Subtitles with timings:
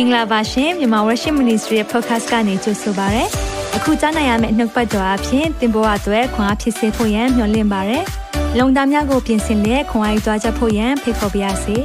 [0.00, 3.24] င်္ဂလာပါရှင်မြန်မာ Worship Ministry ရဲ့ podcast ကနေကြိုဆိုပါရစေ။
[3.76, 7.98] အခုကြားနိုင်ရမယ့်နှုတ်ပတ်တော်အဖြစ်သင်ပေါ်အပ်ွယ်ခွန်အားဖြစ်စေဖို့ယံမျှဝင့်ပါရစေ။
[8.58, 11.76] လုံတာများကိုပြင်ဆင်လက်ခွန်အားယူကြားချက်ဖို့ယံဖိတ်ခေါ်ပါရစေ။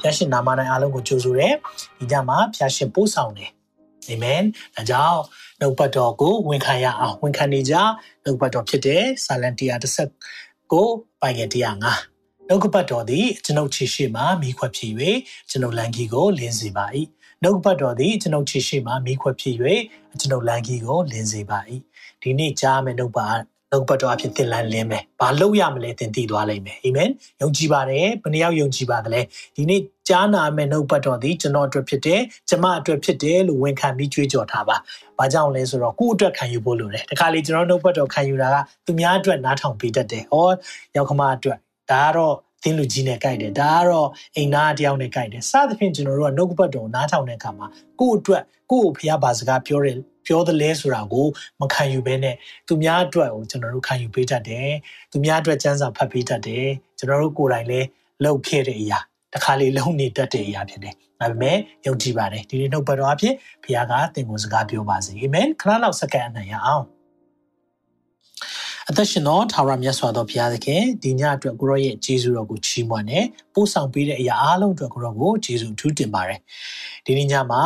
[0.00, 1.48] ဖျာရှင်နာမ၌အားလုံးကိုကြိုဆိုရဲ။
[1.98, 3.50] ဒီညမှာဖျာရှင်ပို့ဆောင်တယ်။
[4.08, 4.42] အာမင်။
[4.76, 5.20] ဒါကြောင့်
[5.60, 7.74] နှုတ်ပတ်တော်ကိုဝန်ခံရအောင်ဝန်ခံနေကြ
[8.24, 10.88] နှုတ်ပတ်တော်ဖြစ်တဲ့ဆာလန်130ကို
[11.20, 12.15] ပိုင်ငယ်105
[12.48, 14.92] နှုတ်ကပတ်တော်သည်ကျွန်ုပ်ခြေရှိမှမိခွက်ဖြစ်၍
[15.50, 16.86] ကျွန်ုပ်လန်ကြီးကိုလင်းစေပါ၏
[17.42, 19.54] နှုတ်ကပတ်တော်သည်ကျွန်ုပ်ခြေရှိမှမိခွက်ဖြစ်၍
[20.20, 21.58] ကျွန်ုပ်လန်ကြီးကိုလင်းစေပါ၏
[22.22, 23.28] ဒီနေ့ကြားမယ်နှုတ်ပါ
[23.70, 27.10] နှုတ်ပတ်တော်အဖြစ်သင်လန်းလင်းမယ်။ဘာလို့ရမလဲသင်သိသွားလိမ့်မယ်။အာမင်။
[27.40, 29.20] ယုံကြည်ပါတယ်။ဘယ်နှယောက်ယုံကြည်ပါသလဲ။
[29.56, 34.76] ဒီနေ့ကြားနာမယ်နှုတ်ပတ်တော်သည်ကျွန်တော်အတွက်ဖြစ်တယ်။ကျမအတွက်ဖြစ်တယ်လို့ဝန်ခံပြီးကြွေးကြော်ထားပါ။
[35.18, 40.46] ဘာကြောင့်လဲဆိုတော့ကိုယ့်အတွက်ခံယူဖို့လိုတယ်။တခါလေကျွန်တော်နှုတ်ပတ်တော်ခံယူတာကသူများအတွက်နားထောင်ပေးတတ်တယ်။ဟော
[40.96, 41.58] ရောက်ခမအတွက်
[41.92, 47.66] ဒါကတော့သင်လူကြီးနဲ့ကြိုက်တယ်ဒါကတော့အိမ်သားတယောက်နဲ့ကြိုက်တယ်စသဖြင့်ကျွန်တော်တို့ကနှုတ်ပတ်တော်နားထောင်တဲ့အခါမှာ
[48.00, 51.26] ကိုယ့်အတွက်ကိုယ့်ကိုဖျားပါစကားပြောတယ်ပြောသလဲဆိုတာကို
[51.60, 52.36] မခံယူဘဲနဲ့
[52.68, 54.70] သူများအတွက်ကိုကျွန်တော်တို့ခံယူပေးတတ်တယ်
[55.12, 56.66] သူများအတွက်စံစာဖတ်ပေးတတ်တယ်
[56.98, 57.86] ကျွန်တော်တို့ကိုယ်တိုင်လည်း
[58.24, 58.98] လုပ်ခဲ့တဲ့အရာ
[59.32, 66.84] တစ်ခါလေလုံးနေတတ်တဲ့အရာဖြစ်တယ်ဒါပေမဲ့ယုံကြည်ပါတယ်ဒီနေ့နှုတ်ပတ်တော်အဖြစ်ဘုရားကသင်ကိုစကားပြောပါစေအာမင်ခဏလောက်စက္ကန့်အနံ့ရအောင်
[68.90, 76.40] အသက်ရှင်သောထာဝရမြတ်စွာသောဘုရားသခင်ဒီညအတွက်ကိုရောရဲ့ဂျေဇုတော်ကိုချီးမွမ်းတယ်ပို့ဆောင်ပေးတဲ့အရာအားလုံးအတွက်ကိုရောကိုဂျေဇုထူးတင်ပါတယ်
[77.06, 77.62] ဒီနေ့ညမှာ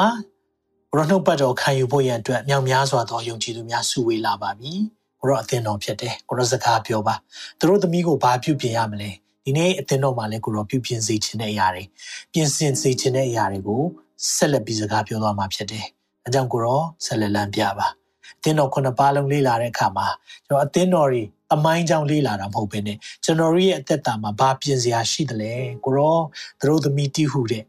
[0.91, 4.73] ကိုရောနှုတ်ပတ်တော်ခံယူဖို့ရန်အတွက်မြောက်များစွာသောယုံကြည်သူများစုဝေးလာပါပြီ
[5.21, 7.15] ကိုရောအသင်တော်ဖြစ်တယ်ကိုရောစကားပြောပါ
[7.59, 9.11] သူတို့သမီးကိုဘာပြုပြင်ရမလဲ
[9.45, 11.85] ဒီနေ့အသင်တော်မှာလည်းကိုရောပြုပြင်စေခြင်းတဲ့အရာတွေ
[12.33, 13.83] ပြင်ဆင်စေခြင်းတဲ့အရာတွေကို
[14.35, 15.87] ဆက်လက်ပြီးစကားပြောသွားမှာဖြစ်တယ်
[16.25, 17.89] အဲကြောင့်ကိုရောဆက်လက်လမ်းပြပါ
[18.41, 20.06] အသင်းတော်ခုနှစ်ပါးလုံးလေ့လာတဲ့အခါမှာ
[20.46, 21.22] ကျွန်တော်အသင်းတော်တွေ
[21.55, 25.52] အမိုင်းကြောင့်လေ့လာတာမဟုတ်ဘဲနဲ့ကျွန်တော်ရဲ့အသက်တာမှာဘာပြင်စရာရှိသလဲ
[25.84, 26.17] ကိုရော
[26.61, 27.64] သူတို့သမီးတိဟုတဲ့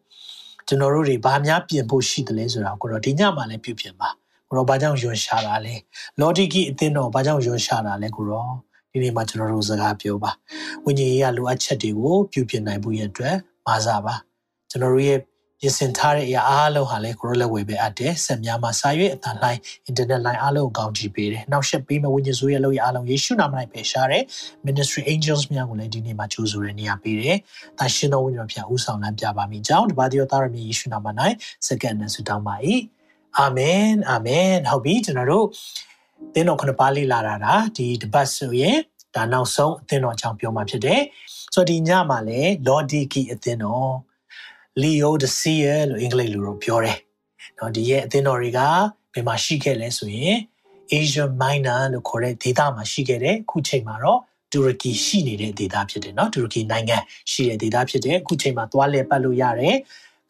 [0.67, 4.09] ကျွန်တော်တို့တွေဘာများပြင်ဖို့ရှိသလဲဆိုတာကိုတော့ဒီညမှာလည်းပြုပြင်ပါ
[4.47, 5.75] ကိုတော့ဘာကြောင့်ယွန်ရှာတာလဲ
[6.19, 8.51] လော်ဒီကီအသင်းတော်ဘာကြောင့်ယွန်ရှာတာလဲကိုတော့
[8.91, 10.31] ဒီနေ့မှာကျွန်တော်တို့စကားပြောပါ
[10.83, 13.35] ဝိညာဉ်ရေးရလိုအပ်ချက်တွေကိုပြုပြင်နိုင်ဖို့ရအတွက်
[13.67, 14.15] မာစားပါ
[14.69, 15.19] ကျွန်တော်တို့ရဲ့
[15.63, 24.23] ပြင်ဆင်ထားတဲ့အရာအားလုံးဟာလည်းကိုရိုလက်ဝေပဲအပ်တယ်ဆက်များမှာစာရွက်အတန်လိုင်း internet line အားလုံးကိုကောင်းကြည့်ပေးတယ်နောက်ဆက်ပေးမဲ့ဝိညာဉ်ဆိုးရဲ့လို့ရအားလုံးယေရှုနာမ၌ပဲရှားတယ်
[24.67, 27.37] ministry angels များကိုလည်းဒီနေ့မှာကြိုးဆိုတဲ့နေရာပေးတယ်
[27.79, 31.07] တာရှင်တော်ဝိညာဉ်ဖျားဦးဆောင်လမ်းပြပါမိကြောင်းတပါးတယောသားရမီယေရှုနာမ၌
[31.67, 32.55] စက္ကန့်နဲ့ဆုတောင်းပါ၏
[33.37, 35.45] အာမင်အာမင်ဟုတ်ပြီကျွန်တော်တို့
[36.33, 38.77] သင်တော်ခုနှစ်ပါးလေးလာတာဒါဒီတပတ်ဆိုရင်
[39.15, 41.01] ဒါနောက်ဆုံးအသင်းတော်အကြောင်းပြောမှာဖြစ်တယ်
[41.53, 43.91] ဆိုတော့ဒီညမှာလည်း Lordiki အသင်းတော်
[44.79, 46.97] Leo the Seer လို့အင်္ဂလိပ်လိုတော့ပြောတယ်။
[47.57, 48.59] နော်ဒီရဲ့အသင်းတော်တွေက
[49.13, 50.37] ဘယ်မှာရှိခဲ့လဲဆိုရင်
[50.91, 54.19] Asia Minor လို့ခေါ်တဲ့ဒေသမှာရှိခဲ့တယ်။အခုချိန်မှာတော့
[54.51, 56.97] တူရကီရှိနေတဲ့ဒေသဖြစ်တယ်နော်တူရကီနိုင်ငံ
[57.31, 59.75] ရှိတဲ့ဒေသဖြစ်တယ်အခုချိန်မှာသွားလဲပတ်လို့ရတယ်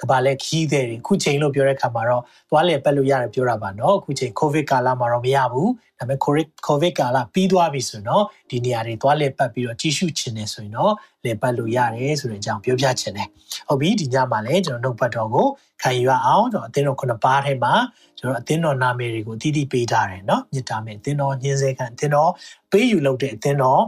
[0.01, 10.93] ကဘာလဲခီးတဲ့တွေအခုချိန်လို့ပြောတဲ့ခါမှာတော့သွားလဲပတ်လို့ရတယ်ပြောတာပါနော်အခုချိန်ကိုဗစ်ကာလမှာတော့မရဘူးဒါပေမဲ့ကိုဗစ်ကိုဗစ်ကာလပြီးသွားပြီဆိုတော့ဒီနေရာတွေသွားလဲပတ်ပြီးတော့ကြီးစုချင်တယ်ဆိုရင်တော့
[11.25, 13.27] လဲပတ်လို့ရတယ်ဆိုတဲ့အကြောင်းပြောပြချင်တယ်
[13.67, 15.47] ဟုတ်ပြီဒီညမှာလည်းကျွန်တော်နှုတ်ပတ်တော်ကို
[15.81, 17.73] ခံယူရအောင်ကျွန်တော်အသင်းတော်ခုနှစ်ပါးထဲမှာ
[18.19, 22.31] ကျွန်တော်အသင်းတော်နာမည်တွေကိုတည်တည်ပေးထားတယ်နော်မြစ်တာမယ်အသင်းတော်ညင်းစေခံအသင်းတော်
[22.71, 23.81] ပေးယူလုပ်တဲ့အသင်းတော်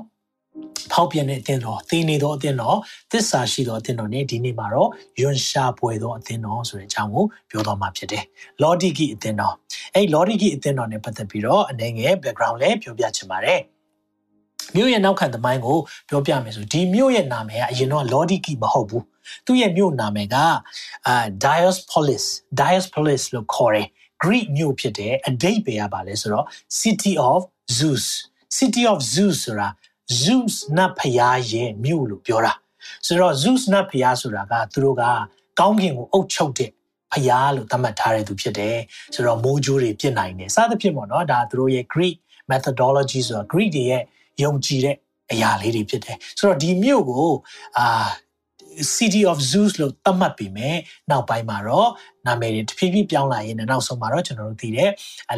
[0.92, 2.78] ဖောက်ပြန်တဲ့အသင်းတော်သိနေသောအသင်းတော်
[3.12, 4.90] သစ္စာရှိသောအသင်းတော် ਨੇ ဒီနေ့မှာတော့
[5.22, 8.24] ယွန်ရှာပွဲသောအသင်းတော်ဆိုတဲ့အကြောင်းကိုပြောသွားမှာဖြစ်တယ်။
[8.62, 9.56] လော်ဒီကီအသင်းတော်
[9.96, 13.60] အဲ့လော်ဒီကီအသင်းတော် ਨੇ ပတ်သက်ပြီးတော့အနေငယ် background လည်းပြောပြချင်ပါတယ်။
[14.76, 15.78] မြို့ရဲ့နောက်ခံသမိုင်းကို
[16.10, 19.04] ပြောပြမယ်ဆိုဒီမြို့ရဲ့နာမည်ကအရင်တော့လော်ဒီကီမဟုတ်ဘူး။
[19.46, 20.36] သူ့ရဲ့မြို့နာမည်က
[21.08, 21.16] အာ
[21.46, 22.26] Diospolis
[22.60, 23.88] Diospolis လို့ခေါ်တယ်။
[24.24, 26.46] Greek မြို့ဖြစ်တဲ့အဓိပ္ပာယ်ကပါလဲဆိုတော့
[26.82, 27.40] City of
[27.78, 28.06] Zeus
[28.58, 29.68] City of Zeus ဆိုတာ
[30.22, 32.54] Zeus နတ်ဖျားရဲ့မြို့လို့ပြောတာ
[33.06, 35.04] ဆိုတော့ Zeus နတ်ဖျားဆိုတာကသူတို့က
[35.60, 36.72] ကောင်းကင်ကိုအုပ်ချုပ်တဲ့
[37.14, 38.78] ဖျားလို့သတ်မှတ်ထားတဲ့သူဖြစ်တယ်
[39.14, 42.16] ဆိုတော့မိုးကြိုးတွေပြစ်နိုင်တယ်စသဖြင့်ပေါ့နော်ဒါသူတို့ရဲ့ Greek
[42.52, 44.04] methodology ဆိုတာ Greek တွေရဲ့
[44.44, 44.96] ယုံကြည်တဲ့
[45.32, 47.34] အရာလေးတွေဖြစ်တယ်ဆိုတော့ဒီမြို့ကို
[47.78, 48.08] အာ
[48.97, 50.71] City of Zeus လို့သတ်မှတ်ပြီးမြဲ
[51.11, 51.91] နောက်ပိုင်းမှာတော့
[52.27, 54.91] နာမည်တွေတဖြည်းဖြည်းပြောင်းလာရင်းနဲ့နောက်ဆုံးမှာတော့ကျွန်တော်တို့သိတဲ့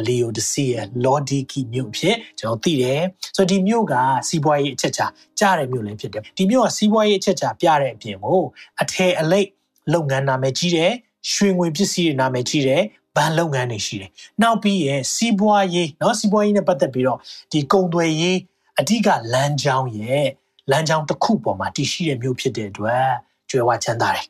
[0.07, 0.71] Leo the Sea
[1.03, 3.01] Lodiki မြို့ဖြစ်ကျွန်တော်သိတယ်
[3.35, 3.93] ဆိုတော့ဒီမြို့က
[4.29, 5.05] စီးပွားရေးအချက်ချာ
[5.39, 8.41] ကြားတဲ့မြို့လည်းဖြစ်တယ်ဒီမြို့ကစီးပွားရေးအချက်ချာပြတဲ့အပြင်ကို
[8.81, 9.47] အထည်အလိပ်
[9.93, 10.91] လုပ်ငန်းနာမည်ကြီးတယ်
[11.31, 12.83] ရွှေငွေပစ္စည်းတွေနာမည်ကြီးတယ်
[13.15, 14.11] ဘဏ်လုပ်ငန်းတွေရှိတယ်
[14.41, 17.19] နောက်ပြီးရစီးပွားရေးเนาะစီးပွားရေးနဲ့ပတ်သက်ပြီးတော့
[17.51, 18.37] ဒီကုန်သွယ်ရေး
[18.79, 20.25] အဓိကလမ်းကြောင်းရဲ့
[20.71, 23.07] လမ်းကြောင်းတစ်ခုပေါ်မှာတည်ရှိတဲ့မြို့ဖြစ်တဲ့အတွက်
[23.49, 24.25] ကျွယ်ဝချမ်းသာတယ်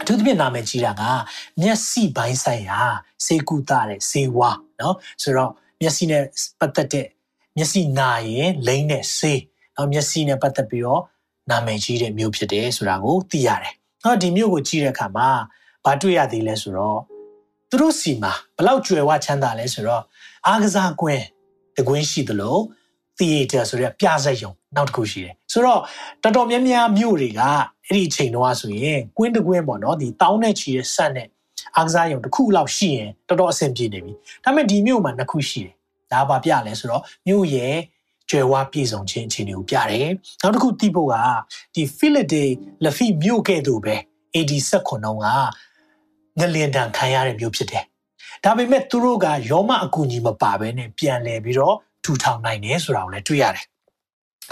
[0.00, 1.02] အထူးသဖြင့်နာမည်ကြီးတာက
[1.60, 2.80] မျက်စိပိုင်းဆိုင်ရာ
[3.26, 5.50] စေကူတာတဲ့စေဝါเนาะဆိုတော့
[5.80, 6.22] မျက်စိနဲ့
[6.60, 7.06] ပတ်သက်တဲ့
[7.56, 9.34] မျက်စိနာရင်လိမ့်တဲ့စေ
[9.74, 11.02] เนาะမျက်စိနဲ့ပတ်သက်ပြီးတော့
[11.50, 15.28] နာမည်ကြီးတဲ့မြို့ဖြစ်တယ်ဆိုတာကိုသိရတယ်။ဟောဒီမြို့ကိုကြည့်တဲ့အခါမှာ
[15.84, 17.00] ဘာတွေ့ရသေးလဲဆိုတော့
[17.70, 20.02] သူတို့စီမှာဘလောက်ကြွယ်ဝချမ်းသာလဲဆိုတော့
[20.46, 21.24] အားကစားကွင်း
[21.76, 22.56] တကွင်းရှိသလို
[23.19, 25.79] theater ဆိုတဲ့ပြဇာတ်ရုံနောက်တစ်ခုရှိတယ်ဆိုတော့
[26.23, 27.41] တော်တော်များများမြို့တွေက
[27.87, 31.27] အဲ့ဒီအချိန်တော့ဆိုရင်ကွင်းတကွင်းပေါ့နော်ဒီတောင်းနဲ့ချီတဲ့ဆက်နဲ့
[31.75, 34.13] အားကစားရုံတစ်ခုလောက်ရှိရင်တော်တော်အဆင်ပြေနေပြီ
[34.43, 35.73] ဒါပေမဲ့ဒီမြို့မှာနှစ်ခုရှိတယ်
[36.11, 37.75] ဒါဘာပြလဲဆိုတော့မြို့ရဲ့
[38.29, 40.09] ကျွယ်ဝပြည့်စုံခြင်းအခြေအနေကိုပြတယ်
[40.41, 41.15] နောက်တစ်ခုသိဖို့က
[41.75, 42.45] ဒီ Philippi
[42.83, 43.95] Lafi မြို့ကဲ့သို့ပဲ
[44.35, 44.89] AD 16
[45.25, 45.25] က
[46.39, 47.83] ငလင်တန်ခံရတဲ့မြို့ဖြစ်တယ်
[48.43, 53.65] ဒါပေမဲ့သူတို့ကယောမအကူအညီမပါဘဲနဲ့ပြန်လဲပြီးတော့ ထူထောင်နိုင်တယ်ဆိုတာကိုလည်းတွေ့ရတယ်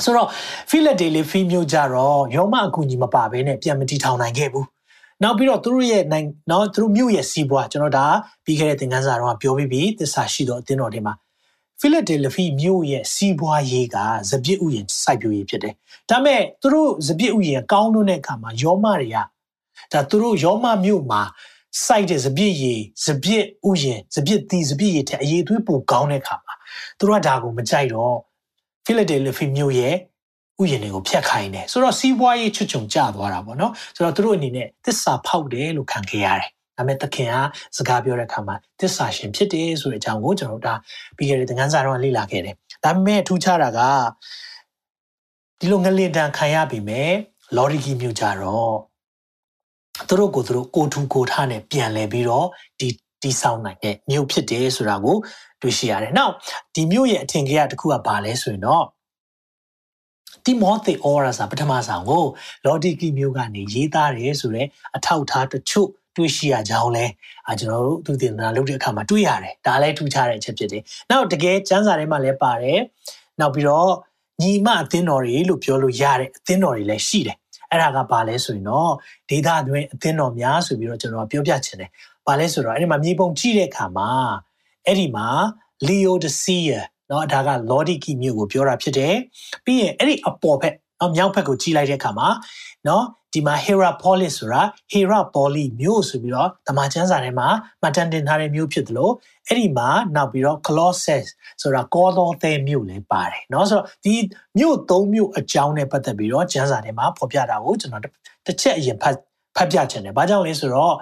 [0.04, 0.28] ဆိုတော့
[0.70, 4.68] Philadelphia မြို့ကြတော့ယောမအကူအညီမပါဘဲနဲ့ပြန်မတီထောင်နိုင်ခဲ့ဘူး
[5.24, 8.06] နောက်ပြီးတော့သူတို့ရဲ့နိုင်နော်သူတို့မြို့ရဲ့စီးပွားကျွန်တော်ဒါ
[8.46, 11.14] ပြီးခဲ့တဲ့သင်ခန်းစာတော့ပြောပြီးပြီသစ္စာရှိတော့အသင်းတော်တွေမှာ
[11.80, 13.98] ဖိလဒယ်လဖီမြို့ရဲ့စီးပွားရေးက
[14.30, 15.74] စပြစ်ဥယျာဉ်စိုက်ပျိုးရေးဖြစ်တယ်။
[16.10, 19.18] ဒါပေမဲ့သူတို့စပြစ်ဥယျာဉ်ကောင်းလို့တဲ့အခါမှာယောမတွေက
[19.94, 21.22] ဒါသူတို့ယောမမြို့မှာ
[21.86, 26.47] စိုက်တဲ့စပြည့်ရည်စပြည့်ဥယျင်စပြည့်တီစပြည့်ရည်တဲ့အရေးသွေးပိုကောင်းတဲ့ခါမှာ
[27.00, 28.16] သူတို့ကဒါကိုမကြိုက်တော့
[28.86, 29.96] ဖိလဒယ်လဖီမြို့ရဲ့
[30.62, 37.36] ဥယျာဉ်တွေကိုဖျက်ခိုင်းတယ်ဆိုတော့စီးပွားရေးချွတ်ချုံကျသွားတာပေါ့နော်ဆိုတော့သူတို့အနေနဲ့တစ္ဆာဖောက်တယ်လို့ခံခဲ့ရတယ်ဒါပေမဲ့သခင်က
[37.78, 40.76] စကားပြောတဲ့အခါမှာတစ္ဆာရှင်ဖြစ်တယ်ဆိုတဲ့အကြောင်းကိုကျွန်တော်တို့ဒါ
[41.18, 43.80] ပြီးခဲ့တဲ့သင်ခန်းစာတော့လေ့လာခဲ့တယ်ဒါပေမဲ့ထူးခြားတာက
[45.60, 47.12] ဒီလိုငလင်တန်ခံရပြီမဲ့
[47.56, 48.76] လော်ရီဂီမြို့ကြတော့
[50.08, 52.48] သူတို့ကိုသူတို့ကိုထူကိုထားနဲ့ပြန်လဲပြီးတော့
[52.80, 52.90] ဒီ
[53.28, 55.18] တီဆောင်နိုင်တဲ့မြို့ဖြစ်တယ်ဆိုတာကို
[55.62, 56.34] တွေ့ရှိရတယ်။နောက်
[56.76, 58.86] ဒီမြို့ရဲ့အထင်ကြီးတစ်ခုကဘာလဲဆိုရင်တော့
[60.46, 62.26] တိမောသေဩရာစာပထမဆောင်ကို
[62.66, 67.06] လော်ဒီကီမျိုးကနေရေးသားတယ်ဆိုတော့အထောက်ထားတချို့တွေ့ရှိရကြောင်းလဲ
[67.48, 72.80] အာကျွန်တော်တို့သူတင်တာလုပ်တဲ့အခါမှာတွေ့ရတယ်ဒါလည်းထူးခြားတဲ့အချက်ဖြစ်တယ်။နောက်တကယ်စံစာထဲမှာလည်းပါတယ်။
[73.40, 73.92] နောက်ပြီးတော့
[74.42, 77.38] ညီမအသင်းတော်တွေလို့ပြောလို့ရတဲ့အသင်းတော်တွေလည်းရှိတယ်
[77.72, 78.92] အဲ့ဒါကဘာလဲဆိုရင်တော့
[79.30, 81.90] ဒေတာတွင်အသင်းတော်များဆိုပြီးတော့ကျွန်တော်ပြောပြချင်တယ်။
[82.27, 84.11] ဘာလဲဆိုတော့အဲ့ဒီမှာမြေပုံကြည့်တဲ့အခါမှာ
[84.87, 85.29] အဲ့ဒီမှာ
[85.87, 86.73] Laodicea
[87.09, 89.15] เนาะဒါက Laodicea မြို့ကိုပြောတာဖြစ်တယ်။
[89.65, 92.29] ပြီးရင်အဲ့ဒီအပေါ်ဘက်เนาะမြောက်ဘက်ကိုကြည့်လိုက်တဲ့အခါမှာ
[92.87, 93.03] เนาะ
[93.35, 94.63] ဒီမှာ Hierapolis ဆိုတာ
[94.93, 97.49] Hierapoli မြို့ဆိုပြီးတော့တမန်ကျမ်းစာထဲမှာ
[97.81, 99.13] မှတ်တမ်းတင်ထားတဲ့မြို့ဖြစ်တယ်လို့
[99.49, 101.27] အဲ့ဒီမှာနောက်ပြီးတော့ Colossus
[101.63, 104.15] ဆိုတာကောသောသဲမြို့လည်းပါတယ်เนาะဆိုတော့ဒီ
[104.59, 108.03] မြို့သုံးမြို့အကြောင်းနဲ့ပတ်သက်ပြီးတော့ကျမ်းစာထဲမှာဖော်ပြတာကိုကျွန်တော်
[108.47, 109.17] တစ်ချက်အရင်ဖတ်
[109.57, 110.95] ဖတ်ပြချင်တယ်။ဘာကြောင့်လဲဆိုတော့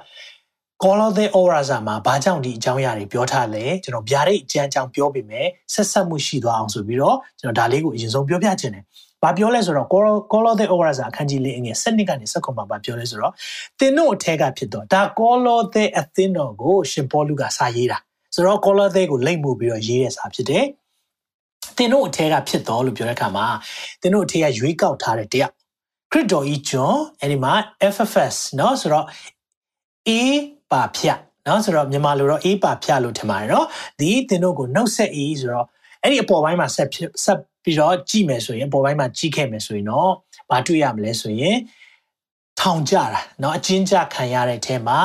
[0.84, 8.84] ကောလောသဲဩရာဇာမှာဘာကြောင့်ဒီအကြောင်းအရာတွေပြောထားလဲကျွန်တော်ဗျာဒိတ်အကျမ်းအကြောင်းပြောပြမယ်ဆက်ဆက်မှုရှိသွားအောင်ဆိုပြီးတော့ကျွန်တော်ဒါလေးကိုအရင်ဆုံးပြောပြချင်တယ်။
[9.22, 13.32] ဘာပြောလဲဆိုတော့ကောလောသဲဩရာဇာအခန်းကြီးလေးအငယ်7နှစ်ကနေ7ခုမှာဘာပြောလဲဆိုတော့
[13.78, 17.98] သင်တို့အထက်ကဖြစ်တော့ဒါကောလောသဲအသင်းတော်ကိုရှင်ပေါလုကစာရေးတာ
[18.34, 20.64] ဆိုတော့ကောလောသဲကိုလိမ့်မှုပြီးတော့ရေးတဲ့စာဖြစ်တယ်။
[21.76, 23.46] သင်တို့အထက်ကဖြစ်တော်လို့ပြောတဲ့အခါမှာ
[24.00, 25.52] သင်တို့အထက်ကရွေးကောက်ထားတဲ့တရား
[26.12, 27.52] ခရစ်တော်ဤဂျွန်အဲ့ဒီမှာ
[27.94, 29.06] FFS เนาะဆိုတော့
[30.08, 30.10] A
[30.72, 33.64] ပါဖြတ်เนาะဆိုတော့မြန်မာလိုတော့ A ပါဖြတ်လို့ထင်ပါတယ်เนาะ
[34.00, 35.66] ဒီသင်တို့ကိုနှုတ်ဆက် A ဆိုတော့
[36.02, 36.88] အဲ့ဒီအပေါ်ပိုင်းမှာဆက်
[37.24, 40.10] ဆက်ပြီးတော့ကြည့်မယ်ဆိုရင်အပေါ်ပိုင်းမှာကြည့်ခဲ့မယ်ဆိုရင်တော့
[40.50, 41.56] ဘာတွေ့ရမလဲဆိုရင်
[42.60, 45.00] ထောင်ကြတာเนาะအချင်းကြခံရတဲ့အထဲမှာ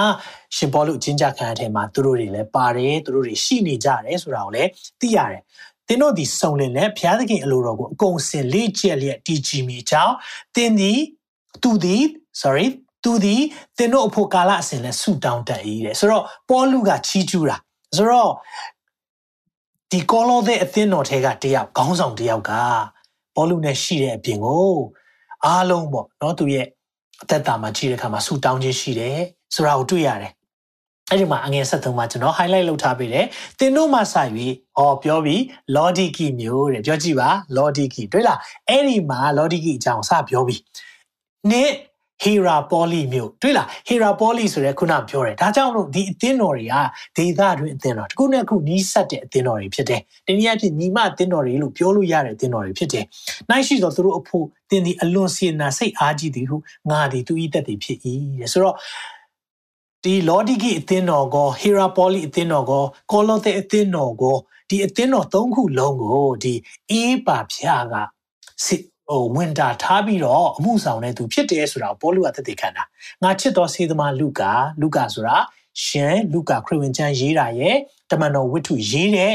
[0.56, 4.70] ရှင်ဘောလို့အချင်းကြခံရတဲ့ထဲမှာသူတို့တွေလည်းပါတယ်သူတို့တွေရှိနေကြတယ်ဆိုတာကိုလည်း
[5.00, 5.42] သိရတယ်
[5.88, 10.16] သင်တို့ဒီစုံလင်တဲ့ဘုရားသခင်အလိုတော်ကိုအကုန်စင်လေးကျက်လျက်တည်ကြည်မိကြောင်း
[10.56, 10.94] သင်ဒီ
[11.64, 11.98] သူဒီ
[12.42, 12.68] sorry
[13.05, 13.37] သူဒီ
[13.77, 17.57] သင်တို့အဖို့ကာလအစဉ်လဲဆူတောင်းတတ်၏တဲ့ဆိုတော့ပေါလုကချီးကျူးတာ
[17.97, 18.33] ဆိုတော့
[19.91, 22.53] ဒီကောလောတဲ့အသင်းတော်ထဲကတယောက်ခေါင်းဆောင်တယောက်က
[23.35, 24.75] ပေါလုနဲ့ရှိတဲ့အပြင်ကို
[25.45, 26.67] အားလုံးပေါ့နော်သူရဲ့
[27.23, 29.19] အသက်တာမှာကြည့်တဲ့အခါမှာဆူတောင်းခြင်းရှိတယ်
[29.55, 30.33] ဆိုတာကိုတွေ့ရတယ်
[31.11, 33.27] အဲ့ဒီမှာအငယ်73မှာကျွန်တော် highlight လုပ်ထားပေးတယ်။
[33.59, 34.03] သင်တို့မှစ၍
[34.77, 35.41] ဟောပြောပြီး
[35.77, 38.39] Lodiki မျိုးတဲ့ပြောကြည့်ပါ Lodiki တွေ့လား
[38.69, 40.63] အဲ့ဒီမှာ Lodiki အကြောင်းစပြောပြီး
[41.51, 41.90] နေ့ဟီ
[42.47, 46.75] ရာပေါ်လီမြို့တွေ့လားဟီရာပေါ်လီဆိုရဲခုနပြောတယ်ဒါကြောင့်လို့ဒီအသင်းတော်တွေက
[47.17, 53.05] ဒေသတွင်းအသင်းတော်တစ်ခုနဲ့တစ်ခုနီးစပ်တဲ့အသင်းတော်တွေဖြစ်တယ်။တနည်းအားဖြင့်ညီမအသင်းတော်တွေလို့ပြောလို့ရတဲ့အသင်းတော်တွေဖြစ်တယ်။
[53.51, 56.57] နိုင်ရှိသောသူတို့အဖို့တင်းဒီအလွန်စီနာစိတ်အားကြီးသည်ဟု
[56.91, 57.99] ငါသည်သူဤသက်သည်ဖြစ်၏
[58.41, 58.77] တဲ့ဆိုတော့
[60.05, 64.37] ဒီလော်ဒီဂီအသင်းတော်ကိုဟီရာပေါ်လီအသင်းတော်ကိုကောလောသဲအသင်းတော်ကို
[64.69, 66.55] ဒီအသင်းတော်သုံးခုလုံးကိုဒီ
[66.91, 67.95] အေးပါဖျားက
[68.65, 72.84] စစ် ဟိုဝင်တာထားပြီးတော့အမှုဆောင်တဲ့သူဖြစ်တယ်ဆိုတာကိုပေါလုကသက်သေခံတာ
[73.24, 75.38] ငါချစ်တော်စေသမားလူကာလူကာဆိုတာ
[75.84, 77.76] ရှင်လူကာခရစ်ဝင်ကျမ်းရေးတာရဲ့
[78.12, 79.34] တမန်တော်ဝိတ္ထုရေးတဲ့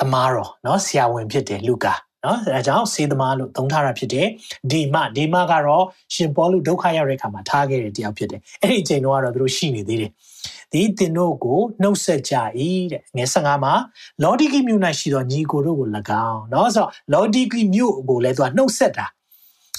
[0.00, 4.26] သမားတော်เนาะဆရာဝန်ဖြစ်တယ်လူကာနော်အဲဒါကြောင့်စေသမားလို့သုံးထားတာဖြစ်တယ်
[4.70, 10.12] ဒီမဒီမကတော့ရှင်ပေါလုဒုက္ခရောက်တဲ့အခါမှာထားခဲ့တဲ့တရားဖြစ်တယ်အဲ့ဒီအချိန်တော့ကတော့သူတို့ရှိနေသေးတယ်
[10.72, 12.34] ဒီတင်တို့ကိုနှုတ်ဆက်ကြ၏
[12.92, 13.74] တဲ့ငယ်15မှာ
[14.22, 15.88] လော်ဒီကီမြို့၌ရှိသောညီကိုတို့ကို၎
[16.28, 19.06] င်းเนาะဆိုတော့လော်ဒီကီမြို့ကိုလည်းသူကနှုတ်ဆက်တာ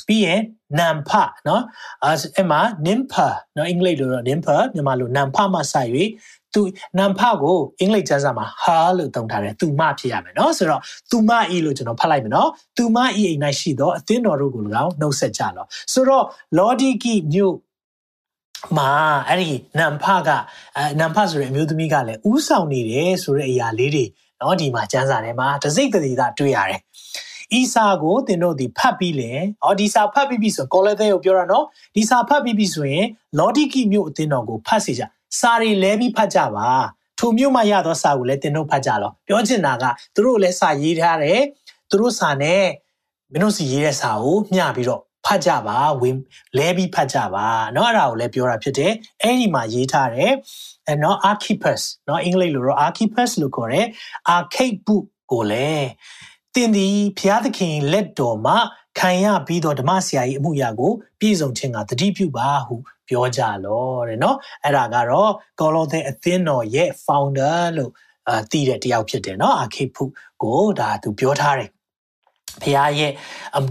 [0.07, 0.41] ပြီးရင်
[0.79, 1.11] နမ်ဖ
[1.47, 1.63] နော်
[2.03, 5.75] အဲ့မှာ nympha နော်အင်္ဂလိပ်လိုတော့ nympha မြန်မာလိုနမ်ဖမှစ၍
[6.53, 6.61] သူ
[6.97, 16.25] နမ်ဖကိုအင်္ဂလိပ်ကျမ်းစာမှာဟာလို့သုံးထားတယ်သူမဖြစ်ရမယ်နော်ဆိုတော့သူမဤလို့ကျွန်တော်ဖတ်လိုက်မယ်နော်သူမဤအိမ်၌ရှိသောအသင်းတော်တို့ကို၎င်းနှုတ်ဆက်ကြလောဆိုတော့
[16.57, 17.55] လော်ဒီကီမြို့
[18.78, 18.90] မှာ
[19.28, 20.28] အဲ့ဒီနမ်ဖက
[20.76, 24.04] အဲနမ်ဖဆိုတဲ့အမျိုးသမီးကလည်းဥဆောင်နေတယ်ဆိုတဲ့အရာလေးတွေ
[24.40, 26.80] နော်ဒီမှာကျမ်းစာထဲမှာတစိမ့်တည်းသာတွေ့ရတယ်။
[27.58, 29.30] ဤစာကိုသင်တို့ဒီဖတ်ပြီးလေ။
[29.64, 31.64] အော်ဒီစာဖတ်ပြီးပြီဆိုကောလသဲကိုပြောရနော်။
[31.96, 33.06] ဒီစာဖတ်ပြီးပြီဆိုရင်
[33.38, 35.02] လော်ဒီကီမြို့အသင်းတော်ကိုဖတ်စီကြ။
[35.40, 36.68] စာတွေလဲပြီးဖတ်ကြပါ။
[37.18, 41.40] ထိုမြို့မှာရသောစာကိုလည်းသင်တို့ဖတ်ကြလော။ပြောချင်တာကသူတို့လည်းစာရေးထားတယ်။
[41.90, 42.64] သူတို့စာနဲ့
[43.32, 46.17] မင်းတို့စီရေးတဲ့စာကိုမျှပြီးတော့ ဖတ်ကြပါဝင်
[46.57, 50.33] လဲပြီးဖတ်ကြပါเนาะအဲ့ဒါကိုလည်းပြောတာဖြစ်တယ်အဲ့ဒီမှာရေးထားတယ်
[50.87, 53.87] အဲเนาะ archippus เนาะအင်္ဂလိပ်လိုတော့ archippus လို့ခေါ်တယ်
[54.35, 55.89] archaic book ကိုလည်း
[56.55, 56.87] တင်ဒီ
[57.17, 58.57] ဘုရားသခင်လက်တော်မှာ
[58.99, 62.75] ခံရပြီးတော့ဓမ္မဆရာကြီးအမှုရာကိုပြည့်စုံခြင်းကတတိပြုပါဟု
[63.09, 67.91] ပြောကြလောတဲ့เนาะအဲ့ဒါကတော့ကောလောသဲအသင်းတော်ရဲ့ founder လို့
[68.27, 70.09] အာတည်တဲ့တယောက်ဖြစ်တယ်เนาะ archaic book
[70.41, 71.69] ကိုဒါသူပြောထားတယ်
[72.62, 73.12] ဖခင်ရဲ့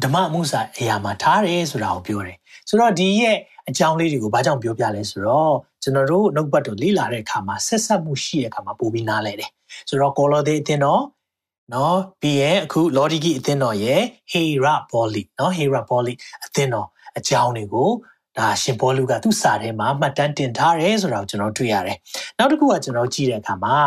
[0.03, 2.37] ဓမ္မမှုစာအရာမှာထားတယ်ဆိုတာကိုပြောတယ်
[2.69, 3.37] ဆိုတော့ဒီရဲ့
[3.69, 9.49] အကြောင်းလေးတွေကိုဘာကြောင့်ပြောပြလဲဆိုတော့ကျွန်တော်တို့နှုတ်ပတ်တော်လေ့လာတဲ့အခါမှာဆက်ဆက်မှုရှိတဲ့အခါမှာပို့ပြီးနားလဲတယ်
[9.89, 11.03] ဆိုတော့ကောလောသဲအသင်းတော်
[11.73, 16.13] နော်ပြီးရင်အခုလော်ဒီကီအသင်းတော်ရဲ့ဟေရာဘောလီနော်ဟေရာဘောလီ
[16.45, 16.87] အသင်းတော်
[17.17, 17.89] အကြောင်းတွေကို
[18.37, 21.97] ဒါရှင်ဘောလူကသူ့စာထဲမှာမှတ်တမ်းတင်ထားတယ်ဆိုတာကိုကျွန်တော်တွေ့ရတယ်
[22.37, 23.77] နောက်တစ်ခုကကျွန်တော်ကြည့်တဲ့အခါမှာ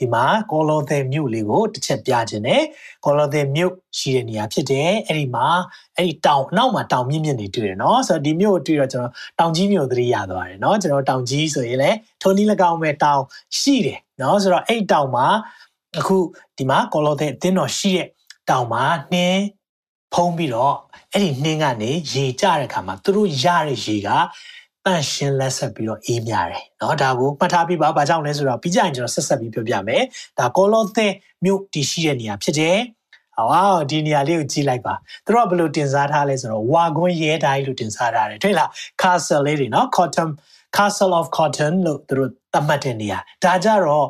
[0.00, 2.62] ဒီမှာကောလောသဲမြို့လေးကိုတစ်ချက်ပြခြင်းနဲ့
[3.04, 5.48] ကောလောသဲမြို့ရှိတဲ့နေရာဖြစ်တယ်အဲ့ဒီမှာ
[5.96, 13.22] အဲ့ဒီတောင်အနောက်မှာတောင်မြင့်မြင့်တွေတွေ့တယ်နော်ဆိုတော့ဒီမြို့ကိုတွေ့တော့ကျွန်တော်တောင်ကြီးမြို့သတိရသွားတယ်နော်ကျွန်တော်တောင်ကြီးဆိုရင်လည်းထုံနီး၎င်းပဲတောင်
[13.58, 15.26] ရှိတယ်နော်ဆိုတော့အဲ့တောင်မှာ
[15.98, 16.16] အခု
[16.56, 18.08] ဒီမှာကောလောသဲအတင်းတော်ရှိတဲ့
[18.50, 19.42] တောင်မှာနှင်း
[20.14, 20.76] ဖုံးပြီးတော့
[21.12, 24.08] အဲ့ဒီနှင်းကနေရေကျတဲ့အခါမှာသူတို့ရတဲ့ရေက
[24.85, 30.03] တန့်ရှင်းလက်ဆက်ပြီးတော့အေးမြတယ်เนาะဒါကိုမှတ်ထားပြီးပါဘာကြောင့်လဲဆိုတော့ပြီးကြရင်ကျွန်တော်ဆက်ဆက်ပြီးပြောပြမယ်
[30.39, 31.07] ဒါကောလောသဲ
[31.43, 32.77] မြို့တည်ရှိတဲ့နေရာဖြစ်တယ်
[33.49, 34.93] ဝါဒီနေရာလေးကိုကြည့်လိုက်ပါ
[35.25, 38.69] သူတို့ကဘယ်လိုတင်စားထားလဲဆိုတော့ဝါကွန်းရဲတိုင်းလို့တင်စားထားတယ်တွေ့လား
[39.01, 40.29] castle လေးတွေเนาะ cotton
[40.75, 44.07] castle of cotton လို့သူတို့သတ်မှတ်တဲ့နေရာဒါကြတော့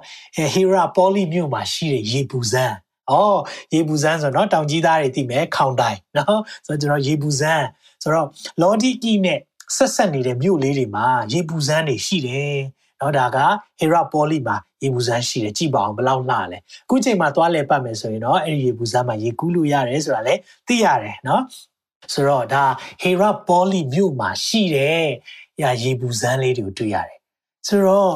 [0.53, 2.75] hera poly မြို့မှာရှိတဲ့ရေပူစမ်း
[3.11, 3.39] အော်
[3.73, 7.65] ရေပူစမ်းဆိုတော့တောင်ကြီးသားတွေသိမယ်ခေါင်တိုင်းเนาะဆိုတော့ကျွန်တော်ရေပူစမ်း
[8.03, 8.27] ဆိုတော့
[8.61, 9.39] လော်ဒီကီနဲ့
[9.75, 12.55] ဆက်ဆက်နေတဲ့မြို့လေးတွေမှာရေပူစမ်းတွေရှိတယ်။
[12.99, 13.37] နော်ဒါက
[13.79, 21.43] Hera Poly မှာရေပူစမ်းရှိတယ်ကြည့်ပါအောင်ဘယ်လောက်လှလဲ။အခုချိန်မှာသွားလဲပတ်မယ်ဆိုရင်တော့အဲ့ဒီရေပူစမ်းမှာရေကူးလို့ရတယ်ဆိုတာလည်းသိရတယ်နော်။
[22.13, 22.63] ဆိုတော့ဒါ
[23.03, 25.03] Hera Poly မြို့မှာရှိတယ်။
[25.61, 27.19] ရာရေပူစမ်းလေးတွေကိုတွေ့ရတယ်။
[27.67, 28.13] ဆိုတော့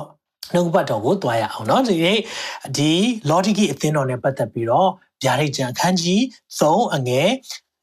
[0.53, 1.95] နှုတ်ပတ်တော်ကိုတွားရအောင်เนาะဒီ
[2.77, 2.91] ဒီ
[3.29, 4.89] Lordiki အသင်းတော်နဲ့ပတ်သက်ပြီးတော့
[5.23, 6.21] ဗျာဒိတ်ကျန်အခန်းကြီး
[6.59, 7.29] 3အငယ်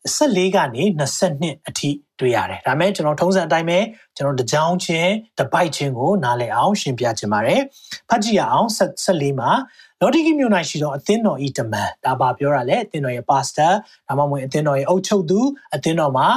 [0.08, 0.84] 14ကနေ
[1.26, 1.90] 22အထိ
[2.20, 3.80] တွေ့ရတယ်။ဒါမဲ့ကျွန်တော်ထုံးစံအတိုင်းပဲ
[4.16, 7.62] ကျွန်တော်တကြောင်ချင်းတပိုက်ချင်းကိုနားလည်အောင်ရှင်းပြချင်ပါတယ်။
[8.10, 8.70] ဖတ်ကြည့်ရအောင်
[9.04, 9.52] 14မှာ
[10.02, 13.68] လော်ဒီကီမြို့၌ရှိသောအသင်းတော်ဤတမန်ဒါပါပြောရလဲအသင်းတော်ရဲ့ပါစတာ
[14.08, 15.40] ဒါမှမဟုတ်အသင်းတော်ရဲ့အုပ်ချုပ်သူ
[15.76, 16.28] အသင်းတော်မှာ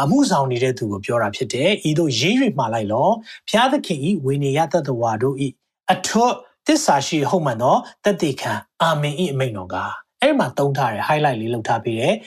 [0.00, 3.08] အမှုဆောင်နေတဲ့သူကိုပြောတာဖြစ်တယ်။ဤသို့ရေး၍မှာလိုက်လော။
[3.48, 5.48] ဖျားသခင်ဤဝိနေယတတဝါတို့ဤ
[5.92, 6.34] အထွတ်
[6.66, 8.52] သစ္စာရှိဟုတ်မှန်သောတသက်ခံ
[8.82, 9.76] အာမင်ဤအမိန်တော်က
[10.20, 12.14] အဲ့ဒီမှာသုံးထားတယ် highlight လေးလုပ်ထားပြီးတယ်။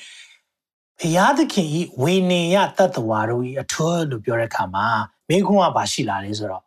[1.01, 4.87] ဘုရားသခင်ဤဝေနေယတတ္တဝါတို့ဤအထွတ်လို့ပြောတဲ့အခါမှာ
[5.29, 6.63] မိခွန်းကပါရှိလာတယ်ဆိုတော့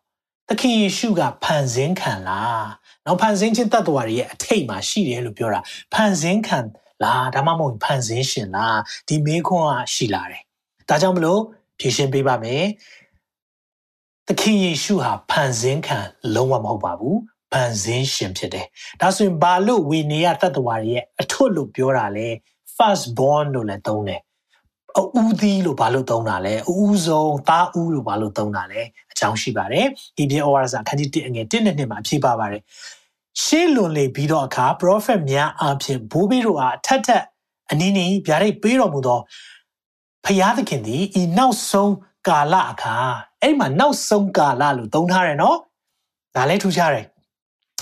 [0.49, 2.65] သခင်ယေရှုကဖန်ဆင်းခံလား
[3.05, 5.59] နောက်ဖန်ဆင်းခြင်းတတ္တဝါတွေရဲ့အထိတ်မှာရှိတယ်လို့ပြောတာ
[5.93, 6.59] ဖန်ဆင်းခံ
[7.03, 10.43] လားဒါမှမဟုတ်ဖန်ဆင်းရှင်လားဒီမိခွန်းကရှိလာတယ်
[10.89, 11.41] ဒါကြောင့်မလို့
[11.79, 12.63] ဖြေရှင်းပေးပါမယ်
[14.27, 15.99] သခင်ယေရှုဟာဖန်ဆင်းခံ
[16.35, 17.19] လုံးဝမဟုတ်ပါဘူး
[17.51, 18.67] ဖန်ဆင်းရှင်ဖြစ်တယ်
[19.01, 22.27] ဒါဆိုရင်ဘာလို့ဝေနေယတတ္တဝါတွေရဲ့အထွတ်လို့ပြောတာလဲ
[22.81, 24.21] first born လို့လည်းသုံးတယ်
[24.97, 32.61] အဦးသီးလို့ဘာလို့သုံးတာလဲအဦးဆုံးသားဦးလို့ဘာလို့သုံးတာလဲအကြောင်းရှိပါတယ်ဒီပြေဩဝါဒစာအခန်းကြီး1အငယ်1နဲ့2မှာအဖြေပါပါတယ်
[33.43, 37.23] ရှေးလွန်လေပြီးတော့အခါ prophet များအဖြစ်ဘိုးဘေးတို့အားထက်ထက်
[37.71, 39.19] အနည်းနည်းဗျာဒိတ်ပေးတော်မူသော
[40.25, 41.93] ဖျားသခင်သည်ဤနောက်ဆုံး
[42.27, 42.95] ကာလအခါ
[43.41, 45.57] အဲ့မှာနောက်ဆုံးကာလလို့သုံးထားတယ်နော်
[46.35, 47.05] ဒါလည်းထူးခြားတယ်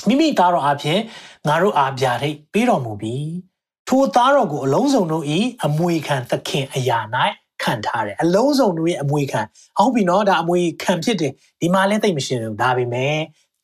[0.08, 1.00] မိမိသားတော်အဖြစ်
[1.48, 3.49] ငါတို့အားဗျာဒိတ်ပေးတော်မူပြီး
[3.92, 7.00] ထိုသားတော်ကိုအလုံးစုံတို့ဤအမွေခံသခင်အရာ၌
[7.64, 9.42] ခံထားတယ်အလုံးစုံတို့ရဲ့အမွေခံ
[9.78, 11.32] ဟုတ်ပြီနော်ဒါအမွေခံဖြစ်တယ်
[11.62, 13.16] ဒီမှာလည်းသိမရှင်းဘူးဒါပေမဲ့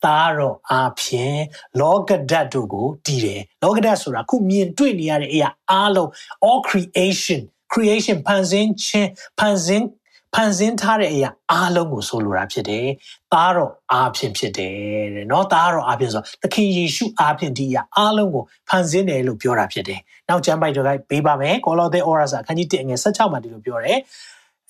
[0.04, 1.36] သားတော်အဖြစ်
[1.80, 6.10] လောကဓာတ်တို့ကိုတည်တယ်လောကဓာတ်ဆိုတာခုမြင်တွေ့နေရတဲ့အရာအားလုံး
[6.46, 7.40] all creation
[7.72, 9.86] creation ဖန်ဆင်းခြင်းဖန်ဆင်း
[10.38, 12.86] ဖန်ဆင်းထားတဲ့အရာအားလုံးကိုဆိုလိုတာဖြစ်တယ်။
[13.32, 14.74] သားတော်အားဖြင့်ဖြစ်တယ်
[15.14, 23.98] တဲ့နော်သားတော်အားဖြင့်ဆိုသခင်ယေရှုအားဖြင့်ဒီအရာအားလုံးကိုဖန်ဆင်းတယ်လို့ပြောတာဖြစ်တယ်။နောက်ကျမ်းပိုက်တော်ကပေးပါမယ်။ကောလောသဲဩရစာအခန်းကြီး1အငယ်16မှာဒီလိုပြောတယ်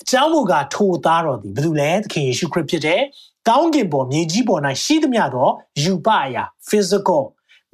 [0.03, 3.01] အကြောင်းမူကားထိုသားတော်သည်ဘယ်သူလဲသခင်ယေရှုခရစ်ဖြစ်တယ်
[3.49, 5.49] ကောင်းကင်ပေါ်မြေကြီးပေါ်၌ရှိသမျှသော
[5.83, 7.23] ယူပအရာ physical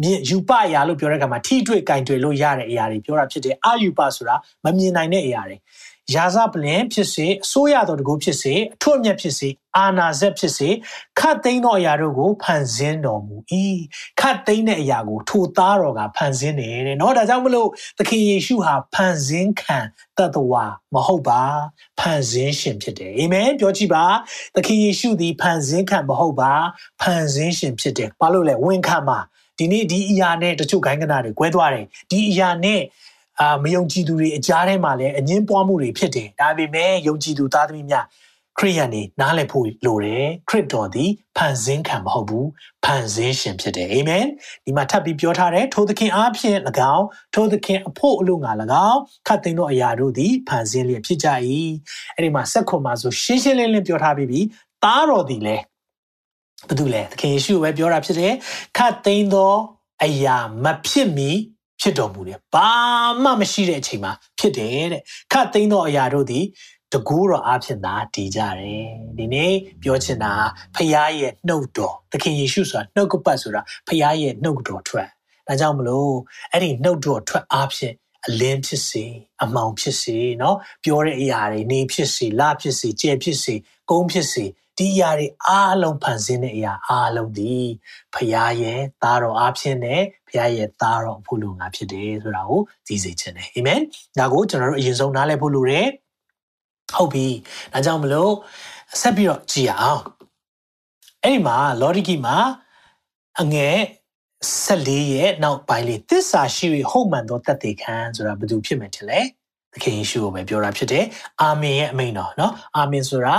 [0.02, 4.34] မြင်ယူပအရာလို့ပြောတဲ့အခါမှာထိတွေ့ကင်တွေ့လို့ရတဲ့အရာတွေပြောတာဖြစ်တယ်အာယူပဆိုတာ
[4.64, 5.56] မမြင်နိုင်တဲ့အရာတွေ
[6.15, 10.69] ရာဇပလင်ဖြစ်စေအစိုးရတော်တကူဖြစ်စေအထွတ်အမြတ်ဖြစ်စေအာနာဇက်ဖြစ်စေ
[11.19, 13.35] ခတ်သိမ်းသောအရာတို့ကိုဖန်ဆင်းတော်မူ၏
[14.19, 19.77] ခတ်သိမ်းတဲ့အရာကိုထိုသားတော်ကဖန်ဆင်းတယ်တဲ့เนาะဒါကြောင့်မလို့သခင်ယေရှုဟာဖန်ဆင်းခံ
[20.17, 21.41] တတဝါမဟုတ်ပါ
[21.99, 24.05] ဖန်ဆင်းရှင်ဖြစ်တယ်အာမင်ပြောကြည့်ပါ
[24.55, 26.53] သခင်ယေရှုသည်ဖန်ဆင်းခံမဟုတ်ပါ
[27.01, 29.19] ဖန်ဆင်းရှင်ဖြစ်တယ်ဘာလို့လဲဝန်ခံပါ
[29.57, 32.81] ဒီနေ့ဒီအရာနဲ့တချို့ဂိုင်းကနာတွေကွဲသွားတယ်ဒီအရာနဲ့
[33.42, 38.06] အာမယုံကြည်သူတွေအကြားထဲမှာလည်းအငင်းပွားမှုတွေဖြစ်တယ်ဒါပေမဲ့ယုံကြည်သူသားသမီးများ
[38.58, 42.48] ခရိယန်နေနားလည်ဖို့လိုတယ်ခရစ်တော်သည်ဖန်ဆင်းခံမဟုတ်ဘူး
[42.84, 44.26] ဖန်ဆင်းရှင်ဖြစ်တယ်အာမင်
[44.64, 46.58] ဒီမှာထပ်ပြီးပြောထားတယ်ထိုသခင်အားဖြင့်၎
[46.94, 48.50] င်းထိုသခင်အဖို့အလို့ငါ၎
[48.88, 51.28] င်းခတ်သိမ်းသောအရာတို့သည်ဖန်ဆင်းလျက်ဖြစ်ကြ၏
[52.14, 54.40] အဲ့ဒီမှာစက်ခွန်မှာဆိုရှင်းရှင်းလင်းလင်းပြောထားပြီးပြီ
[54.84, 55.62] သားတော်သည်လည်း
[56.68, 58.32] ဘာတူလဲသခင်ယေရှုပဲပြောတာဖြစ်တယ်
[58.76, 59.54] ခတ်သိမ်းသော
[60.04, 61.30] အရာမဖြစ်မီ
[61.81, 62.69] ဖြစ်တော်မူတယ်ဘာ
[63.23, 66.45] မှမရှိတဲ့အချိန်မှာဖြစ်တယ်တဲ့ခတ်သိမ်းသောအရာတို့သည်
[66.93, 70.33] တကူတော်အဖြစ်သာတည်ကြတယ်ဒီနေ့ပြောချင်တာ
[70.75, 75.09] ဖခင်ရဲ့နှုတ်တော်သခင်ယေရှုဆိုတာနှုတ်ကပတ်ဆိုတာဖခင်ရဲ့နှုတ်တော်ထွက်
[75.47, 76.13] ဒါကြောင့်မလို့
[76.51, 77.93] အဲ့ဒီနှုတ်တော်ထွက်အဖြစ်
[78.25, 79.05] အလင်းဖြစ်စေ
[79.43, 83.55] အမောင်ဖြစ်စေเนาะပြောတဲ့အရာတွေနေဖြစ်စေလဖြစ်စေကြဲဖြစ်စေ
[83.89, 84.45] ကုန်းဖြစ်စေ
[84.77, 87.55] ဒီအရာတွေအားလုံးဖန်ဆင်းတဲ့အရာအားလုံးဒီ
[88.13, 93.81] ဖရားရဲ့သားတော်အားဖြင့်နဲ့ဖရားရဲ့သားတော်ဖို့လူငါဖြစ်တယ်ဆိုတာကိုသိစေချင်တယ်အာမင်
[94.19, 95.87] ဒါကိုကျွန်တော်တို့အရင်ဆုံးနားလည်ဖို့လိုတယ်
[96.95, 97.27] ဟုတ်ပြီ
[97.73, 98.33] ဒါကြောင့်မလို့
[99.01, 100.01] ဆက်ပြီးတော့ကြည်အောင်
[101.23, 102.37] အဲ့ဒီမှာလော်ဒီကီမှာ
[103.41, 103.77] အငယ်
[104.57, 109.19] 14ရဲ့နောက်ပိုင်းလေးသစ္စာရှိ၍ဟုတ်မှန်သောတတ်သိခံဆိုတာဘယ်သူဖြစ်မယ်ထင်လဲ
[109.73, 111.05] သခင်ယေရှုကိုပဲပြောတာဖြစ်တယ်
[111.41, 113.35] အာမင်ရဲ့အမိန်တော်เนาะအာမင်ဆိုတာ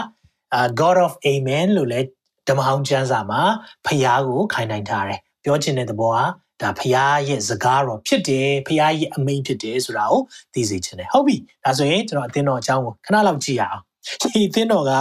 [0.80, 2.08] God of Amen လို့လည်း
[2.48, 3.42] ဓမ္မဟောင်းကျမ်းစာမှာ
[3.86, 6.20] ဖျားကိုခိုင်နိုင်ထားတယ်ပြောချင်တဲ့သဘောက
[6.62, 10.22] ဒါဖျားရဲ့စကားတော်ဖြစ်တယ်ဖျားရဲ့အမိန်ဖြစ်တယ်ဆိုတာကို
[10.54, 13.84] သိစေချင်တယ်ဟုတ်ပြီဒါဆိုရင်ကျွန်တော်အသင်းတော်အကြောင်းကိုခဏလောက်ကြည့်ရအောင်
[14.22, 14.94] ဒီအသင်းတော်က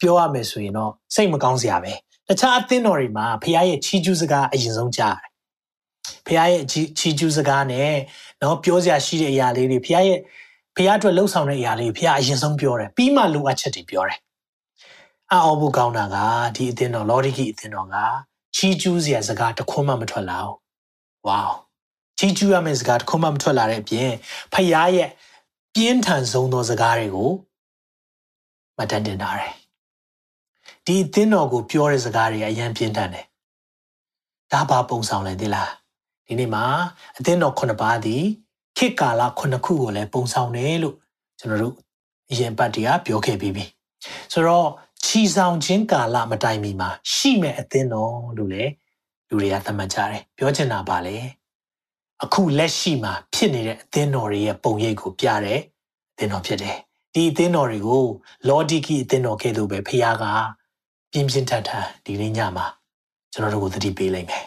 [0.00, 1.92] ပြောရမယ်ဆိုရင်တော့စိတ်မကောင်းစရာပဲ
[2.28, 5.32] တခြားအသင်းတော်တွေမှာဖျားရဲ့ချီးကျူးစကားအရင်ဆုံးကြားတယ်
[6.26, 7.92] ဖះရဲ့ချီကျူးစကားနဲ့
[8.42, 10.18] နော်ပြောစရာရှိတဲ့အရာလေးတွေဖះရဲ့
[10.76, 14.18] ဖះအတွက်လှုပ်ဆောင်တဲ့အရာလေးဖះအရင်ဆုံးပြောတယ်ပြီးမှလိုအပ်ချက်တွေပြောတယ်
[15.32, 16.16] အော်ဖို့ကောင်းတာက
[16.56, 17.96] ဒီအသင်းတော်လော်ဒီကီအသင်းတော်က
[18.56, 20.56] ချီကျူးစရာစကားတစ်ခွန်းမှမထွက်လာဘူး
[21.26, 21.42] ဝေါ
[22.18, 24.10] ချီကျူးရမယ့်စကားတစ်ခွန်းမှမထွက်လာတဲ့အပြင်
[24.52, 25.08] ဖះရဲ့
[25.74, 27.30] ပြင်းထန်ဆုံးသောစကားတွေကို
[28.78, 29.52] မတန်တင်ထားတယ်
[30.86, 33.26] ဒီအသင်းတော်ကိုပြောတဲ့စကားတွေအရင်ပြင်းထန်တယ်
[34.52, 35.70] ဒါဘာပုံဆောင်လဲသိလား
[36.26, 36.64] ဒီနေ့မှာ
[37.18, 38.22] အသင်းတော်ခုနှစ်ပါးသည်
[38.78, 40.96] ခေတ်ကာလခုနှစ်ခုကိုလည်းပုံဆောင်တယ်လို့
[41.38, 41.74] ကျွန်တော်တို့
[42.30, 43.64] အရင်ပတ်တည်းကပြောခဲ့ပြီးပြီ
[44.32, 44.68] ဆိုတော့
[45.04, 48.72] ချီဆောင်ခြင်းကာလမတိုင်မီမှာရှိမဲ့အသင်းတော်လို့လည်း
[49.28, 51.16] လူတွေကသတ်မှတ်ကြတယ်ပြောချင်တာပါလေ
[52.22, 55.60] အခုလက်ရှိမှာဖြစ်နေတဲ့အသင်းတော်တွေရဲ့ပုံရိပ်ကိုပြတဲ့
[56.12, 56.76] အသင်းတော်ဖြစ်တယ်
[57.14, 58.04] ဒီအသင်းတော်တွေကို
[58.48, 60.24] လော်ဒီကီအသင်းတော်ကဲ့သို့ပဲဖခင်က
[61.12, 62.66] ပြင်းပြင်းထန်ထန်ဒီနေ့ညမှာ
[63.32, 64.44] ကျွန်တော်တို့ကိုသတိပေးလိုက်မယ်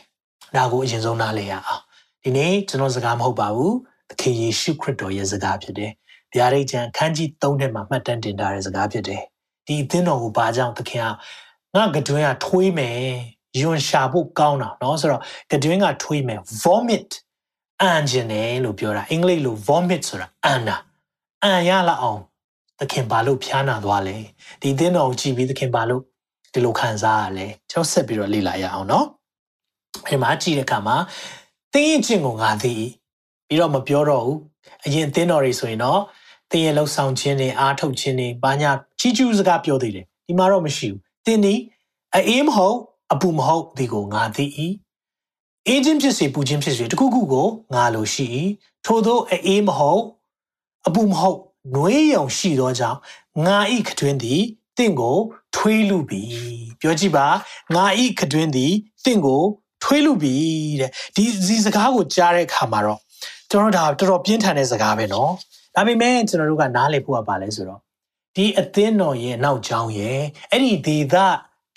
[0.55, 1.81] ဒါကိုအရင်ဆုံးနားလည်ရအောင်
[2.23, 3.75] ဒီနေ့ကျွန်တော်စကားမဟုတ်ပါဘူး
[4.09, 5.91] သခင်ယေရှုခရစ်တော်ရဲ့စကားဖြစ်တယ်
[6.33, 9.23] ဗျာဒိတ်ကျမ်းခန်းကြီး3ထဲမှာမှတ်တမ်းတင်ထားတဲ့စကားဖြစ်တယ်
[9.66, 11.06] ဒီအသင်းတော်ကိုဘာကြောင့်သခင်က
[11.76, 12.98] ငါကတွင်းကထွေးမယ်
[13.60, 15.22] ယွန်ရှာဖို့ကောင်းတာเนาะဆိုတော့
[15.52, 17.08] ကတွင်းကထွေးမယ် vomit
[17.82, 20.76] အန်ဂျင်တယ်လို့ပြောတာအင်္ဂလိပ်လို vomit ဆိုတာအန်တာ
[21.44, 22.20] အန်ရလာအောင်
[22.78, 24.16] သခင်ဘာလို့ဖျားနာသွားလဲ
[24.60, 26.02] ဒီအသင်းတော်ကိုကြည့်ပြီးသခင်ဘာလို့
[26.52, 29.04] ဒီလိုခံစားရလဲကျွန်တော်ဆက်ပြီးတော့လေ့လာရအောင်เนาะ
[30.06, 30.96] အဲ့မှာကြည့်တဲ့အခါမှာ
[31.74, 32.74] တင်းရင်ချင်းကိုငါသိ
[33.48, 34.38] ပြီးတော့မပြောတော့ဘူး
[34.86, 36.00] အရင်တင်းတော်တွေဆိုရင်တော့
[36.50, 41.54] တင်းရဲ့လှုပ်ဆောင်ခြင်းတွေအားထုတ်ခြင်းတွေဘာညာချီးကျူးစကားပြောသေးတယ်ဒီမှာတော့မရှိဘူးတင်းဒီ
[42.14, 42.76] အေးမဟုတ်
[43.12, 44.46] အပူမဟုတ်ဒီကိုငါသိ၏
[45.68, 48.26] အေးခြင်းဖြစ်စေပူခြင်းဖြစ်စေတခုခုကိုငါလိုရှိ၏
[48.86, 50.02] ထို့သောအေးမဟုတ်
[50.86, 51.38] အပူမဟုတ်
[51.74, 52.98] နှွေးယုံရှိသောကြောင့်
[53.46, 54.42] ငါဤခတွင်သည်
[54.78, 55.16] တင့်ကို
[55.56, 56.22] ထွေးလူပြီ
[56.80, 57.26] ပြောကြည့်ပါ
[57.74, 58.72] ငါဤခတွင်သည်
[59.04, 59.42] တင့်ကို
[59.84, 60.34] ထွေးလူပြီ
[60.80, 63.00] တဲ့ဒီဒီစကားကိုကြားတဲ့အခါမှာတော့
[63.50, 65.30] ကျွန်တော်ဒါတော်တော်ပြင်းထန်တဲ့စကားပဲเนาะ
[65.74, 67.80] ဒါပေမဲ့ကျွန်တော်တို့ကနားလည်ဖို့ကပါလဲဆိုတော့
[68.36, 71.14] ဒီအသင်းတော်ရဲ့နောက်ကျောင်းရဲ့အဲ့ဒီဒေသ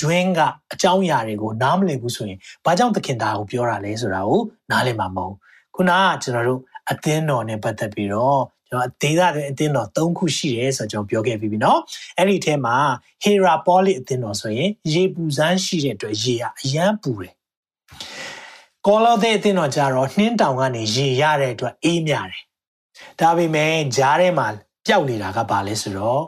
[0.02, 0.40] တွင်းက
[0.74, 5.34] အကြောင်းအရာတွေကိုနားမလည်ဘူးဆိုရင်ဘာကြောင့်သခင်သားကိုပြောတာလဲဆိုတာကိုနားလည်မှာမဟုတ်
[5.76, 6.60] ခုနကကျွန်တော်တို့
[6.92, 11.80] အသင်းတော်နဲ့ပတ်သက်ပြီးတော့ကျွန်တော်ဒေသတွင်းအသင်းတော်၃ခုရှိတယ်ဆိုတော့ကျွန်တော်ပြောခဲ့ပြီးပြီเนาะ
[12.18, 12.78] အဲ့ဒီထဲမှာ
[13.24, 17.34] Herapolis အသင်းတော်ဆိုရင်ရေပူစမ်းရှိတဲ့အတွက်ရေကအရန်ပူတယ်
[18.88, 22.44] ကောလောသဲအသင်းတော်ကြတော့နှင်းတောင်ကနေရေရတဲ့အတွက်အေးမြတယ်
[23.21, 24.47] ဒါပေမဲ့ဂျားထဲမှာ
[24.87, 26.23] ပျောက်နေတာကဘာလဲဆိုတော့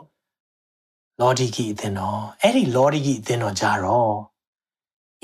[1.19, 4.13] လော်ဒီကီအသင်းတော်အဲ့ဒီလော်ဒီကီအသင်းတော်ကြတော့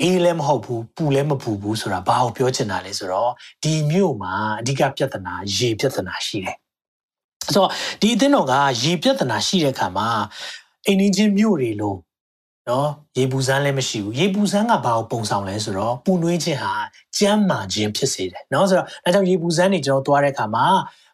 [0.02, 3.30] အေးလည်းမဟုတ်ဘူးပူလည်းမပူဘူးဆိုတာဘာကိုပြောချင်တာလဲဆိုတော့
[3.62, 6.56] ဒီမြို့မှာအဓိကပြဿနာရေပြဿနာရှိတယ်
[7.44, 10.08] ဆိုတော့ဒီအသင်းတော်ကရေပြဿနာရှိတဲ့အခါမှာ
[10.86, 11.98] အိမ်ချင်းမြို့တွေလို့
[12.68, 16.72] နော်ရေပူစမ်းလည်းမရှိဘူးရေပူစမ်းကဘာကိုပုံဆောင်လဲဆိုတော့ပူနွေးခြင်းဟာ
[17.18, 20.66] ကြမ်းမာခြင်းဖြစ်စေတယ်နော်ဆိုတော့အဲကြောင့်ရေပူစမ်းတွေကျွန်တော်သွားတဲ့အခါမှာ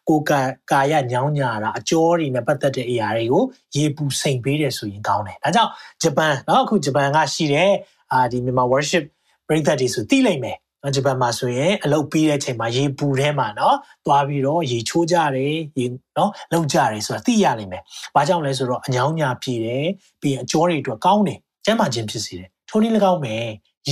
[0.09, 0.31] ကိုယ်က
[0.71, 3.43] ကာယညောင်းညာတာအကျော်တွေနဲ့ပတ်သက်တဲ့အရာတွေကို
[3.75, 7.71] ရေပူစိန်ပေးတယ်ဆိုရင်ကောင်းတယ်ဒါကြောင့်ဂျပန်နော်အခုဂျပန်ကရှိတဲ့
[8.13, 9.03] အာဒီမြန်မာ worship
[9.47, 15.85] ပရိသတ်တွေဆိုသိလိမ့်မယ်နော်ဂျပန်မှာဆိုရင်အလုပ်ပြီးတဲ့အချိန်မှာရေပူထဲမှာနော်သွားပြီးတော့ရေချိုးကြတယ်ရေ
[16.17, 17.81] နော်လောက်ကြတယ်ဆိုတာသိရနိုင်မယ်။
[18.15, 19.85] ဘာကြောင့်လဲဆိုတော့အညောင်းညာပြည်တယ်
[20.21, 23.35] ပြီးရင်အကျော်တွေအတွက်ကောင်းတယ်ကျန်းမာခြင်းဖြစ်စေတယ်။ထိုနည်း၎င်းပဲ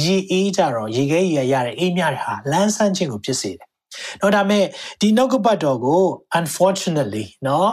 [0.04, 3.68] ရေအေးကြတော့ရေခဲရေရတဲ့အေးမြတဲ့ဟာလန်းဆန်းခြင်းကိုဖြစ်စေတယ်။
[4.22, 4.64] နော်ဒါမဲ့
[5.02, 6.02] ဒီနှုတ်ကပတ်တော်ကို
[6.40, 7.70] unfortunately နော်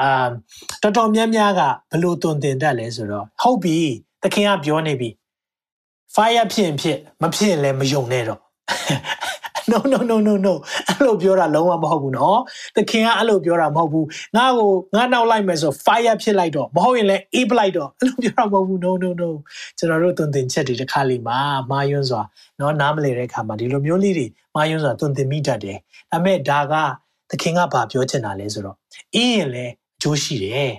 [0.00, 0.28] အာ
[0.82, 1.60] တော်တော်များများက
[1.92, 3.76] ဘလို့တွင်တင်တတ်လဲဆိုတော့ဟုတ်ပြီ
[4.22, 5.10] သခင်ကပြောနေပြီ
[6.14, 8.40] fire ဖြစ်ရင်ဖြစ်မဖြစ်ရင်လည်းမယုံနဲ့တော့
[9.72, 10.54] no no no no no
[10.88, 12.40] အဲ့လိုပြောတာလုံးဝမဟုတ်ဘူးနော်
[12.76, 14.06] သခင်ကအဲ့လိုပြောတာမဟုတ်ဘူး
[14.36, 19.28] ငါ့ကိုငါနောက်လိုက်မယ်ဆို fire ဖြစ်လိုက်တော့မဟုတ်ရင်လည်း ape လိုက်တော့အဲ့လိုပြောတာမဟုတ်ဘူး no no no
[19.78, 21.38] ကျွန်တော်တို့တွင်တင်ချက်တွေတစ်ခါလေးမှာ
[21.70, 22.22] မာယွန်းစွာ
[22.60, 25.76] နော်နားမလည်တဲ့အခါမှာဒီလိုမျိုးလေးတွေမာယွန်းစွာတွင်တင်မိတတ်တယ်
[26.10, 26.74] ဒါပေမဲ့ဒါက
[27.30, 28.76] သခင်ကဘာပြောချင်တာလဲဆိုတော့
[29.14, 30.72] အေးရင်လည်းအကျိုးရှိတယ်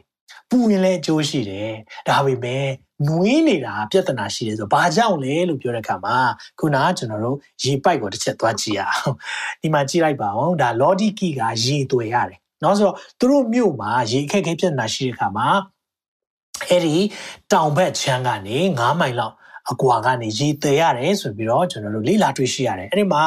[0.51, 1.71] ပူနေလဲအကျိုးရှိတယ်
[2.07, 2.65] ဒါပေမဲ့
[3.07, 6.17] နွေးနေတာပြဿနာရှိတယ်ဆိုတော့ဘာကြောင့်လဲလို့ပြောတဲ့အခါမှာ
[6.59, 9.15] ခုနကကျွန်တော်တို့ရေပိုက်ကိုတစ်ချက်သွားကြည့်ရအောင်
[9.61, 15.47] ဒီမှာကြည့်လိုက်ပါအောင်ဒါ Lodiki ကရေသွယ်ရတယ်နော်ဆိုတော့သူတို့မြို့မှာရေအခက်အခဲပြဿနာရှိတဲ့အခါမှာ
[16.69, 16.95] အဲ့ဒီ
[17.51, 19.35] တောင်ဘက်ခြမ်းကနေ9မိုင်လောက်
[19.71, 23.23] အကွာကနေရေတည်ရတယ်ဆိုပြီးတော့ကျွန်တော်တို့လေ့လာတွေ့ရှိရတယ်အဲ့ဒီမှာ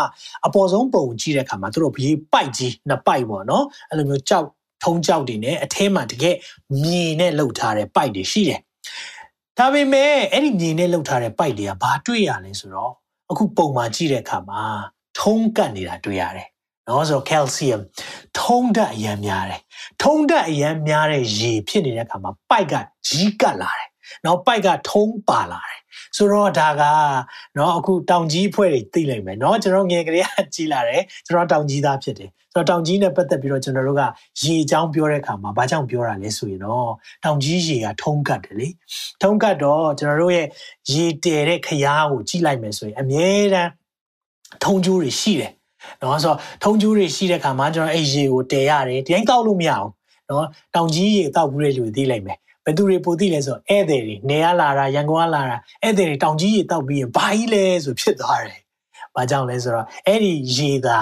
[0.47, 4.47] အပေါ်ဆုံးပုံကြည့်တဲ့အခါမှာသူတို့ရေပိုက်ကြီးနှစ်ပိုက်ပေါ့နော်အဲ့လိုမျိုးကြောက်
[4.85, 6.37] ထုံးကြောက်တွေနဲ့အထဲမှာတကယ်
[6.83, 8.61] မြေနဲ့လှုပ်ထားတဲ့ပိုက်တွေရှိတယ်။
[9.59, 12.93] ဒါပေမဲ့အဲ့ဒီမြေနဲ့လှုပ်ထားတဲ့ပိုက်တွေကဘာတွေ့ရလဲဆိုတော့
[13.31, 14.63] အခုပုံမှာကြည့်တဲ့အခါမှာ
[15.21, 16.49] ထုံးကပ်နေတာတွေ့ရတယ်။
[16.89, 17.81] နော်ဆိုတော့ calcium
[18.39, 19.61] ထုံးဓာတ်အရန်များတယ်။
[20.03, 22.75] ထုံးဓာတ်အရန်များတဲ့ရေဖြစ်နေတဲ့အခါမှာပိုက်က
[23.09, 23.89] ကြီးကပ်လာတယ်။
[24.25, 25.81] နော်ပိုက်ကထုံးပါလာတယ်။
[26.17, 26.83] ဆိုတော့ဒါက
[27.57, 34.03] နော်အခုတောင်ကြီးအဖွဲ့တွေသိလိုက်မယ်နော်ကျွန်တော်ငယ်ကလေးကကြီးလာတယ်ကျွန်တော်တောင်ကြီးသားဖြစ်တယ်။ တော့တောင်ကြီးနဲ့ပတ်သက်ပြီးတော့ကျွန်တော်တို့က
[34.43, 36.91] ရေအကြောင်းပြောတဲ့အခါမှာဘာကြောင့်ပြောတာလဲဆိုရင်တော့
[37.25, 38.69] တောင်ကြီးရေကထုံးကတ်တယ်လေ
[39.23, 40.47] ထုံးကတ်တော့ကျွန်တော်တို့ရဲ့
[40.93, 43.71] ရေတည်တဲ့ခရားကိုကြည့်လိုက်မယ်ဆိုရင်အမြဲတမ်း
[44.65, 45.53] ထုံးကျိုးတွေရှိတယ်
[46.03, 49.89] နော်ဆိုတော့ထုံးကျိုးတွေရှိတဲ့ခါမှာကျွန်တော်အဲ့ရေကိုတည်ရတယ်ဒီတိုင်းတောက်လို့မရအောင်
[50.31, 58.61] နော်တောင်ကြီးရေတောက်ဘူးတဲ့လူသိလိုက်မယ်ဘယ်သူတွေပိုသိလဲဆိုဧည့်သည်တွေနေရလာတာရန်ကုန်ကလာတာဧည့်သည်တွေတောင်ကြီးရေတောက်ပြီးရင်ဘာကြီးလဲဆိုဖြစ်သွားတယ်။
[59.15, 60.99] ဘာကြောင့်လဲဆိုတော့အဲ့ဒီရေသာ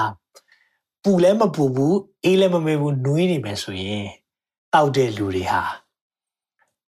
[1.03, 4.07] ပူလည်းမပူဘူးအေးလည်းမမေးဘူးနွေးနေမယ်ဆိုရင်
[4.73, 5.63] တောက်တဲ့လူတွေဟာ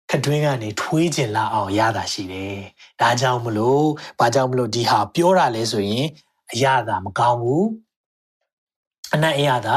[0.09, 2.57] ခတွင်းကနေထွေးကျင်လာအောင်ရတာရှိတယ်။
[3.01, 3.85] ဒါကြောင့်မလို့
[4.19, 6.05] ဘာကြောင့်မလို့ဒီဟာပြောတာလဲဆိုရင်
[6.51, 7.67] အရသာမကောင်းဘူး
[9.13, 9.75] အနက်အရသာ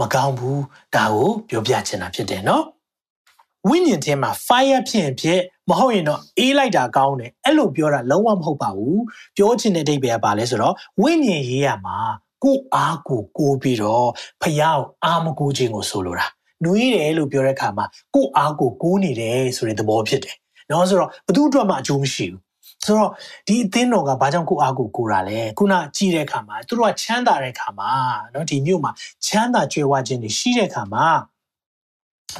[0.00, 0.60] မကောင်းဘူး
[0.94, 2.64] ဒါကိုပြောပြချင်တာဖြစ်တယ်နော်။
[3.68, 9.02] ဝိညာဉ်ထဲမှာ fire ဖြစ်ရင်ဖြစ်မဟုတ်ရင်တော့အေးလိုက်တာကောင်းတယ်အဲ့လိုပြောတာလုံးဝမဟုတ်ပါဘူး
[9.36, 11.98] ပြောချင်တဲ့အဓိပ္ပာယ်ကဘာလဲဆိုတော့ဝိညာဉ်ရေးရမှာ
[12.44, 14.08] ကိုအားကိုကိုးပြီးတော့
[14.42, 16.26] ဖယားကိုအားမကိုးခြင်းကိုဆိုလိုတာ
[16.64, 20.36] နွေးတယ်လို့ပြောတဲ့အခါမှာကိုအားကိုကိုးနေတယ်ဆိုတဲ့သဘောဖြစ်တယ်
[20.70, 22.42] နော်ဆိုတော့ဘသူ့အတွက်မှအကျိုးမရှိဘူး
[22.84, 23.10] ဆိုတော့
[23.46, 27.90] ဒီအသင်းတော်ကဘာကြောင့်ကိုအားကိုကိုတာလဲခုနကြည့်တဲ့အခါမှာသူတို့ကချမ်းသာတဲ့အခါမှာ
[28.34, 28.92] နော်ဒီမြို့မှာ
[29.26, 31.06] ချမ်းသာကြွယ်ဝခြင်းတွေရှိတဲ့အခါမှာ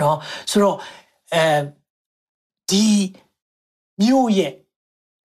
[0.00, 0.18] နော်
[0.50, 0.76] ဆိုတော့
[1.34, 1.44] အဲ
[2.70, 2.84] ဒီ
[4.00, 4.52] မြို့ရဲ့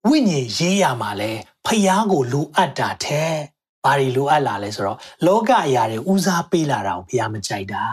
[0.08, 1.30] ဝိညာဉ်ရေးရမှာလဲ
[1.66, 3.34] ဖျားကိုလိုအပ်တာတဲ့
[3.84, 7.84] ဘာတွေလိုအပ်လာလဲဆိုတော့လောကအရာတွေဦးစားပေးလာတာကိုဖျားမကြိုက်တာ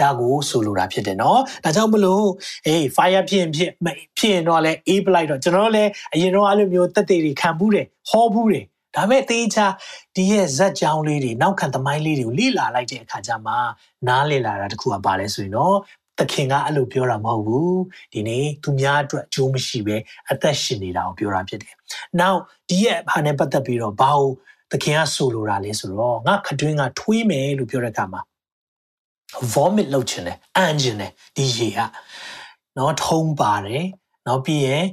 [0.00, 2.26] ဒါကိုဆိုလိုတာဖြစ်တယ်နော်ဒါကြောင့်မလို့
[2.66, 3.70] အေး fire ဖြစ်ဖြစ်
[4.18, 8.64] ဖြစ်ရင်တော့လဲအေးပလိုက်တော့ကျွန်တော်လည်းအရင်တော့အဲ့လိုမျိုးတက်တေတွေခံဘူးတယ်ဟောဘူးတယ်
[8.96, 9.66] ဒါပေမဲ့တေးချာ
[10.16, 13.54] ဒီရဲ့ဇက်ကြောင်းလေးတွေနောက်ခံသမိုင်းလေးတွေကိုလေ့လာလိုက်တဲ့အခါကျမှ
[14.08, 15.76] နားလည်လာတာတခုကပါလဲဆိုရင်တော့
[16.18, 17.80] သခင်ကအဲ့လိုပြောတာမဟုတ်ဘူး
[18.12, 19.96] ဒီနေ့သူများအတွက်အကျိုးမရှိပဲ
[20.30, 21.74] အသက်ရှင်နေတာကိုပြောတာဖြစ်တယ်။
[22.20, 22.34] Now
[22.68, 24.30] ဒီရဲ့ဘာနဲ့ပတ်သက်ပြီးတော့ဘာကို
[24.72, 28.20] သခင်ကဆိုလိုတာလဲဆိုတော့ငါခတွင်းကထွေးမယ်လို့ပြောတဲ့အခါမှာ
[29.52, 31.78] vomit လုပ်ချင်တယ်အန်ချင်တယ်ဒီရေက
[32.76, 33.84] နော်ထုံးပါတယ်
[34.26, 34.84] နော်ပြီးရင်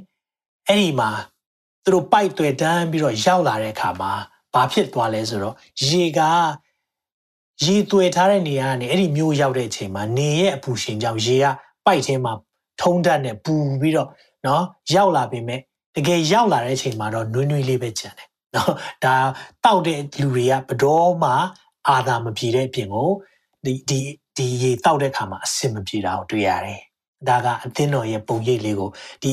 [0.68, 1.10] အဲ့ဒီမှာ
[1.84, 4.12] သူတို့ပိုက်တွေတန်းပြီးတော့ရောက်လာတဲ့အခါမှာ
[4.54, 5.54] ဘာဖြစ်သွားလဲဆိုတော့
[5.88, 6.20] ရေက
[7.64, 11.46] ရေသွယ်ထားတဲ့နေရာကနေအဲ့ဒီမျိုးရောက်တဲ့အချိန်မှာနေရဲ့အပူရှင်ကြောင့်ရေက
[11.86, 12.32] ပိုက်ထဲမှာ
[12.80, 14.08] ထုံးတတ်နဲ့ပူပြီးတော့
[14.46, 14.64] နော်
[14.94, 15.60] ရောက်လာပေမဲ့
[15.96, 19.15] တကယ်ရောက်လာတဲ့အချိန်မှာတော့နွေးနွေးလေးပဲကျန်တယ် နော်ဒါ
[19.65, 21.31] တောက်တဲ့လူတွေကဘတော်မှ
[21.89, 23.09] အာသာမပြေတဲ့အပြင်ကို
[23.65, 23.99] ဒီဒီ
[24.37, 26.81] ဒီရေတောက်တဲ့ခါမှာအဆင်မပြေတာကိုတွေ့ရတယ်
[27.29, 28.89] ဒါကအသင်းတော်ရဲ့ပုံရိပ်လေးကို
[29.23, 29.31] ဒီ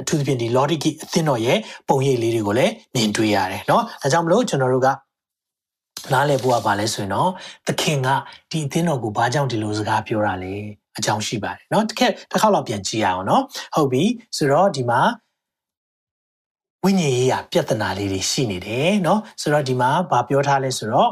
[0.00, 4.88] အထူးသဖြင့်ဒီ logic အသင်းတော်ရဲ့ပုံရိပ်လေးတွေကိုလည်းမြင်တွေ့ရတယ်เนาะဒါကြောင့်မလို့ကျွန်တော်တို့က
[6.12, 7.30] နားလည်ဖို့ကပါလဲဆိုရင်တော့
[7.66, 8.08] သခင်က
[8.50, 10.54] ဒီအသင်းတော်ကိုဘာကြောင့်ဒီလိုစကားပြောတာလဲ
[10.98, 13.42] အကြောင်းရှိပါတယ်เนาะတစ်ခက်တစ်ခေါက်လောက်ပြန်ကြည့်ရအောင်เนาะ
[13.74, 14.02] ဟုတ်ပြီ
[14.36, 15.00] ဆိုတော့ဒီမှာ
[16.84, 21.10] ဝိညာဉ်ရေးရပြဿနာလေးတွေရှိနေတယ်เนาะဆိုတော့ဒီမှာဗာပြောထားလဲဆိုတော့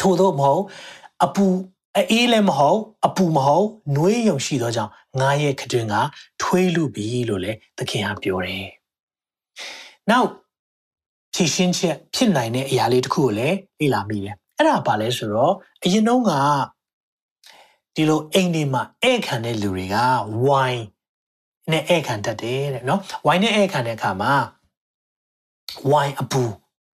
[0.00, 0.62] ထို့သောမဟုတ်
[1.24, 1.46] အပူ
[1.96, 5.94] အေးလည်းမဟုတ်အပူမဟုတ်နှွေးယုံရှိသောကြောင့်ငါရဲ့ခတွင်က
[6.42, 8.66] ထွေးလူပြီလို့လည်းသခင်ကပြောတယ်။
[10.10, 10.28] နောက်
[11.34, 15.54] ဖြည့်ရှင်းချက်ဖြစ်နိုင်တဲ့အရာလေးတစ်ခုကိုလည်းလေ့လာမိတယ်။အဲ့ဒါဘာလဲဆိုတော့
[15.84, 16.32] အရင်တုန်းက
[17.94, 19.96] ဒီလိုအိမ်တွေမှာဧည့်ခံတဲ့လူတွေက
[20.44, 20.82] ဝိုင်း
[21.71, 24.33] နဲ့ဧည့်ခံတတ်တယ်တဲ့နော်။ဝိုင်းနဲ့ဧည့်ခံတဲ့အခါမှာ
[25.91, 26.43] ဝိုင်းအပူ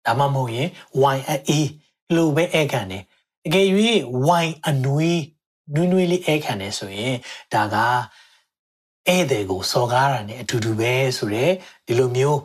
[0.05, 0.69] ဒါမှမဟုတ်ရင်
[1.01, 1.69] ဝိုင်းအေး
[2.15, 3.03] လို့ပဲဧည့်ခံတယ်
[3.43, 3.67] တကယ်၍
[4.27, 5.21] ဝိုင်အနွေး
[5.75, 7.15] နွေးနွေးလေးအဲခံနေဆိုရင်
[7.53, 7.75] ဒါက
[9.07, 11.53] ဧည့်သည်ကိုစော်ကားတာနဲ့အတူတူပဲဆိုတော့
[11.87, 12.39] ဒီလိုမျိုး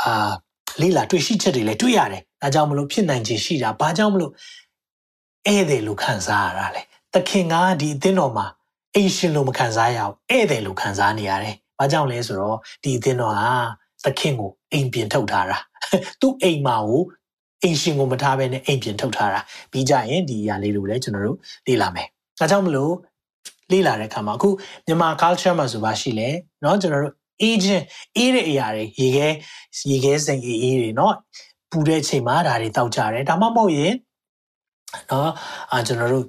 [0.00, 0.32] အာ
[0.80, 4.32] လိလာတွေ့ရှိချက်တွေလည်းတွေ့ရတယ်။ဒါကြောင့်မလို့ဖြစ်နိုင်ခြေရှိတာဘာကြောင့်မလို့
[5.46, 6.82] ဧည့်သည်လို့ခံစားရတာလဲ။
[7.14, 8.46] သခင်ကဒီအသင်းတော်မှာ
[8.95, 13.49] အိမ်ရှင်လို့မခံစားရအောင်ဧည့်သည်လို့ခံစားနေရတယ်။ဘာကြောင့်လဲဆိုတော့ဒီအသင်းတော်ဟာ
[14.03, 15.57] သခင်ကိုအိမ်ပြင်ထုတ်ထားတာ။
[16.21, 17.03] သူ့အိမ်မှာကို
[17.63, 19.39] အိမ်ရှင်ကိုမထားဘဲနဲ့အိမ်ပြင်ထုတ်ထားတာ
[19.71, 21.37] ပြီးကြရင်ဒီအရာလေးတွေလည်းကျွန်တော်တို့
[21.67, 22.07] လေ့လာမယ်။
[22.39, 22.93] ဒါကြောင့်မလို့
[23.71, 24.49] လေ့လာတဲ့အခါမှာအခု
[24.87, 26.29] မြန်မာ culture မှာဆိုပါရှိလဲ
[26.61, 27.15] เนาะကျွန်တော်တို့
[27.49, 27.83] agent
[28.17, 29.27] အေးတဲ့အရာတွေရေခဲ
[29.89, 31.13] ရေခဲစိမ်အေးအေးတွေเนาะ
[31.71, 33.93] ပူတဲ့အချိန်မှာဒါတွေတောက်ကြတယ်ဒါမှမဟုတ်ရင်
[35.07, 35.27] เนาะ
[35.71, 36.25] အာကျွန်တော်တို့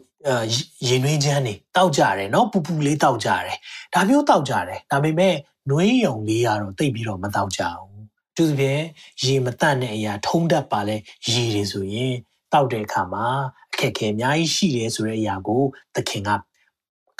[0.88, 3.56] ရေနွေးချမ်းတွေတောက်ကြတယ်เนาะပူပူလေးတောက်ကြတယ်
[3.94, 5.34] ဒါမျိုးတောက်ကြတယ်ဒါပေမဲ့
[5.70, 7.88] နွေးယုံလေးကတော့တိတ်ပြီးတော့မတောက်ကြဘူး
[8.36, 8.82] သူသဖြင့်
[9.24, 10.96] ရေမတန့်တဲ့အရာထုံးတတ်ပါလဲ
[11.30, 12.14] ရေတွေဆိုရင်
[12.52, 13.26] တောက်တဲ့အခါမှာ
[13.72, 15.62] အခက်အခဲအများကြီးရှိတယ်ဆိုတဲ့အရာကို
[15.94, 16.30] သခင်က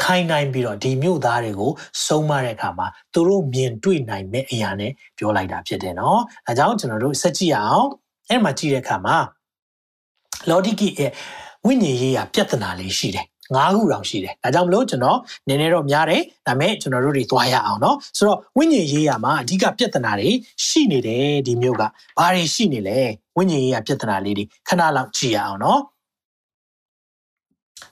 [0.03, 1.73] ခိုင်းနိုင်ပြီးတော့ဒီမြို့သားတွေကို
[2.07, 7.87] စုံမတဲ့အခါမှာသူတို့မြင်တွေ့နိုင်မဲ့အရာနဲ့ပြောလိုက်တာဖြစ်တယ်နော်။အဲကြောင့်ကျွန်တော်တို့စက်ကြည့်အောင်
[8.29, 9.17] အဲ့မှာကြည့်တဲ့အခါမှာ
[10.49, 11.13] လော်ဒီကီရဲ့
[11.67, 20.31] ဝိညာဉ်ရေးရပြဿနာလေးရှိတယ်၅ခုတောင်ရှိတယ်ဒါကြောင့်မလို့ကျွန်တော်နည်းနည်းတော့များတယ်ဒါပေမဲ့ကျွန်တော်တို့တွေသွားရအောင်เนาะဆိုတော့ဝိညာဉ်ရေးရမှာအဓိကပြဿနာတွေ
[20.67, 21.89] ရှိနေတယ်ဒီမျိုးကဘာ
[22.35, 23.01] တွေရှိနေလဲ
[23.37, 25.79] ဝိညာဉ်ရေးရပြဿနာလေးတွေခဏလောက်ကြည့်ရအောင်เนาะ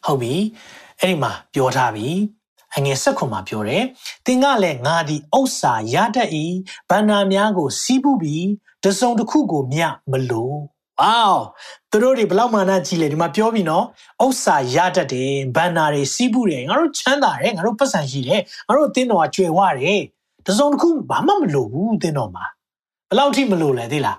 [0.06, 0.34] ဟုတ်ပြီ
[1.00, 2.08] အဲ့ဒီမှာပြောထားပြီ
[2.76, 3.82] အငယ်ဆက်ခွန်မှာပြောတယ်။
[4.26, 6.30] သင်ကလည်းငါဒီဥစ္စာရတတ်၏
[6.90, 8.48] ဗန္နာများကိုစီးပူပြီး
[8.84, 10.58] တစုံတစ်ခုကိုမြမလို့
[11.01, 11.31] ဝေါ
[11.91, 13.85] သူတို့တွေဘလောက်မာနကြီးလဲဒီမှာပြောပြီနော်
[14.23, 20.01] ဥစ္စာရတတ်တယ်ဘန်နာတွေစီးပူတယ်ငါတို့ချမ်းသာတယ်ငါတို့ပတ်စံရှိတယ်ငါတို့အသင်းတော်ကကြွယ်ဝတယ်
[20.47, 22.45] တစုံတစ်ခုဘာမှမလိုဘူးအသင်းတော်မှာ
[23.09, 24.17] ဘလောက်ထိမလိုလဲသိလား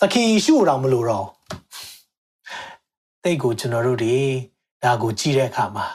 [0.00, 1.26] သခင်ယေရှုတော်မလိုတော့
[3.24, 4.16] တိတ်ကိုကျွန်တော်တို့တွေ
[4.84, 5.86] ဒါကိုကြည့်တဲ့အခါမှာ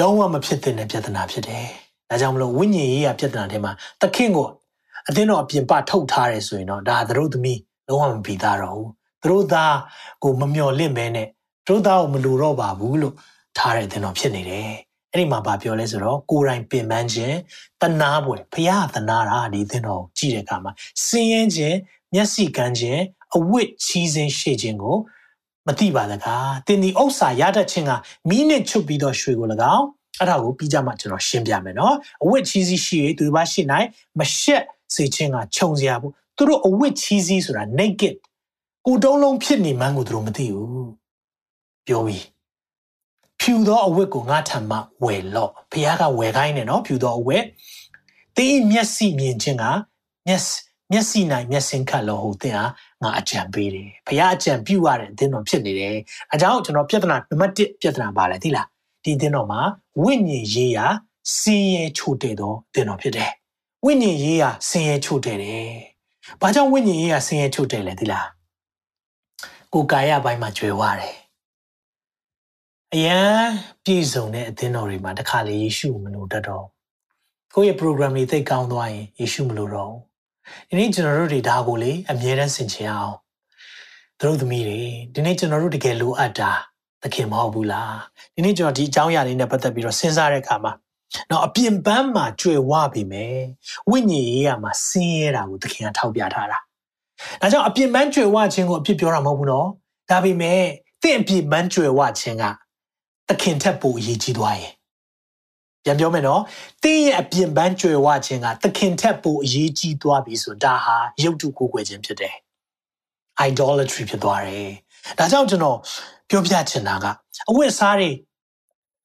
[0.00, 1.66] လုံးဝမဖြစ်တဲ့ပြဿနာဖြစ်တယ်
[2.08, 4.46] ဒါကြောင့်မလို့ဝိညာဉ်ရေးရပြဿနာတွေမှာသခင်ကို
[5.08, 7.58] အသင်းတော်အပြင်ပထုတ်ထားတယ်ဆိုရင်တော့ဒါသတို့သမီး
[7.90, 8.90] လုံးဝမပြီးသားတော့ဘူး
[9.22, 9.76] သူတို့သား
[10.22, 11.28] ကိုမမျော်လင့်မဲနဲ့
[11.66, 13.14] သူတို့သားကိုမလိုတော့ပါဘူးလို့
[13.56, 14.72] ထားတဲ့တင်တော်ဖြစ်နေတယ်
[15.12, 17.36] အဲ့ဒီမှာဗာပြောလဲဆိုတော့ကိုယ်တိုင်ပင်ပန်းခြင်း
[17.82, 20.72] တနာပွဲဖရာတနာတာဒီတင်တော်ကြည့်တဲ့အခါမှာ
[21.06, 21.76] စင်းရဲခြင်း
[22.14, 23.02] မျက်စိကန်းခြင်း
[23.36, 24.96] အဝတ်ချီးခြင်းရှေ့ခြင်းကို
[25.66, 27.92] မတိပါတကားတင်ဒီဥစ္စာရတတ်ခြင်းက
[28.28, 29.86] မိနစ်ချုပ်ပြီးတော့ရွှေကို၎င်း
[30.18, 33.86] အဲ့ဒါကိုပြီးကြမှာကျွန်တော်ရှင်းပြမယ်နော်အဝတ်ချီးစီးရှိရသူဘာရှိနိုင်
[34.18, 34.62] မရှက်
[34.94, 38.14] စေခြင်းကခြုံစရာဘူး သူတို့အဝတ်ချီးစီးဆိုတာ naked
[38.86, 40.90] ကိုတုံးလုံးဖြစ်နေမှန်းကိုသူတို့မသိဘူး
[41.86, 42.24] ပြောပြီး
[43.40, 47.44] ဖြူသောအဝတ်ကိုငါထံမှဝယ်လော့ဘုရားကဝယ်ခိုင်းတယ်နော်ဖြူသောအဝတ်
[48.36, 49.64] တင်းမျက်စိမြင်ခြင်းက
[50.26, 50.42] မျက်
[50.92, 52.64] မျက်စိနိုင်မျက်စင်ခတ်လို့ဟိုတင်ဟာ
[53.02, 55.96] ငါအကြံပေးတယ်ဘုရားအကြံပြုရတဲ့အသင်းတော်ဖြစ်နေတယ်
[56.30, 58.66] အဲကြောင့်ကျွန်တော်ပြဿနာနံပါတ်1ပြဿနာပါလဲသိလား
[59.04, 59.60] ဒီအသင်းတော်မှာ
[60.02, 60.86] ဝိညာဉ်ရေးရာ
[61.38, 63.30] စင်ရဲချို့တဲ့သောအသင်းတော်ဖြစ်တယ်
[63.84, 65.89] ဝိညာဉ်ရေးရာစင်ရဲချို့တဲ့တယ်
[66.40, 68.28] ဘာကြောင့်ဝိညာဉ်ရေးရာစင်ရဲချို့တဲ့လဲသိလား
[69.72, 71.16] ကိုယ်ကာယဘိုင်းမှာကြွယ်ဝတယ်
[72.94, 73.34] အရန်
[73.84, 76.66] ပြည့်စုံတဲ့အသင်းတော်တွေမှာတခါလေယေရှုမလို့တတ်တော့
[77.54, 79.94] ကိုယ့်ရဲ့ program တွေသိကောင်းသွားရင်ယေရှုမလို့တော့
[80.68, 83.14] ဒီနေ့ကျွန်တော်တို့တွေဒါကိုလေအမြဲတမ်းဆင်ခြင်အောင်
[84.20, 84.80] တို့သမီးတွေ
[85.14, 86.52] ဒီနေ့ကျွန်တော်တို့တကယ်လိုအပ်တာ
[87.02, 87.94] သခင်မဟုတ်ဘူးလား
[88.34, 90.72] ဒီနေ့ကျွန်တော်ဒီအကြောင်းအရာလေးနဲ့ပတ်သက်ပြီးတော့စဉ်းစားတဲ့အခါမှာ
[91.30, 93.38] တော့အပြင်ပန်းမှာကြွယ်ဝပြီမယ်
[93.90, 96.58] ဝိညာဉ်ရေးရမှာဆင်းရဲတာကိုသခင်ကထောက်ပြထားတာ
[97.40, 99.68] ဒါကြောင့်အပြစ်မှန်းကြွယ်ဝခြင်းကိုအပြစ်ပြောတာမဟုတ်ဘူးနော်
[100.10, 100.62] ဒါပေမဲ့
[101.02, 102.44] သင်အပြစ်မှန်းကြွယ်ဝခြင်းက
[103.28, 104.74] သခင်ထက်ပိုအရေးကြီးသွားရင်
[105.84, 106.42] ပြန်ပြောမယ်နော်
[106.82, 112.34] သင်ရဲ့အပြစ်မှန်းကြွယ်ဝခြင်းကသခင်ထက်ပိုအရေးကြီးသွားပြီဆိုဒါဟာရုပ်တုကိုးကွယ်ခြင်းဖြစ်တယ်
[113.48, 114.72] idolatry ဖြစ်သွားတယ်
[115.18, 115.78] ဒါကြောင့်ကျွန်တော်
[116.28, 117.06] ပြောပြချင်တာက
[117.50, 118.10] အဝတ်စားတွေ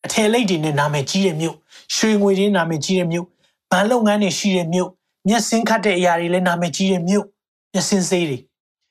[0.05, 1.57] အထည်လိပ်တွေနဲ့နာမည်ကြီးတဲ့မြို့
[1.93, 3.27] ရွှေငွေတွေနာမည်ကြီးတဲ့မြို့
[3.71, 4.89] ဗန်လုပ်ငန်းတွေရှိတဲ့မြို့
[5.27, 7.25] မျက်စင်းခတ်တဲ့အရာတွေလည်းနာမည်ကြီးတဲ့မြို့
[7.73, 8.37] မျက်စင်းစေးတွေ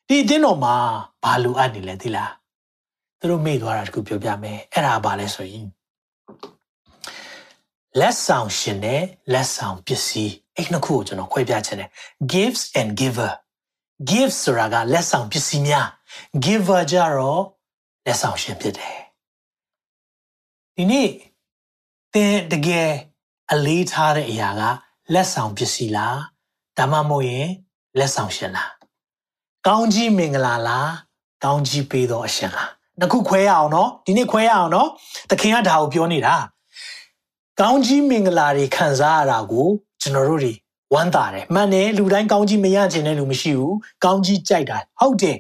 [0.09, 0.75] ဒီအတင်းတော်မှာ
[1.23, 2.33] ဘာလိုအပ်နေလဲသိလား
[3.21, 5.67] သူတို့မေ့သွားတာတခုပြောပြမယ်အဲ့ဒါဘာလဲဆိုရင်
[8.01, 9.03] လက်ဆောင်ရှင်နဲ့
[9.33, 11.91] လက်ဆောင်ပစ္စည်းအဲ့နှစ်ခုကိုကျွန်တော်ခွဲပြချင်တယ်
[12.33, 13.33] gifts and giver
[14.11, 15.87] gifts ဆိုတာကလက်ဆောင်ပစ္စည်းများ
[16.45, 17.43] giver ကြတော့
[18.07, 18.99] လက်ဆောင်ရှင်ဖြစ်တယ်
[20.77, 21.09] ဒီနေ့
[22.15, 22.91] သင်တကယ်
[23.53, 24.63] အလေးထားတဲ့အရာက
[25.13, 26.19] လက်ဆောင်ပစ္စည်းလား
[26.79, 27.49] ဒါမှမဟုတ်ရင်
[27.99, 28.73] လက်ဆောင်ရှင်လား
[29.67, 30.91] ကောင်းကြီးမင်္ဂလာလား
[31.45, 34.89] ကောင်းကြီးပေးသောအရှင်လားနှစ်ခုခွဲရအောင်နော်ဒီနေ့ခွဲရအောင်နော်
[35.31, 36.35] သခင်ကဒါကိုပြောနေတာ
[37.61, 39.69] ကောင်းကြီးမင်္ဂလာတွေခံစားရတာကို
[40.01, 40.53] ကျွန်တော်တို့တွေ
[40.95, 45.39] ဝမ်းသာတယ်မှန်တယ်လူတိုင်းကောင်းကြီးမရချင်တဲ့လူမရှိဘူးကောင်းကြီးကြိုက်တာဟုတ်တယ်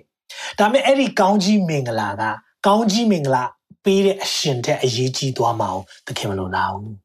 [0.59, 2.23] ဒါပေမဲ့အဲ့ဒီကောင်းကြီးမင်္ဂလာက
[2.67, 3.45] ကောင်းကြီးမင်္ဂလာ
[3.84, 6.96] ပေးတဲ့အရှင်တဲ့အရေးကြီးသွားမအောင်သခင်မလို့လားဘူး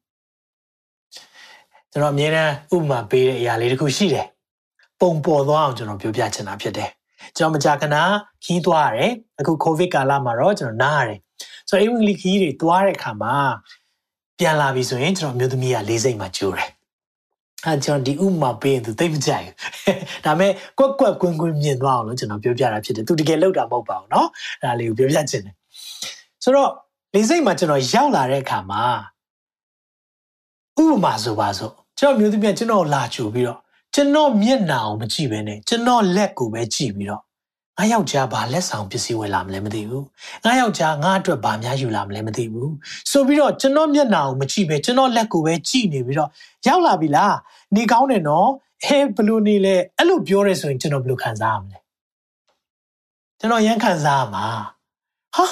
[1.91, 4.27] ကျွန်တော်အမြဲတမ်းဥပမာပေးတဲ့အရာလေးတစ်ခုရှိတယ်
[5.01, 6.89] ပုံပေါ်သွားအောင်ကျွန်တော်ပြောပြချင်တာဖြစ်တယ်
[7.37, 7.97] ကျွန်တော်မကြာခဏ
[8.43, 11.19] ခီးသွားရတယ်အခုကိုဗစ်ကာလမှာတော့ကျွန်တော်နားရတယ်
[11.69, 13.35] ဆိုတော့အင်္ဂလိပ်ခီးတွေသွားတဲ့အခါမှာ
[14.39, 16.69] ပြန်လာပြီဆိုရင်ကျွန်တော်မျိုးသမီးကလေးစိတ်မှကြိုးတယ်
[17.65, 24.27] အဲကျွန်တော်ဒီဥမာပေးရင်သူသိမကြိုက်ဘူးဒါပေမဲ့ကွက်ကွက်ကွင်းကွင်းမြင်သွားအောင်လို့ကျွန်တော်ပြောပြတာဖြစ်တယ်သူတကယ်လောက်တာမဟုတ်ပါဘူးเนาะ
[24.61, 25.55] အဲဒါလေးကိုပြောပြချင်တယ်
[26.44, 26.70] ဆိုတော့
[27.14, 28.84] လေးစိတ်မှာကျွန်တော်ရောက်လာတဲ့အခါမှာ
[30.82, 33.58] ဥပမာဆိုပါစို့ကျွန်တော်မျိုးသမီးကကျွန်တော်လာကြိုပြီးတော့
[33.94, 37.22] ကျွန်တော်မျက်နှာအောင်မကြည့်ဘဲနဲ့ကျွန်တော်လက်ကိုပဲကြည့်ပြီးတော့
[37.78, 40.04] ငါယောက်ျားဘာလက်ဆောင်ပစ္စည်းဝယ်လာမလဲမသိဘူး
[40.44, 42.72] ငါယောက်ျားငါအတွက်ဘာများယူလာမလဲမသိဘူး
[43.10, 46.30] ဆိုပြီးတော့ကျွန်တော်မျက်နှာကိုမကြည့်ပဲကျွန်တော်လက်ကိုပဲကြည့်နေပြီးတော့
[46.66, 47.36] ရောက်လာပြီလား
[47.74, 48.48] နေကောင်းတယ်နော်
[48.86, 51.78] ဟဲဘလို့နေလဲအဲ့လိုပြောရဲဆိုရင်ကျွန်တော်ဘယ်လိုခံစားရမလဲ
[53.38, 54.46] ကျွန်တော်ရမ်းခံစားရမှာ
[55.36, 55.44] ဟာ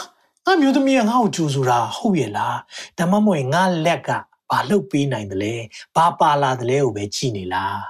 [0.49, 2.59] ငါမျိုးသမီးကငါ့ကိုကြိုဆိုတာဟုတ်ရဲ့လား
[2.99, 4.11] ဒါမှမဟုတ်ငါလက်က
[4.51, 5.55] ဘာလုပ်ပေးနိုင်တယ်လဲ
[5.97, 7.81] ဘာပါလာတယ်လဲကိုပဲကြည့်နေလား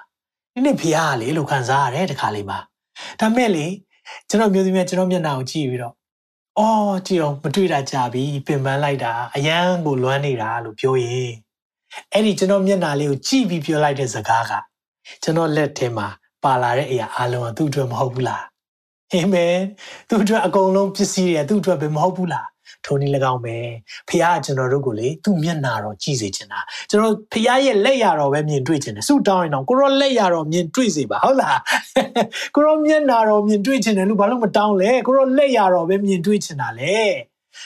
[0.52, 2.58] ဒီနေ့ဖေကလေလို့ခံစားရတယ်တခါလေးမှာ
[3.20, 3.66] ဒါမဲ့လေ
[4.28, 5.94] ကျွန်တော်မျိုးသမီးကကျွန်တော်မျက်နှာကိုကြည့်ပြီးတော့
[6.58, 11.32] အော်ကြည့်အောင်မတွေ့တာကြာပြီပင်ပန်းလိုက်တာအယမ်းကိုလွမ်းနေတာလို့ပြောရင်
[12.12, 14.52] အဲ့ဒီကျွန်တော်မျက်နှာလေးကိုကြည့်ပြီးပြောလိုက်တဲ့စကားက
[15.22, 16.06] ကျွန်တော်လက်ထဲမှာ
[16.44, 18.44] ပါလာတဲ့အရာအလုံးကသူ့အတွက်မဟုတ်ဘူးလား
[19.14, 19.56] အာမင်
[20.08, 22.48] သူ့အတွက်အကုန်လုံးပစ္စည်းတွေသူ့အတွက်ပဲမဟုတ်ဘူးလား
[22.84, 23.56] ထိုနည်း၎င်းပဲ
[24.08, 31.58] ဖခင်ကကျွန်တော်တို့ကိုလေသူ့မျက်နာတော်ကြည့်စေချင်တာကျွန်တော်ဖခင်ရဲ့လက်ရတော်ပဲမြင်တွေ့ချင်တယ်ဆုတောင်းရင်တော့ကိုရောလက်ရတော်မြင်တွေ့စေပါဟုတ်လား
[32.54, 36.98] ကိုရောမျက်နာတော်မြင်တွေ့ချင်တယ်လို့ဘာလို့မတောင်းလဲကိုရောလက်ရတော်ပဲမြင်တွေ့ချင်တာလေ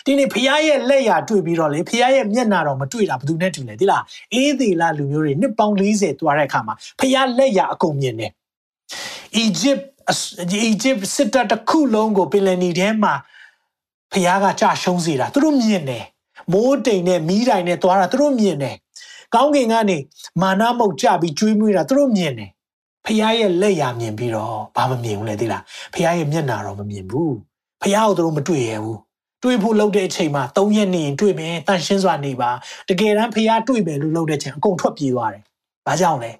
[0.07, 4.03] ဒီနေ့ဖခင်ရဲ့လက်ရတွေ့ပြီးတော့လေဖခင်ရဲ့မျက်နာတော်မတွေ့တာဘယ်သူနဲ့တူလဲဒီလား
[4.35, 8.33] အေးသေးလားလူမျိုးတွေနှစ်ပေါင်း40တွားတဲ့အခါမှာဖခင်လက်ရအကုန်မြင်တယ်
[9.37, 13.15] အီဂျစ် အီဂျစ်စစ်တပ်တစ်ခုလုံးကိုပင်လယ်နီထဲမှာ
[14.12, 16.05] ဖះကကြရှုံးစေတာသူတို့မြင်တယ်
[16.53, 18.77] မိုးတိမ်နဲ့မီးတိုင်နဲ့သွားတာသူတို့မြင်တယ်
[19.35, 19.99] ကောင်းကင်ကနေ
[20.43, 22.51] မာနမုတ်ကြပြီးကျွေးမွေးတာသူတို့မြင်တယ်
[23.05, 25.62] ဖះရဲ့လက်ရမြင်ပြီးတော့ဘာမမြင်ဘူးလေသိလား
[25.95, 27.35] ဖះရဲ့မျက်နာတော့မမြင်ဘူး
[27.83, 28.99] ဖះကိုသူတို့မတွေ့ရဘူး
[29.43, 32.51] တွေ့ဖို့လုပ်တဲ့အချိန်မှာ၃ရက်နေရင်တွေ့မယ်တန်ရှင်းစွာနေပါ
[32.88, 35.43] တကယ်တမ်းဖះတွေ့မယ်လို့လုပ်တဲ့အချိန်အကုန်ထွက်ပြေးသွားတယ်
[35.87, 36.33] ဘာကြောင့်လဲ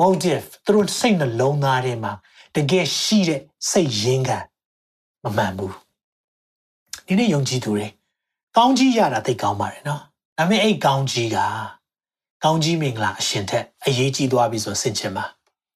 [0.00, 2.12] motive သူတို့စိတ်နှလုံးသားထဲမှာ
[2.54, 4.38] တကယ်ရှိတဲ့စိတ်ရင်းခံ
[5.24, 5.74] မမှန်ဘူး
[7.06, 7.86] ဒီနေ့ယုံကြည်သူတွေ
[8.56, 10.00] ကောင်းကြီးရတာသိကောင်းပါတယ်နော်
[10.38, 11.38] ဒါပေမဲ့အဲ့ကောင်းကြီးက
[12.44, 15.24] ကောင်းကြီးမင်္ဂလာအရှင်ထက်အရေးကြီးသွားပြီဆိုဆင်ခြင်ပါ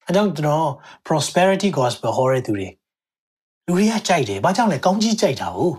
[0.07, 0.69] အဲကြောင့်ကျွန်တော်
[1.07, 2.69] prosperity gospel ဟောတဲ့သူတွေ
[3.67, 5.77] လူတွေကကြိုက်တယ်ဘာကြောင့်လဲကောင်းကြီးကြိုက်တာဟုတ်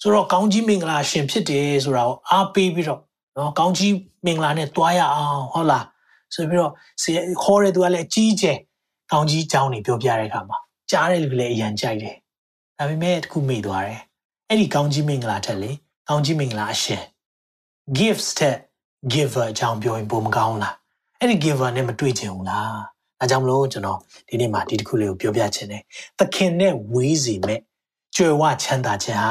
[0.00, 3.00] ဆိုတော့ကောင်းကြီးမင်္ဂလာရှင်ဖြစ်တယ်ဆိုတာကိုအားပေးပြီးတော့
[3.36, 5.84] နော်ကောင်းကြီးမင်္ဂလာနဲ့တွားရအောင်ဟုတ်လား
[6.34, 6.72] ဆိုပြီးတော့
[7.44, 8.58] ဟောတဲ့သူကလည်းအကြီးကျယ်
[9.12, 10.58] ကောင်းကြီးကြောင်းတွေပြောပြတဲ့အခါမှာ
[10.90, 12.16] ကြားတဲ့လူလည်းအရန်ကြိုက်တယ်။
[12.78, 14.00] ဒါပေမဲ့တခုမေ့သွားတယ်။
[14.48, 15.70] အဲ့ဒီကောင်းကြီးမင်္ဂလာထက်လေ
[16.08, 17.02] ကောင်းကြီးမင်္ဂလာအရှင်
[17.98, 18.56] gifts တဲ့
[19.12, 20.74] giver အကြောင်းပြောရင်ပုံမကောင်းလား။
[21.20, 22.74] အဲ့ဒီ giver နဲ့မတွေ့ချင်ဘူးလား။
[23.18, 23.98] ဒါကြောင့်မလို့ကျွန်တော်
[24.28, 25.82] ဒီနေ့မှာဒီတခုလေးကိုပြောပြချင်တယ်။
[26.18, 27.60] သခင်နဲ့ဝေးစီမဲ့
[28.16, 29.30] ကြွယ်ဝချမ်းသာခြင်းဟာ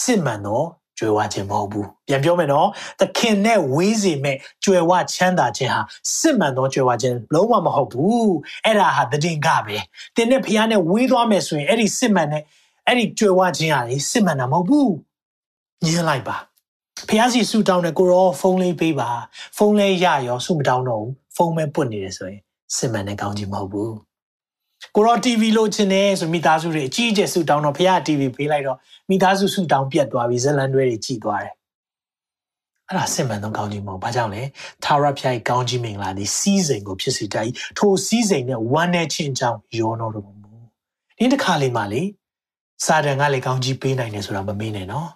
[0.00, 0.62] စစ်မှန်သော
[0.98, 2.68] ကြွယ်ဝခြင်းမဟုတ်ဘူးပြန်ပြောမယ်နော်
[3.00, 5.80] သခင်နဲ့ဝေးစီမဲ့ကြွယ်ဝချမ်းသာခြင်းဟာ
[6.18, 8.34] စစ်မှန်သောကြွယ်ဝခြင်းလုံးဝမဟုတ်ဘူး
[8.64, 9.76] အဲ့ဒါဟာတည်င်ကပဲ
[10.16, 12.42] တင်းနဲ့ဖះနဲ့ဝေးသွားမယ်ဆိုရင်အဲ့ဒီစစ်မှန်တဲ့
[12.86, 14.92] အဲ့ဒီကြွယ်ဝခြင်းဟာလေစစ်မှန်တာမဟုတ်ဘူး
[15.84, 16.36] ညင်းလိုက်ပါ
[17.08, 19.10] ဖះစီဆူတောင်းတယ်ကိုရောဖုန်းလေးပေးပါ
[19.56, 22.40] ဖုန်းလေးရရောဆူမတောင်းတော့ဘူးဖုန်းပဲပွတ်နေတယ်ဆိုရင်
[22.76, 23.94] စစ်မှန်တဲ့ကောင်းကြီးမဟုတ်ဘူး
[24.96, 28.78] ကိုရော TV လို့ချင်တယ်ဆိုမိသားစုတွေအကြီးအကျယ်ဆူတောင်းတော့ဖះ TV ပေးလိုက်တော့
[29.10, 31.54] မိသားစုဆူတောင်းပြတ်သွားပြီဇလန်တွဲတွေကြည်သွားတယ်
[32.88, 34.42] အဲ့ဒါစစ်မှန်သောကောင်းကြီးမဟုတ်ဘာကြောင့်လဲ
[34.84, 40.32] သာရဖျားကောင်းကြီးမင်္ဂလာဒီစီးစိမ်ကိုဖြစ်စေတတ်ထိုစီးစိမ်နဲ့ဝမ်းနဲ့ချင်းကြောင်းယောနောတော်မူ
[41.18, 42.02] ဒီတစ်ခါလေးမှလေ
[42.86, 45.08] စာတန်ကလည်းကောင်းကြီးပေးနိုင်တယ်ဆိုတာမမေ့နဲ့နော်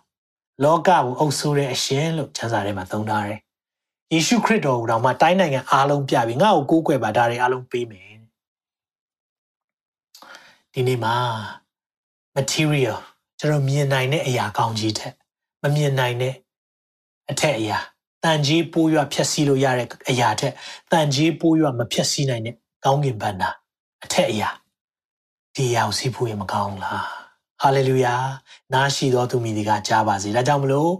[0.64, 3.38] လောကကိုအုပ်ဆိုးတဲ့အရှင်လို့ကျမ်းစာထဲမှာသုံးထားတယ်
[4.12, 8.17] ယေရှုခရစ်တော်ကိုတော့မှတိုင်းနိုင်ငံအားလုံးပြပြီးငါ့ကိုကိုးကွယ်ပါဒါတွေအားလုံးပေးမယ်
[10.79, 11.16] ဒီနေ့မှာ
[12.37, 12.99] material
[13.39, 15.14] ကျွန်တော်မြင်နိုင်တဲ့အရာကောင်းကြီးထက်
[15.62, 16.35] မမြင်နိုင်တဲ့
[17.31, 17.79] အထက်အရာ
[18.24, 20.53] တန်ကြီးပိုးရွဖြက်စီးလို့ရတဲ့အရာထက်
[20.93, 22.55] တန်ကြီးပိုးရွမဖြက်စီးနိုင်တဲ့
[22.85, 23.51] ကောင်းကင်ဘန္တာ
[24.05, 24.51] အထက်အရာ
[25.55, 27.07] ဒီအရာကိုစီးဖို့ရမကောင်းလား
[27.62, 28.14] ဟာလေလုယာ
[28.72, 30.93] နားရှိသောသူမိဒီကကြားပါစေဒါကြောင့်မလို့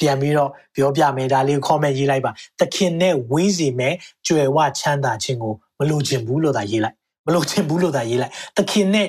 [0.00, 2.30] ပြန်ပြီးတော့ပြောပြမယ်ဒါလေးကို comment ရေးလိုက်ပါ
[2.60, 3.94] သခင်နဲ့ဝေးစီမဲ့
[4.26, 9.08] ကြွယ်ဝချမ်းသာခြင်းကိုမလိုချင်ဘူးလို့သာရေးလိုက် မလိုချင်ဘူးလို့သာရေးလိုက်သခင်နဲ့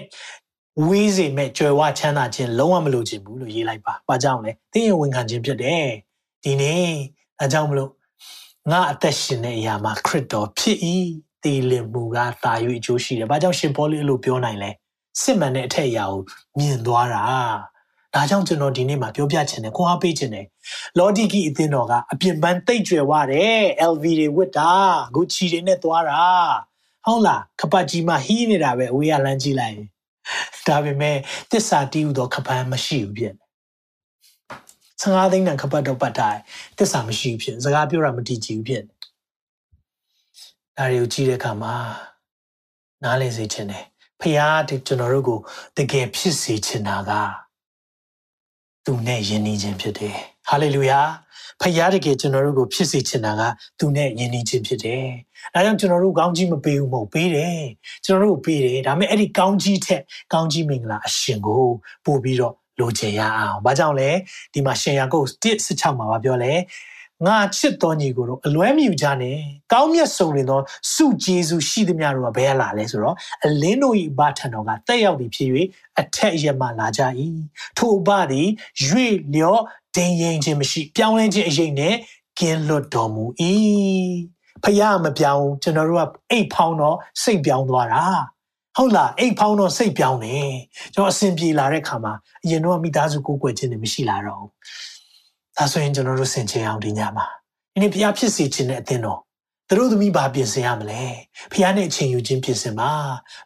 [0.88, 5.88] ဝေးစေမဲ့ကြွယ်ဝချမ်းသာခြင်းလုံးဝမလိုချင်ဘူးလို့ရေးလိုက်ပါ။ဘာကြောင့်လဲ။သင်ရဲ့ဝန်ခံခြင်းဖြစ်တယ်။
[6.44, 6.88] ဒီနေ့
[7.40, 7.92] အဲကြောင့်မလို့
[8.72, 10.78] ငါအသက်ရှင်တဲ့အရာမှာခရစ်တော်ဖြစ်၏။
[11.44, 14.72] တည်လင်မှုကသာ၍အကျိုးရှိတယ်။ဘာကြောင့်ရှင်ပေါလုအဲ့လိုပြောနိုင်လဲ။
[15.22, 16.22] စစ်မှန်တဲ့အထက်အရာကို
[16.58, 17.24] မြင်သွားတာ။
[18.14, 20.46] ဒါကြောင့်ကျွန်တော်ဒီနေ့မှာပြောပြချင်တယ်ခွန်အားပေးချင်တယ်
[20.98, 23.62] လော်ဒီကီအသင်းတော်ကအပြင်ပန်းတိတ်ကြွယ်ဝတယ်
[23.92, 24.72] LV တွေဝတ်တာ
[25.14, 26.24] ဂူချီတွေနဲ့သွားတာ
[27.08, 29.78] ဟုတ်လားခပတ်ကြီးမှာဟီးနေတာပဲအဝေးကလမ်းကြည့်လိုက်
[30.68, 31.18] ဒါပေမဲ့
[31.52, 33.36] တစ္ဆာတီးဟူသောခပန်းမရှိဘူးဖြစ်
[35.02, 36.42] ဆငါးသိန်းတန်ခပတ်တော့ပတ်တိုင်း
[36.78, 38.84] တစ္ဆာမရှိဘူးဖြစ်စကားပြောတာမတည်ကြည်ဘူးဖြစ်
[40.78, 41.76] ဒါတွေကိုကြည့်တဲ့အခါမှာ
[43.04, 43.86] နားလည်စေချင်တယ်
[44.22, 45.40] ဖခင်တကျွန်တော်တို့ကို
[45.78, 47.12] တကယ်ဖြစ်စေချင်တာက
[48.86, 50.16] သူနဲ့ယဉ်နေခြင်းဖြစ်တယ်
[50.48, 51.00] ဟာလေလုယာ
[51.62, 53.42] ဖခင်တကယ်ကျွန်တော်တို့ကိုဖြစ်စေချင်တာက
[53.80, 55.06] သူနဲ့ယဉ်နေခြင်းဖြစ်တယ်
[55.54, 57.60] ဒါကြောင့်ကျွန်တော်တို့ကောင်းကြီးမပေးဘူးမဟုတ်ပေးတယ်
[58.06, 60.02] ကျွန်တော်တို့ပေးတယ်ဒါပေမဲ့အဲ့ဒီကောင်းကြီးထက်
[60.34, 61.66] ကောင်းကြီးမင်္ဂလာအရှင်ကို
[62.06, 64.10] ပို့ပြီးတော့လိုချင်ရအောင်ဘာကြောင့်လဲ
[64.54, 66.54] ဒီမှာရှင်ယာကုပ်1:16မှာပြောလဲ
[67.26, 69.38] ငါချစ်တော်ညီကိုတော့အလွဲမြူကြနဲ့
[69.74, 70.60] ကောင်းမြတ်ဆုံးရင်သော
[70.94, 73.16] စုကျေးဇူးရှိသမျှတို့ကဘယ်လာလဲဆိုတော့
[73.46, 75.50] အလင်းတို့၏ဘာထံတော်ကတက်ရောက်ပြီးဖြစ်၍
[76.00, 77.02] အထက်ရမှလာကြ၏
[77.78, 78.48] ထိုအဘသည်
[78.86, 79.62] ရွေလျော့
[79.96, 81.96] ဒိန်ရင်ခြင်းမရှိ ပြောင်းလဲခြင်းအရေးနဲ့
[82.40, 83.24] ကင်းလွတ်တော်မူ၏
[84.64, 88.06] ဖယားမပြောင်းကျွန်တော်တို့ကအိတ်ဖောင်းတော့စိတ်ပြောင်းသွားတာ
[88.78, 90.52] ဟုတ်လားအိတ်ဖောင်းတော့စိတ်ပြောင်းတယ်
[90.94, 92.14] ကျွန်တော်အစဉ်ပြေလာတဲ့ခါမှာ
[92.44, 94.52] အရင်တော့မိသားစုကိုယ်ကွယ်ခြင်းတွေမရှိလာတော့ဘူး
[95.58, 97.26] ဒါဆိုရင်ကျွန်တော်တို့ဆင်ခြင်အောင်ဒီညမှာ
[97.74, 99.20] ဒီနေ့ဖယားဖြစ်စေခြင်းနဲ့အသင်းတော်
[99.68, 101.02] သူတို့သမီးဘာပြင်ဆင်ရမလဲ
[101.54, 102.92] ဖယားနဲ့အချိန်ယူခြင်းပြင်ဆင်ပါ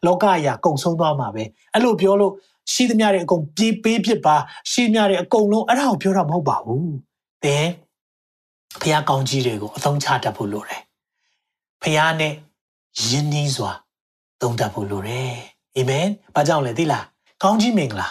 [0.06, 1.44] လောကအရာကုံဆုံးသွားမှာပဲ
[1.74, 2.34] အဲ့လိုပြောလို့
[2.74, 4.36] ရှိသမျှတွေအကုန်ပြေးပေးဖြစ်ပါ
[4.72, 6.94] ရှိသမျှတွေအကုန်လုံးအဲ့ဒါကိုပြောတာမဟုတ်ပါဘူး
[7.44, 7.68] သင်
[8.82, 10.82] ဖယားကောင်းကြီးတွေကိုအသုံးချတတ်ဖို့လိုတယ်
[11.82, 12.34] ဖះနဲ့
[13.08, 13.72] ယဉ်နီးစွာ
[14.42, 15.34] သုံးတတ်ဖို့လိုတယ်
[15.78, 17.04] အာမင်။ဘာကြောင့်လဲသိလား။
[17.44, 18.08] ကောင်းကြီးမင်္ဂလာ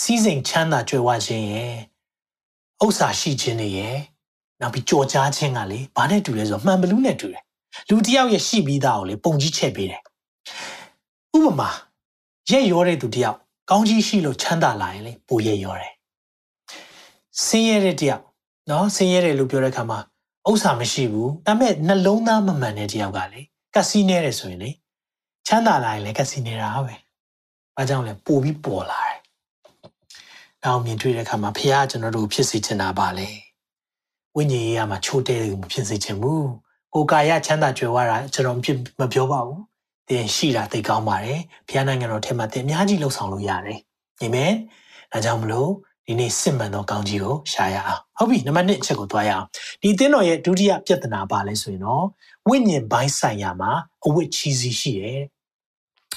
[0.00, 1.74] စီးစိမ်ချမ်းသာကြွယ်ဝခြင်းရဲ့
[2.84, 3.96] ဥစ္စာရှိခြင်းတွေရဲ့
[4.60, 7.42] နောက်ပြီးကြော်ကြားခြင်းကလေဘာနဲ့တူလဲဆိုတော့မှန်ဘလူးနဲ့တူတယ်။
[7.88, 10.02] လူတစ်ယောက်ရဲ့ရှိပြီးသားကိုလေပုံကြီးချက်ပေးတယ်။
[11.36, 11.70] ဥပမာ
[12.50, 13.38] ရက်ရောတဲ့သူတစ်ယောက်
[13.70, 15.92] ကောင်းကြီးရှိလို့ချမ်းသာလာရင်လေပိုရက်ရောတယ်။
[17.44, 18.24] ဆင်းရဲတဲ့တစ်ယောက်
[18.70, 19.98] နော်ဆင်းရဲတယ်လို့ပြောတဲ့အခါမှာ
[20.48, 23.40] ဥစ္စာမရှိဘူးဒါပေမဲ့နှလုံးသားမမှန်တဲ့တယောက်ကလေ
[23.74, 24.70] ကက်စီနဲတယ်ဆိုရင်လေ
[25.46, 26.94] ချမ်းသာလာရင်လည်းကက်စီနေတာပဲ။
[27.76, 29.18] ဘာကြောင့်လဲပို့ပြီးပေါ်လာတယ်။
[30.64, 33.30] နောက်မြင်တွေ့တဲ့အခါမှာဖခင်ကျွန်တော်တို့ဖြစ်စေချင်တာပါလေ။
[34.36, 36.42] ဝိညာဉ်ရေးရမှာချိုးတဲတယ်မဖြစ်စေချင်ဘူး။
[36.94, 39.60] ကိုယ်ကာယချမ်းသာကြွယ်ဝတာကျွန်တော်ဖြစ်မပြောပါဘူး။
[40.08, 43.78] တင်ရှိတာသိကောင်းပါတယ်။ဖခင်နိုင်ငံတော်ထဲမှာတင်အများကြီးလှုပ်ဆောင်လို့ရတယ်။
[44.20, 44.52] အာမင်။
[45.12, 45.70] ဒါကြောင့်မလို့
[46.06, 49.46] ဒီနေ့စစ်မှန်သောကောင်းကြီးကိုရှာရအောင်ဟုတ်ပြီနံပါတ်1အချက်ကိုသွားရအောင်
[49.82, 52.04] ဒီအသင်းတော်ရဲ့ဒုတိယပြဿနာပါလဲဆိုရင်တော့
[52.48, 53.72] ဝိညာဉ်ပိုင်းဆိုင်ရာမှာ
[54.06, 55.22] အဝတ်ချီးစီးရှိတယ်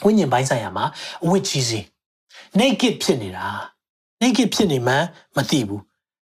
[0.06, 0.86] ဝိညာဉ်ပိုင်းဆိုင်ရာမှာ
[1.24, 1.84] အဝတ်ချီးစီး
[2.60, 3.46] naked ဖြစ်နေတာ
[4.21, 4.95] naked ဖြစ်နေမှ
[5.37, 5.83] မသိဘူး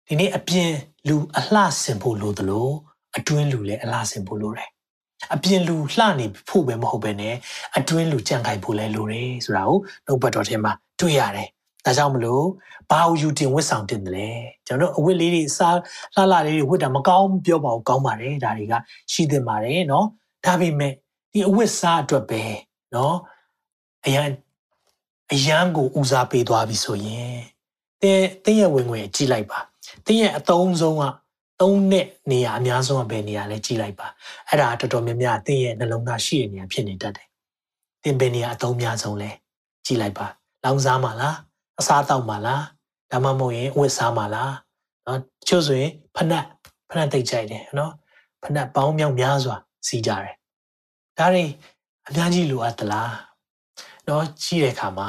[0.07, 0.71] ဒီနေ့အပြင်
[1.07, 2.67] လူအလှဆင်ဖို့လိုသလို
[3.17, 4.69] အတွင်းလူလည်းအလှဆင်ဖို့လိုတယ်
[5.33, 7.23] အပြင်လူလှနေဖို့ပဲမဟုတ်ပဲね
[7.77, 11.49] အတွင်းလူကြံခိုင်ဖို့လည်းလိုတယ်ဆိုတာကိုနှုတ်ဘတ်တော်ထဲမှာတွေ့ရတယ်
[11.85, 12.45] ဒါကြောင့်မလို့
[12.91, 14.29] ဘာကိုယူတင်ဝတ်ဆောင်တင်တယ်လဲ
[14.67, 15.75] ကျွန်တော်တို့အဝတ်လေးတွေစား
[16.15, 18.73] လှလှလေးတွေဝတ်တာမကောင်းပြောပါဘူးကောင်းပါတယ်ဒါတွေက
[19.11, 20.05] ရှိသင့်ပါတယ်เนาะ
[20.45, 20.93] ဒါပေမဲ့
[21.31, 22.41] ဒီအဝတ်စားအတွက်ပဲ
[22.91, 23.13] เนาะ
[24.05, 24.27] အရန်
[25.33, 27.35] အရန်ကိုဦးစားပေးသွားပြီဆိုရင်
[28.02, 29.58] တင်းတင်းရဲ့ဝင်ဝင်ကြည့်လိုက်ပါ
[30.06, 31.04] တင်းရဲ့အတုံးဆုံးက
[31.60, 34.06] သုံးနဲ့နေရာအများဆုံးကဘယ်နေရာလဲကြည့်လိုက်ပါ
[34.48, 37.28] အဲ့ဒါတော်တော်များများတင်းရဲ့နှလုံးသားရှိတဲ့နေရာဖြစ်နေတတ်တယ်
[38.02, 39.30] တင်းဘယ်နေရာအတုံးများဆုံးလဲ
[39.86, 40.26] ကြည့်လိုက်ပါ
[40.64, 41.36] လောင်စားမှာလား
[41.80, 42.62] အစားတောက်မှာလား
[43.10, 44.52] ဒါမှမဟုတ်ရင်ဝတ်စားမှာလား
[45.06, 46.44] နော်တချို့ဆိုရင်ဖနက်
[46.90, 47.92] ဖနက်တိတ်ကြိုက်တယ်နော်
[48.44, 50.34] ဖနက်ပေါင်းမြောက်များစွာစီးကြတယ်
[51.18, 51.44] ဒါတွေ
[52.08, 53.12] အများကြီးလိုအပ်သလား
[54.08, 55.08] နော်ကြီးတဲ့အခါမှာ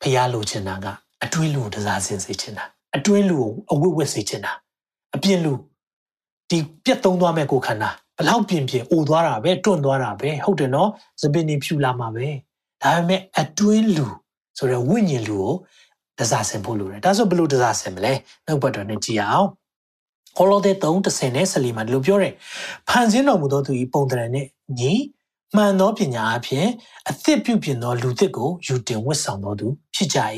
[0.00, 0.86] ဖျားလိုချင်တာက
[1.22, 2.64] အတွင်းလူကိုတစားစင်စေချင်တာ
[2.96, 4.52] အတွင်းလူကိုအဝတ်ဝတ်စေချင်တာ
[5.14, 5.52] အပြင်လူ
[6.50, 10.90] ဒီပြတ်သုံးသွားမဲ့ကိုခန္ဓာဘလောက်ပြင်ပြင်အိုသွားတာပဲတွန့်သွားတာပဲဟုတ်တယ်နော်
[11.20, 12.26] သပင်းနေဖြူလာမှာပဲ
[12.82, 14.06] ဒါပေမဲ့အတွင်းလူ
[14.58, 15.52] ဆိုတော့ဝိညာဉ်လူကို
[16.18, 18.12] တစားဆင်ဖို့လိုတယ်ဒါဆိုဘယ်လိုတစားဆင်မလဲ
[18.46, 19.48] နှုတ်ဘတ်တော်နဲ့ကြည့်အောင်
[20.38, 22.34] ကောလောသဲ3:30နဲ့14မှာဒီလိုပြောတယ်
[22.88, 24.46] ဖန်ဆင်းတော်မူသောသူ၏ပုံသဏ္ဍာန်နဲ့
[24.78, 24.92] ညီ
[25.56, 26.66] မှန်သောပညာအဖြစ်
[27.08, 30.18] အသစ်ပြုပြင်သောလူသစ်ကိုယူတင်ဝတ်ဆောင်တော်သူဖြစ်ကြ၏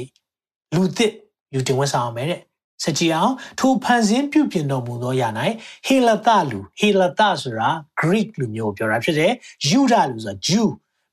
[0.75, 1.13] လူသစ်
[1.55, 2.41] ယူတင်ဝတ်ဆောင်အောင်မယ်တဲ့
[2.85, 5.29] စကြည်အောင်ထိုဖန်ဆင်းပြုပြင်တော်မူသောယာ၌
[5.87, 7.69] ဟေလသလူဟေလသဆိုတာ
[8.01, 9.33] Greek လူမျိုးကိုပြောတာဖြစ်တယ်
[9.69, 10.67] ယူဒလူဆိုတာ Jew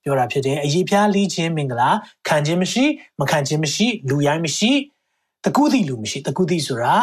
[0.03, 1.89] ပြောတာဖြစ်တယ်အရေးပြားလီးခြင်းမင်္ဂလာ
[2.27, 2.85] ခံခြင်းမရှိ
[3.19, 4.71] မခံခြင်းမရှိလူရိုင်းမရှိ
[5.45, 6.95] တကုသီလူမရှိတကုသီဆိုတာ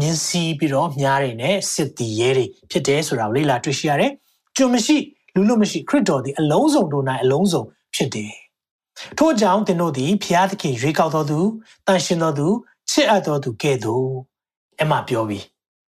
[0.00, 4.12] ညင်စီပြီးတော့မြားတွေနဲ့စစ်တီရဲတွေဖြစ်တယ်ဆိုတာကိုလေ့လာတွေ့ရှိရတယ်
[4.56, 4.96] ကျွန်မရှိ
[5.34, 7.62] လူလူမရှိခရစ်တော်သည်အလုံးစုံတို့၌အလုံးစုံ
[7.94, 8.32] ဖြစ်တယ်
[9.18, 11.40] ထို့ကြောင့်သင်တို့သည်ဖျားသခင်ရွေးကောက်တော်သူ
[11.86, 12.46] တန်ရှင်တော်သူ
[12.90, 14.08] ချစ်အပ်တော်သူကဲ့သို့
[14.78, 15.44] အဲ့မှာပြောပြီး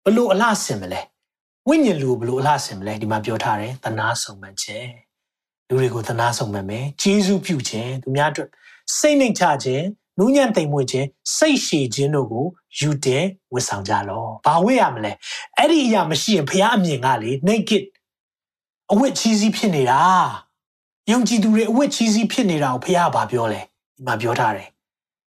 [0.05, 1.01] ဘလို့အလားဆင်မလဲ
[1.69, 4.91] ဝိညာဉ်လူဘလို့အလားဆင်မလဲဒီမှာပြောထားတယ်တနာဆောင်မှခြင်း
[5.69, 8.49] လူတွေကိုသနာဆောင်မှမယ်ဂျေဇုပြုခြင်းသူများအတွက်
[8.97, 9.85] စိတ်နှိမ်ချခြင်း
[10.19, 12.47] နူးညံ့တိမ်မွေ့ခြင်းစိတ်ရှည်ခြင်းတို့ကို
[12.81, 15.13] ယူတယ်ဝတ်ဆောင်ကြလောဘာဝတ်ရမလဲ
[15.57, 17.85] အဲ့ဒီအရာမရှိရင်ဖះအမြင်ကလေ naked
[18.93, 20.03] အဝတ်ချီးစီးဖြစ်နေတာ
[21.11, 24.69] ယုံကြည်သူတွေအဝတ်ချီးစီးဖြစ်နေတာကိုဖះကဘာပြောလဲဒီမှာပြောထားတယ်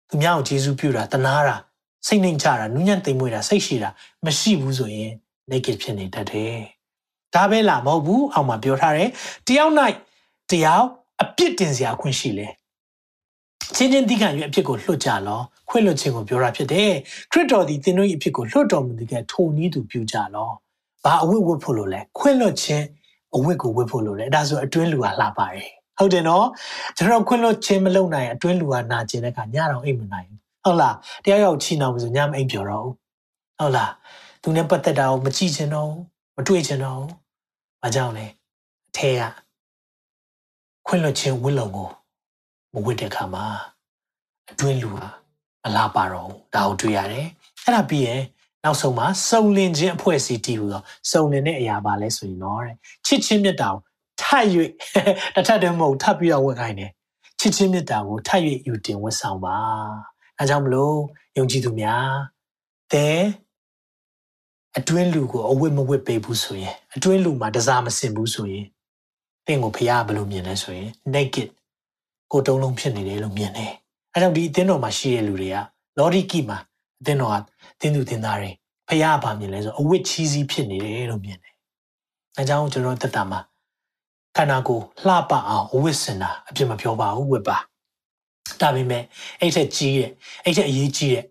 [0.09, 1.57] သူများကိုဂျေဇုပြုတာတနာတာ
[2.07, 3.91] စိတ်နှိမ်ချတာနူးညံ့တိမ်မွေ့တာစိတ်ရှည်တာ
[4.25, 5.13] မရှိဘူးဆိုရင်
[5.51, 6.59] naked ဖြစ်နေတတ်တယ်
[7.35, 9.09] ဒါပဲလားမဟုတ်ဘူးအောက်မှာပြောထားတယ်
[9.49, 9.73] တယောက်၌
[10.51, 10.87] တယောက်
[11.23, 12.49] အပြစ်တင်စရာခွင့်ရှိလေ
[13.75, 16.93] ချင်းချင်းတိခံ၍အဖြစ်ကိုလွတ်ကြလောခွင့်လွတ်ခြင်းကိုပြောတာဖြစ်တယ်
[17.33, 20.51] ခရစ်တော်သည်သင်တို့၏အဖြစ်ကိုလွတ်တော်မူသည်ကထိုနည်းသူပြုကြလော
[21.05, 22.85] ဘာအဝတ်ဝတ်ဖို့လို့လဲခွင့်လွတ်ခြင်း
[23.37, 26.47] အဝတ်ကိုဝတ်ဖို့လို့လဲဒါဆိုအတွင်းလူကလှပါတယ်ဟုတ်တယ်နော်
[26.97, 32.95] ကျွန်တော်ခွင့်လွတ်ခြင်းမလုပ်နိုင်အတွင်းလူကနာကျင်တဲ့အခါညတော့အိမ်မနိုင်ဘူးဟုတ်လားတရားရောက်ချီနှောင်ပြီဆိုညမအိမ်ပြော်တော့ဘူး
[33.59, 33.93] ဟုတ်လား
[34.43, 35.91] သူနဲ့ပတ်သက်တာကိုမကြည့်ချင်တော့
[36.37, 37.03] မတွေ့ချင်တော့
[37.83, 38.27] ဘာကြောင့်လဲ
[38.89, 39.23] အထဲက
[40.87, 41.89] ခွင့်လွတ်ခြင်းဝတ်လုံကို
[42.73, 43.45] မဝတ်တဲ့အခါမှာ
[44.51, 45.07] အတွင်းလူဟာ
[45.67, 47.27] အလားပါတော့ဒါကိုတွေ့ရတယ်
[47.63, 48.23] အဲ့ဒါပြီးရင်
[48.67, 53.81] နောက်ဆုံးမှာစုံလင်ခြင်းအဖွဲ့အစည်းတည်ဟူသောစုံလင်တဲ့အရာပါလဲဆိုရင်တော့တဲ့ချစ်ချင်းမြတ်တာကို
[54.23, 54.47] ထပ်၍
[55.35, 56.91] တစ်ထပ်တည်းမဟုတ်ထပ်ပြီးတော့ဝတ်ခိုင်းတယ်
[57.41, 59.57] ချစ်ချင်းမြတ်တာကိုထပ်၍ယူတင်ဝတ်ဆောင်ပါ
[60.39, 60.97] အဲကြောင့်မလို့
[61.39, 62.11] ယုံကြည်သူများ
[62.93, 63.21] တဲ့
[64.77, 68.67] အတွင်းလူကိုအဝတ်မဝတ်ပေးဘူးဆိုရင်အတွင်းလူမှာတစားမစင်ဘူးဆိုရင်
[69.47, 71.49] တင့်ကိုဖះဘယ်လိုမြင်လဲဆိုရင် naked
[72.33, 73.73] ကိုတုံးလုံးဖြစ်နေတယ်လို့မြင်တယ်
[74.13, 75.57] အဲကြောင့်ဒီအသင်းတော်မှာရှိတဲ့လူတွေက
[75.99, 76.59] လော်ဒီကီမှာ
[77.01, 77.37] အသင်းတော်က
[77.81, 78.51] တင်းသူတင်းသားတွေ
[78.89, 81.55] ဖះဘာမြင်လဲဆိုအဝတ်ချီးစီးဖြစ်နေတယ်လို့မြင်တယ်
[82.37, 83.41] အဲကြောင့်ကျွန်တော်တက်တာမှာ
[84.37, 87.59] ခန္ဓာကိုယ်လှပအောင်အဝတ်စင်တာအပြစ်မပြောပါဘူးဝတ်ပါ
[88.61, 89.03] ဒါပေမဲ့
[89.41, 90.11] အဲ့ထက်ကြီးတဲ့
[90.45, 91.25] အဲ့ထက်အရေးကြီးတဲ့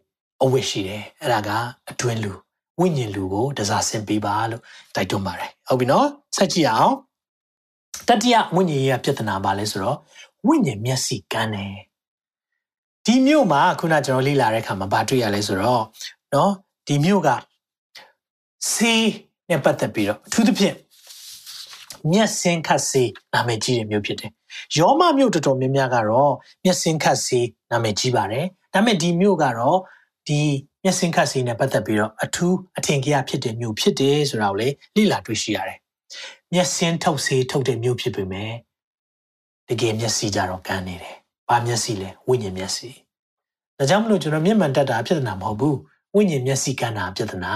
[0.43, 1.49] အဝတ်ရှိတယ်အဲ့ဒါက
[1.89, 2.31] အတွင်းလူ
[2.79, 4.61] ဝိညာဉ်လူကိုတစားဆင်ပေးပါလို့
[4.95, 6.93] တိုက်တွန်းပါတယ်ဟုတ်ပြီနော်ဆက်ကြည့်အောင်
[8.07, 9.97] တတိယဝိညာဉ်ရေးပြဿနာပါလဲဆိုတော့
[10.47, 11.75] ဝိညာဉ်မျက်စိကန်းတယ်
[13.05, 15.83] ဒီမြို့မှာခုနကျွန်တော်လေ့လာတဲ့အခါမှာဘာတွေ့ရလဲဆိုတော့
[16.33, 16.51] နော်
[16.87, 17.29] ဒီမြို့က
[18.71, 19.05] ဆေး
[19.49, 20.75] နဲ့ပတ်သက်ပြီးတော့အထူးသဖြင့်
[22.11, 24.31] မျက်စင်ခတ်ဆေးနာမည်ကြီးတဲ့မြို့ဖြစ်တယ်။
[24.77, 29.77] ရောမမြို့တော်တော်များများကတော့မျက်စင်ခတ်ဆေးနာမည်ကြီးပါတယ်။ဒါပေမဲ့ဒီမြို့ကတော့
[30.27, 30.39] ဒီ
[30.83, 35.79] မျက်စင်ခတ်ဆေးနဲ့ပတ်သက်ပြီးတော့အထူးအထင်ကြီးဖြစ်တဲ့မြို့ဖြစ်တယ်ဆိုတာကိုလေလေ့လာတွေ့ရှိရတယ်။
[36.53, 38.51] မျက်စင်ထုတ်ဆေးထုတ်တဲ့မြို့ဖြစ်ပေမဲ့
[39.69, 41.15] တကယ်မျက်စိကြတော့ကန်းနေတယ်။
[41.49, 42.89] ဘာမျက်စိလဲဝိညာဉ်မျက်စိ။
[43.77, 45.77] ဒါကြောင့်မလို့ကျွန်တော်မျက်မှန်တတ်တာဖြစ်တာမဟုတ်ဘူး။
[46.15, 47.53] ဝိညာဉ်မျက်စိကန်းတာပြဿနာ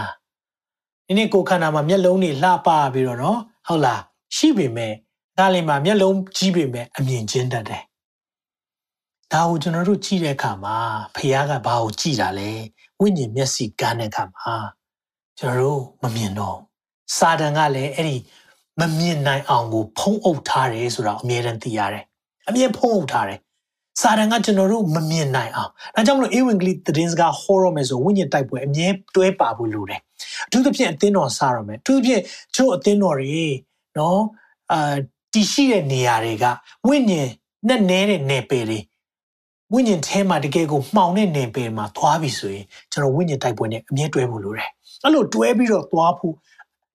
[1.08, 4.02] ။ဒီနေ့ကိုခန္ဓာမှာမျက်လုံးတွေလှပပြီးတော့နော်ဟုတ်လား
[4.36, 4.94] ရှိပေမဲ့
[5.38, 7.84] ဒါလေးမှာမျက်လုံးကြီးပေမဲ့အမြင်ကျဉ်တတ်တယ်။
[9.32, 10.78] ဒါကိုကျွန်တော်တို့ကြည့်တဲ့အခါမှာ
[11.16, 12.52] ဖခင်ကဘာကိုကြည့်တာလဲ
[13.00, 14.54] ဝိညာဉ်မျက်စိကန်းတဲ့အခါမှာ
[15.40, 16.58] ကျွန်တော်တို့မမြင်တော့
[17.18, 18.16] စာတန်ကလည်းအဲ့ဒီ
[18.80, 22.04] မမြင်နိုင်အောင်ကို ဖုံးအုပ်ထားတယ်ဆိုတာအမြဲတမ်းသိရတယ်။
[22.48, 23.40] အမြဲဖုံးအုပ်ထားတယ်။
[24.02, 30.00] စာတန်ကကျွန်တော်တို့မမြင်နိုင်အောင်။ဒါကြောင့်မလို့ဧဝံဂေလိသတင်းစကားဟောရမယ်ဆိုဝိညာဉ်တိုက်ပွဲအမြဲတွဲပါဖို့လိုတယ်။
[30.48, 32.22] အထူးသဖြင့်အသင်းတော်စားရမယ်။အထူးသဖြင့်
[32.56, 33.46] ချို့အသင်းတော်တွေ
[33.98, 34.22] နော်
[34.72, 34.96] အာ
[35.34, 36.46] တည်ရှိတဲ့နေရာတွေက
[36.88, 37.30] ဝိညာဉ်
[37.68, 38.80] နဲ့နေတဲ့နယ်ပယ်တွေ
[39.74, 44.70] ဝိညာဉ်ထဲမှာတကယ်ကိုမှောင်တဲ့နယ်ပယ်မှာသွားပြီဆိုရင်ကျွန်တော်ဝိညာဉ်တိုက်ပွဲနဲ့အမြဲတွဲဖို့လိုတယ်။
[45.04, 46.34] အဲ့လိုတွဲပြီးတော့သွားဖို့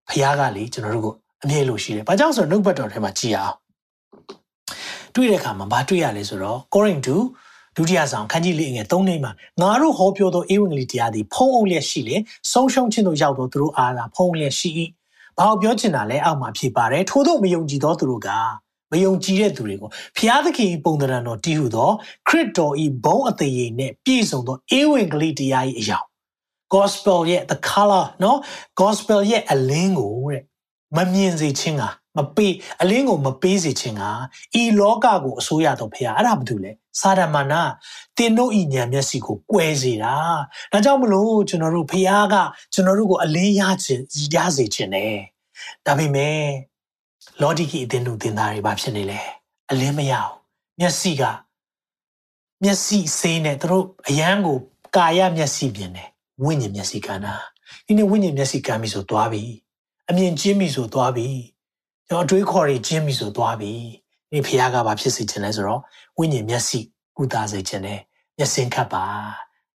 [0.09, 3.55] ဖခင်ကလေကျွန်တော်တို့ကိုအမြဲလိုရှိတယ်။ဘာကြောင့်ဆိုတော့နှုတ်ဘတ်တော်ထဲမှာကြည်အောင်
[5.14, 12.16] တွေ့တဲ့အခါမှာမတွေ့ရလဲဆိုတော့ Corinth 2ဒုတိယဆောင်ခန်းကြီးလေးငယ်၃နေမှာငါတို့ဟောပြောသောဧဝံဂေလိတရားသည်ဖုံးအုပ်လျက်ရှိလေ
[12.52, 14.70] ဆုံးရှုံးခြင်းသို့ရောက်သောသူတို့အားသာဖုံးအုပ်လျက်ရှိ၏
[15.38, 18.28] ဘာလို့ပြောချင်တာလဲအောက်မှာဖြစ်ပါတယ်ထို့သောမယုံကြည်သောသူတို့က
[18.92, 21.90] မယုံကြည်တဲ့သူတွေကိုဖျားသခင်ပုံသဏ္ဍာန်တော်တည်ဟူသော
[22.28, 25.98] ခရစ်တော်ဤဘုံအသေးရင်နဲ့ပြည့်စုံသောဧဝံဂေလိတရား၏အရာ
[26.74, 28.38] gospel ရဲ့ the color နော်
[28.80, 30.42] gospel ရဲ့အလင်းကိုတဲ့
[30.97, 31.84] မမြင်စေခြင်းက
[32.16, 34.03] မပေးအလင်းကိုမပေးစေခြင်းက
[34.61, 37.55] ဤလောကကိုအစိုးရတော်ဖခင်အဲ့ဒါဘာလို့လဲစာရမဏ
[38.16, 40.14] တင်တို့ဤဉာဏ်မျက်စိကိုကွဲစေတာ
[40.72, 42.36] ဒါကြောင့်မလို့ကျွန်တော်တို့ဖခင်က
[42.74, 44.03] ကျွန်တော်တို့ကိုအလင်းရခြင်း
[44.34, 45.14] ရစေခြင်းနဲ့
[45.86, 46.40] ဒါပေမဲ့
[47.40, 49.20] လော်ဒီကီအတင်းတို့တင်သားတွေဘာဖြစ်နေလဲ
[49.70, 50.32] အလင်းမရအောင်
[50.80, 51.22] မျက်စိက
[52.62, 54.59] မျက်စိစေးနဲ့တို့အယမ်းကို
[54.97, 56.09] ကာယမျက်စိပြင်တယ်
[56.45, 57.26] ဝိညာဉ်မျက်စိကဏ္ဍ
[57.86, 59.42] ဒီနေ့ဝိညာဉ်မျက်စိကမ်းပြီဆိုသွားပြီ
[60.11, 61.28] အမြင်ကျင်းပြီဆိုသွားပြီ
[62.09, 63.72] ကျွန်တော်အတွေးခေါ်တွေကျင်းပြီဆိုသွားပြီ
[64.30, 65.80] ဒီဖခင်ကဘာဖြစ်စေချင်လဲဆိုတော့
[66.18, 66.80] ဝိညာဉ်မျက်စိ
[67.16, 68.00] ကုသစေချင်တယ်
[68.36, 69.05] မျက်စင်ခတ်ပါ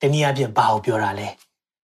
[0.02, 1.28] တနည်းအားဖြင့်ဘာကိုပြောတာလဲ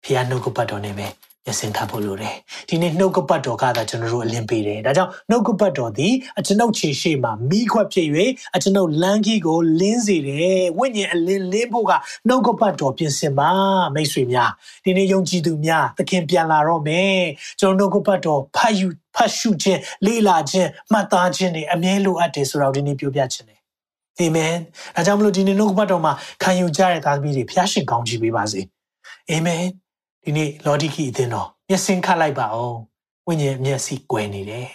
[0.03, 1.07] ဖခင်နှုတ်ကပတ်တော်နဲ့ပဲ
[1.45, 2.35] မျက်စင်ခတ်ဖို့လိုတယ်
[2.69, 8.07] ဒီနေ့နှုတ်ကပတ်တော်ကသာကျွန်တော်တို့အလင်းပေးတယ်ဒါကြောင့်နှုတ်ကပတ်တော်သည်အကျွန်ုပ်ခြေရှိမှမိခွက်ဖြစ်၍
[8.55, 11.91] အကျွန်ုပ်လမ်းကြီးကိုလင်းစေတယ်ဝိညာဉ်အလင်းလင်းဖို့က
[12.27, 13.51] နှုတ်ကပတ်တော်ပြင်ဆင်ပါ
[13.95, 14.51] မိတ်ဆွေများ
[14.83, 17.19] ဒီနေ့ယုံကြည်သူများသခင်ပြန်လာတော့မယ်
[17.59, 23.59] ကျွန်တော်နှုတ်ကပတ်တော်ဖတ်ယူဖတ်ရှုခြင်းလေ့လာခြင်းမှတ်သားခြင်းတွေအမြဲလိုအပ်တယ်ဆိုတော့ဒီနေ့ပြောပြခြင်းတယ်
[24.19, 24.53] အာမင်။
[24.97, 28.61] အဲကြောင့်မလို့ဒီနေ့နှုတ်ကပတ်တော်မှာခံယူကြတဲ့သားသမီးတွေဖျားရှင်ကောင်းချီးပေးပါစေ။
[29.31, 29.65] အာမင်။
[30.25, 32.77] ဒီနေ့လော်ဒီကီအသင်းတော်မျက်စင်ခတ်လိုက်ပါအောင်
[33.27, 34.69] ဝိညာဉ်မျက်စိကွယ်နေတယ်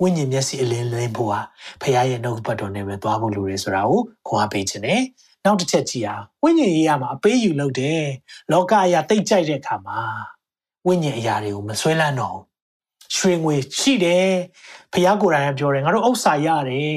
[0.00, 1.40] ဝိညာဉ်မျက်စိအလင်းလင်းဖို့ဟာ
[1.80, 5.02] ဖခင်ရဲ့နှုတ်ပတ်တော်နဲ့ပဲသွားဖို့လိုတယ်ဆိုတာကိုခွန်အားပေးခြင်းနဲ့
[5.44, 8.02] နောက်တစ်ချက်ကြည့်အောင်ဝိညာဉ်ရေးရမှာအပေးယူလုပ်တယ်
[8.52, 10.00] လောကအရာတိတ်ကြိုက်တဲ့အခါမှာ
[10.86, 12.38] ဝိညာဉ်အရာတွေကိုမဆွဲလန်းတော့
[13.16, 14.28] ရွှေငွေရှိတယ်
[14.92, 16.96] ဖခင်ကိုယ်တိုင်ကပြောတယ်ငါတို့ဥစ္စာရတယ်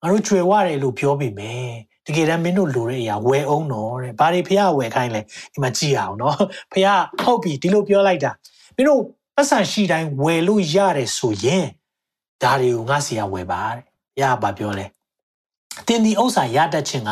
[0.00, 1.70] ငါတို့ကြွယ်ဝတယ်လို့ပြောပြီမယ်
[2.08, 5.20] တကယ်တမ်းမင်းတို့လိုတဲ့အရာဝယ်အောင်တော့တဲ့ဘာတွေဖះဝယ်ခိုင်းလဲ
[5.52, 6.36] ဒီမှာကြည့်အောင်နော်
[6.72, 6.88] ဖះ
[7.20, 8.32] ဟုတ်ပြီဒီလိုပြောလိုက်တာ
[8.76, 9.02] မင်းတို့
[9.36, 11.66] ပတ်စံရှိတိုင်းဝယ်လို့ရတယ်ဆိုရင်
[12.42, 13.82] ဒါတွေကိုငါစီရဝယ်ပါတဲ့
[14.20, 14.86] ရပါပြောလဲ
[15.86, 17.10] တင်ဒီဥစ္စာရတတ်ခြင်းက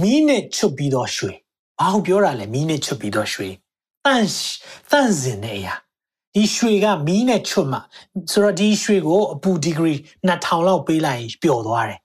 [0.00, 1.32] မီးနဲ့ချွတ်ပြီးတော့ရွှေ
[1.80, 3.48] ဘာဟုတ်ပြောတာလဲမီးနဲ့ချွတ်ပြီးတော့ရွှေ
[4.06, 4.26] တန့်
[4.90, 5.74] တန့်စင်တဲ့အရာ
[6.34, 7.78] ဒီရွှေကမီးနဲ့ချွတ်မှ
[8.30, 9.94] ဆိုတော့ဒီရွှေကိုအပူဒီဂရီ
[10.28, 12.00] 2000လောက်ပေးလိုက်ရင်ပျော်သွားတယ်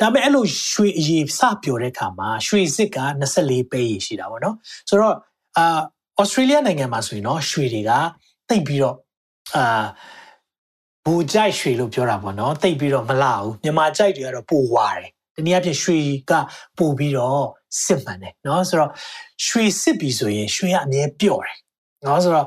[0.00, 2.98] ဒါပေမဲ့အဲ့လိုရွှေအရေစပြောတဲ့အခါမှာရွှေစစ်က
[3.36, 4.56] 24ပဲရေရှိတာပေါ့နော်
[4.88, 5.16] ဆိုတော့
[5.58, 5.80] အာ
[6.18, 7.90] ဩစတြေးလျနိုင်ငံမှာဆိုရင်တော့ရွှေတွေက
[8.48, 8.96] တိတ်ပြီးတော့
[9.56, 9.84] အာ
[11.04, 15.98] ဘူကြိုက်ရွှေလို့ပြောတာပေါ့နော်တိတ်ပြီးတော့မလှဘူးမြန်မာကြိုက်တွေကတော့ပိုဝါတယ်တနည်းအားဖြင့်ရွှေ
[16.30, 16.32] က
[16.78, 17.42] ပိုပြီးတော့
[17.84, 18.90] စစ်မှန်တယ်နော်ဆိုတော့
[19.46, 21.58] ရွှေစစ်ပြီဆိုရင်ရွှေကအမြဲပျော့တယ်
[22.04, 22.46] နော်ဆိုတော့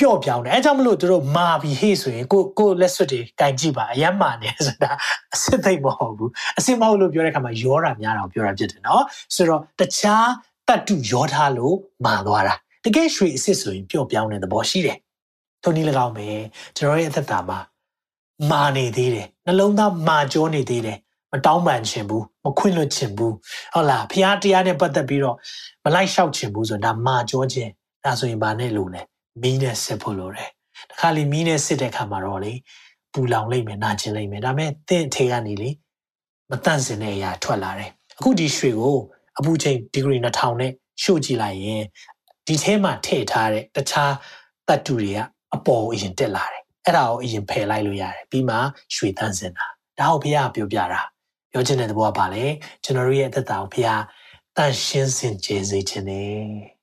[0.00, 4.90] ပျော့ပြောင်းတယ်အဲကြောင့်မလို့တို့မာပြီးဟေ့ဆိုရင်ကိုကိုလက်စွပ်တွေကင်ကြည့်ပါအယမ်းမာနေဆိုတာ
[5.34, 10.28] အစစ်သိမ့်မဟုတ်ဘူးအစစ်မဟုတ်လို့ပြောတဲ့အခါမှာရောတာများတာကိုပြောတာဖြစ်တယ်နော်ဆိုတော့တခြား
[10.68, 11.74] တတ်တူရောထားလို့
[12.06, 14.98] မာသွားတာတကယ်ရွှေအစစ်ဆိုရင်ပျော့ပြောင်းတဲ့သဘောရှိတယ်
[15.62, 16.26] ထုံနည်း၎င်းပဲ
[16.76, 17.58] ကျွန်တော်ရဲ့အသက်တာမှာ
[18.50, 20.98] မာနေသေးတယ်နှလုံးသားမာကြောနေသေးတယ်
[21.32, 23.34] မတောင်းပန်ခြင်းဘူးမခွင့်လွှတ်ခြင်းဘူး
[23.74, 25.36] ဟုတ်လားဖခင်တရားနဲ့ပတ်သက်ပြီးတော့
[25.84, 27.70] မလိုက်လျှောက်ခြင်းဘူးဆိုတာဒါမာကြောခြင်း
[28.04, 29.02] ဒါဆိုရင်ဘာနဲ့လို့လဲ
[29.42, 30.50] မီးနဲ့စစ်ဖို့လိုတယ်
[30.90, 32.52] တခါလေမီးနဲ့စစ်တဲ့ခါမှာတော့လေ
[33.12, 35.70] ပူလောင်လိမ့်မယ်နာကျင်လိမ့်မယ်ဒါပေမဲ့တင့်အထေကနေလေ
[36.50, 38.98] မတန့်စင်တဲ့အရာထွက်လာတယ်အခုဒီရွှေကို
[39.38, 40.72] အပူချိန်ဒီဂရီ2000နဲ့
[41.02, 41.82] ရှို့ကြည့်လိုက်ရင်
[42.46, 44.12] ဒီထဲမှာထည့်ထားတဲ့တခြား
[44.68, 45.18] တတ်တူတွေက
[45.54, 48.56] အပေါ်အရင်တက်လာတယ်အဲ့ဒါကိုအရင်ဖယ်လိုက်လို့ရတယ်ပြီးမှ
[48.94, 49.66] ရွှေတန့်စင်တာ
[49.98, 51.00] ဒါကိုဘုရားပြောပြတာ
[51.52, 52.44] ပြောချင်တဲ့သဘောကပါလေ
[52.84, 54.02] ကျွန်တော်တို့ရဲ့အသက်တာကိုဘုရား
[54.56, 56.79] တန့်ရှင်းစင်ကြယ်စေခြင်းနဲ့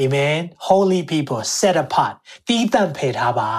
[0.00, 2.14] Amen holy people set apart
[2.48, 3.50] တီးတန့်ဖယ်ထားပါ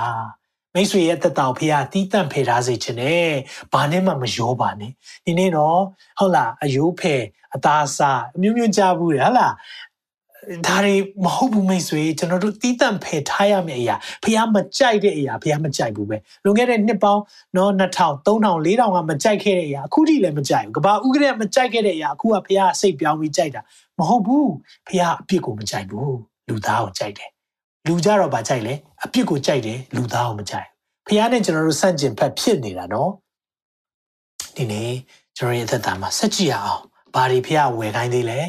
[0.73, 3.29] မိတ်ဆွေရဲ့တက်တောင်ဖေးကတီးတန့်ဖယ်ထားစေခြင်းနဲ့
[3.73, 4.91] ဘာနဲ့မှမရောပါနဲ့
[5.25, 5.79] ဒီနေ့တော့
[6.19, 7.21] ဟုတ်လားအယိုးဖယ်
[7.55, 9.53] အသားအစာအမျိုးမျိုးကြားဘူးတယ်ဟုတ်လား
[10.67, 17.21] ဒါတွေမဟုတ်ဘူးမိတ်ဆွေကျွန်တော်တို့တီးတန့်ဖယ်ထားရမယ့်အရာဖះမကြိုက်တဲ့အရာဖះမကြိုက်ဘူးပဲလွန်ခဲ့တဲ့နှစ်ပေါင်း
[17.57, 23.61] နော်2000 3000 4000ကမကြိုက်ခဲ့တဲ့အရာအခုထိလည်းမကြိုက်ဘူးကဘာဥကရဲမကြိုက်ခဲ့တဲ့အရာအခုကဖះစိတ်ပြောင်းပြီးကြိုက်တာ
[23.99, 24.49] မဟုတ်ဘူး
[24.87, 26.17] ဖះအပြစ်ကိုမကြိုက်ဘူး
[26.49, 27.29] လူသားကိုကြိုက်တယ်
[27.87, 28.73] လူကြတော့ဗာကြိုက်လဲ
[29.03, 30.67] အပြစ်ကိုကြိုက်တယ်လူသားကိုမကြိုက်
[31.07, 33.11] ဖះနဲ့ကျွန်တော်တို့ဆန့်ကျင်ဖက်ဖြစ်နေတာနော်
[34.55, 34.91] ဒီနေ့
[35.37, 36.81] ကျွန်တော်ရဲ့အသက်တာမှာစက်ကြည့်ရအောင်
[37.13, 38.39] ဘာတွေဖះဝယ်ခိုင်းသေးလဲ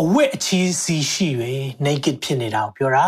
[0.00, 1.28] အဝတ်အချီးစီရှိ၍၊
[1.86, 3.06] naked ဖြစ်နေတာကိုပြောတာ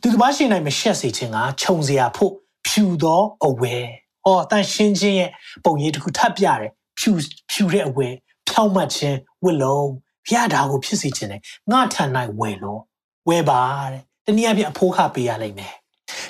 [0.00, 2.32] သူတစ်ပါးရှင်နိုင်မရှက်စေခြင်းကခြုံစရာဖို့
[2.66, 3.86] ဖြူသောအဝယ်။
[4.26, 5.30] အော်တန်ရှင်းခြင်းရဲ့
[5.64, 7.10] ပုံရိပ်တစ်ခုထပ်ပြတယ်ဖြူ
[7.50, 8.14] ဖြူတဲ့အဝယ်
[8.48, 9.88] ဖြောင်းမှတ်ခြင်းဝတ်လုံး
[10.26, 12.10] ဘုရားဒါကိုဖြစ်စေခြင်းနဲ့ငါထန်၌
[12.40, 12.80] ဝယ်လို့
[13.28, 13.60] ဝယ်ပါ
[13.92, 15.74] တဲ့တနည်းအားဖြင့်အဖိုးခပေးရလိမ့်မယ်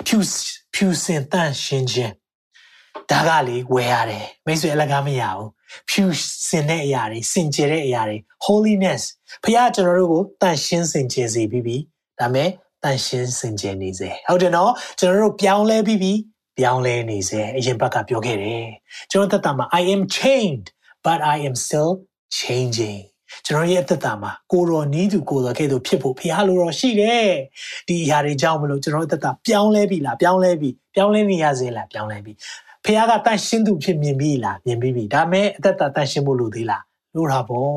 [0.07, 0.17] ဖြူ
[0.73, 2.13] ဖြူစင်တန့်ရှင်းခြင်း
[3.11, 5.49] ဒါကလေဝယ်ရတယ်မိတ်ဆွေအလကားမရဘူး
[5.89, 6.03] ဖြူ
[6.49, 9.01] စင်တဲ့အရာတွေစင်ကြယ်တဲ့အရာတွေ holiness
[9.43, 11.77] ဘုရားကျွန်တော်တို့ကိုတန့်ရှင်းစင်ကြယ်စေပြီးပြီ
[12.19, 12.49] ဒါမဲ့
[12.83, 16.13] တန့်ရှင်းစင်ကြယ်နေစေဟုတ်တယ်နော်ကျွန်တော်တို့ပြောင်းလဲပြီးပြီ
[16.57, 18.67] ပြောင်းလဲနေစေအရင်ဘက်ကပြောခဲ့တယ်
[19.11, 20.67] ကျွန်တော်သက်တာမှာ I am chained
[21.05, 21.91] but I am still
[22.39, 23.01] changing
[23.45, 27.29] ကျွန်တော်ရဲ့အသက်တာမှာကိုတော်နီးသူကိုတော်ကဲ့သို့ဖြစ်ဖို့ဖရားလိုတော်ရှိတယ်
[27.87, 32.33] ဒီအရာတွေကြောင့်မလို့ကျွန်တော်အသက်တာပြောင်းလဲပြီလားပြောင်းလဲပြီပြောင်းလဲနေရစေလားပြောင်းလဲပြီ
[32.87, 36.83] ဖရားကတန်ရှင်းသူဖြစ်မြင်ပြီလားမြင်ပြီပြီဒါမဲ့အသက်တာတန်ရှင်းဖို့လိုသေးလား
[37.15, 37.71] လို့တာပေါ့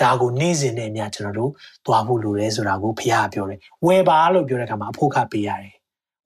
[0.00, 1.50] ဒါကိုနေ့စဉ်နဲ့အများကျွန်တော်တို့
[1.86, 5.74] သွားဖို့လိုတယ်ဆိုတာကိုဖခင်ပြောတယ်ဝယ်ပါလို့ပြောတဲ့အခါမှာအဖို့ခပေးရတယ်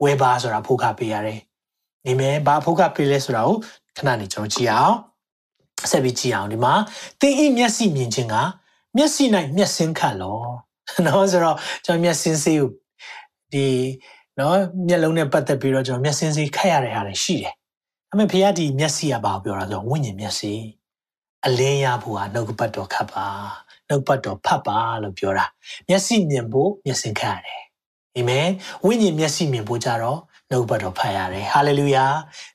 [0.02, 1.40] ဝယ်ပါဆိုတာအဖို့ခပေးရတယ်
[2.06, 3.56] နေမယ်ဘာအဖို့ခပေးလဲဆိုတာကို
[3.96, 4.96] ခဏနေကျွန်တော်ကြည့်အောင်
[5.90, 6.74] ဆက်ပြီးကြည့်အောင်ဒီမှာ
[7.20, 8.36] သင်ဤမျက်စိမြင်ခြင်းက
[8.96, 9.24] မျက်စိ၌
[9.56, 10.38] မျက်စင်းခတ်လော
[11.06, 12.70] နော်ဆိုတော့ကျွန်တော်မျက်စင်းစေးကို
[13.52, 13.66] ဒီ
[14.38, 14.58] နော်
[14.88, 17.54] မျက်လုံးနဲ့ပတ်သက်ပြီးတော့ကျွန်တော်မျက်စင်းစေးခတ်ရတဲ့ဟာတွေရှိတယ်။
[18.10, 20.54] ဒါပေမဲ့ဖခင်ဒီမျက်စိကဘာကိုပြောတာဆိုဝိညာဉ်မျက်စိ
[21.46, 23.26] အလင်းရဖို့ဟာနှုတ်ပတ်တော်ခတ်ပါ
[23.88, 25.46] နှုတ်ပတ်တော်ဖတ်ပါလို့ပြောတာ
[25.88, 27.62] မျက်စိမြင်ဖို့မျက်စင်ခတ်ရတယ်
[28.16, 28.48] အာမင်
[28.84, 30.18] ဝိညာဉ်မျက်စိမြင်ဖို့ကြတော့
[30.50, 32.06] နှုတ်ပတ်တော်ဖတ်ရတယ်ဟာလေလုယာ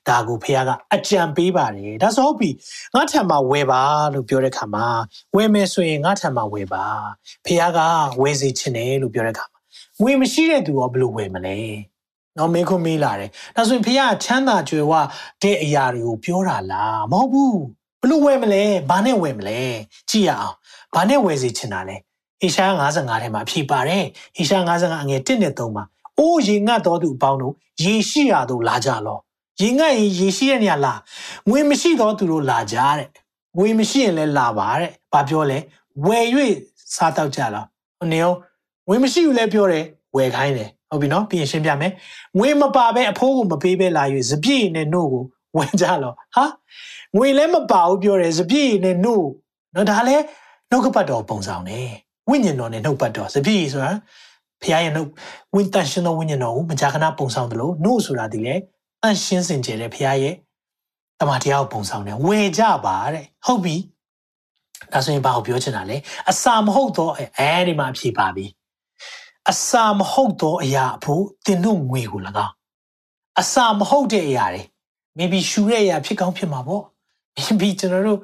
[0.08, 2.50] ဒါကိုဖခင်ကအကြံပေးပါတယ်ဒါဆိုဟုတ်ပြီ
[2.94, 3.82] ငါထံမှာဝယ်ပါ
[4.14, 4.86] လို့ပြောတဲ့ခါမှာ
[5.36, 6.84] ဝယ်မယ်ဆိုရင်ငါထံမှာဝယ်ပါ
[7.44, 7.80] ဖခင်က
[8.22, 9.60] ဝယ်စီချင်တယ်လို့ပြောတဲ့ခါမှာ
[10.00, 11.58] ငွေမရှိတဲ့သူရောဘယ်လိုဝယ်မလဲ
[12.38, 14.92] နော်မေခွန်မေးလာတယ်ဒါဆိုရင်ဖခင်ကချမ်းသာကြွယ်ဝ
[15.42, 17.60] တဲ့အရာတွေကိုပြောတာလားမဟုတ်ဘူး
[18.00, 19.60] ဘလို့ဝယ်မလဲဘာနဲ့ဝယ်မလဲ
[20.10, 20.56] ကြည့်ရအောင်
[20.94, 21.96] ဘာနဲ့ဝယ်စီချင်တာလဲ
[22.40, 24.04] ဟေရှာ55ထဲမှာအဖြေပါတယ်
[24.36, 25.84] ဟေရှာ55အငယ်1နဲ့3မှာ
[26.18, 27.54] အိုးရေငတ်တော်သူအပေါင်းတို့
[27.84, 29.18] ရေရှိရတို့လာကြလော
[29.60, 30.94] ရေငတ်ရင်ရေရှိတဲ့နေရာလာ
[31.48, 33.08] ငွေမရှိတော်သူတို့လာကြတဲ့
[33.58, 35.58] ငွေမရှိရင်လည်းလာပါတဲ့ဘာပြောလဲ
[36.06, 36.26] ဝယ်၍
[36.94, 37.66] စားတော့ကြလား
[38.12, 38.36] နေအောင်
[38.88, 39.84] ငွေမရှိဘူးလည်းပြောတယ်
[40.16, 41.92] ဝယ်ခိုင်းတယ် ဟုတ်ပြီနော်ပြင်ရှင်းပြမယ်
[42.38, 45.24] ငွေမပါပဲအဖိုးကိုမပေးပဲလာ၍စပြည့်နဲ့နှုတ်ကို
[45.56, 46.44] ဝယ်ကြလောဟာ
[47.16, 49.26] ငွေလည်းမပါဘူးပြောတယ်စပြည့်နဲ့နှုတ်
[49.74, 50.24] နော်ဒါလည်း
[50.70, 51.88] နှုတ်ကပတ်တော်ပုံဆောင်တယ်
[52.30, 53.92] ဝိညာဉ်တော်နဲ့နှုတ်ပတ်တော်စပြည့်ဆိုတာ
[54.62, 55.10] ဖခင်ရဲ့နှုတ်
[55.54, 58.54] ဝိတန်ရှင်သောဝိညာဉ်တော်ကိုမကြာခဏပုံဆောင်တယ်လို့နှုတ်ဆိုတာဒီလေ
[59.02, 60.34] အန်ရှင်းစင်ကြယ်တဲ့ဖခင်ရဲ့
[61.20, 63.76] တမန်တရားကိုပုံဆောင်တယ်ဝေကြပါတဲ့ဟုတ်ပြီ
[64.92, 65.96] ဒါဆိုရင်ဘာကိုပြောချင်တာလဲ
[66.30, 68.46] အစာမဟုတ်တော့အဲဒီမှာဖြေပါပြီ
[69.50, 72.54] အစာမဟုတ်သောအရာအဖို့တင်တို့ငွေကို၎င်း
[73.40, 74.62] အစာမဟုတ်တဲ့အရာတွေ
[75.18, 76.82] maybe ရှူတဲ့အရာဖြစ်ကောင်းဖြစ်မှာပေါ့
[77.38, 78.20] maybe ကျွန်တော်တို့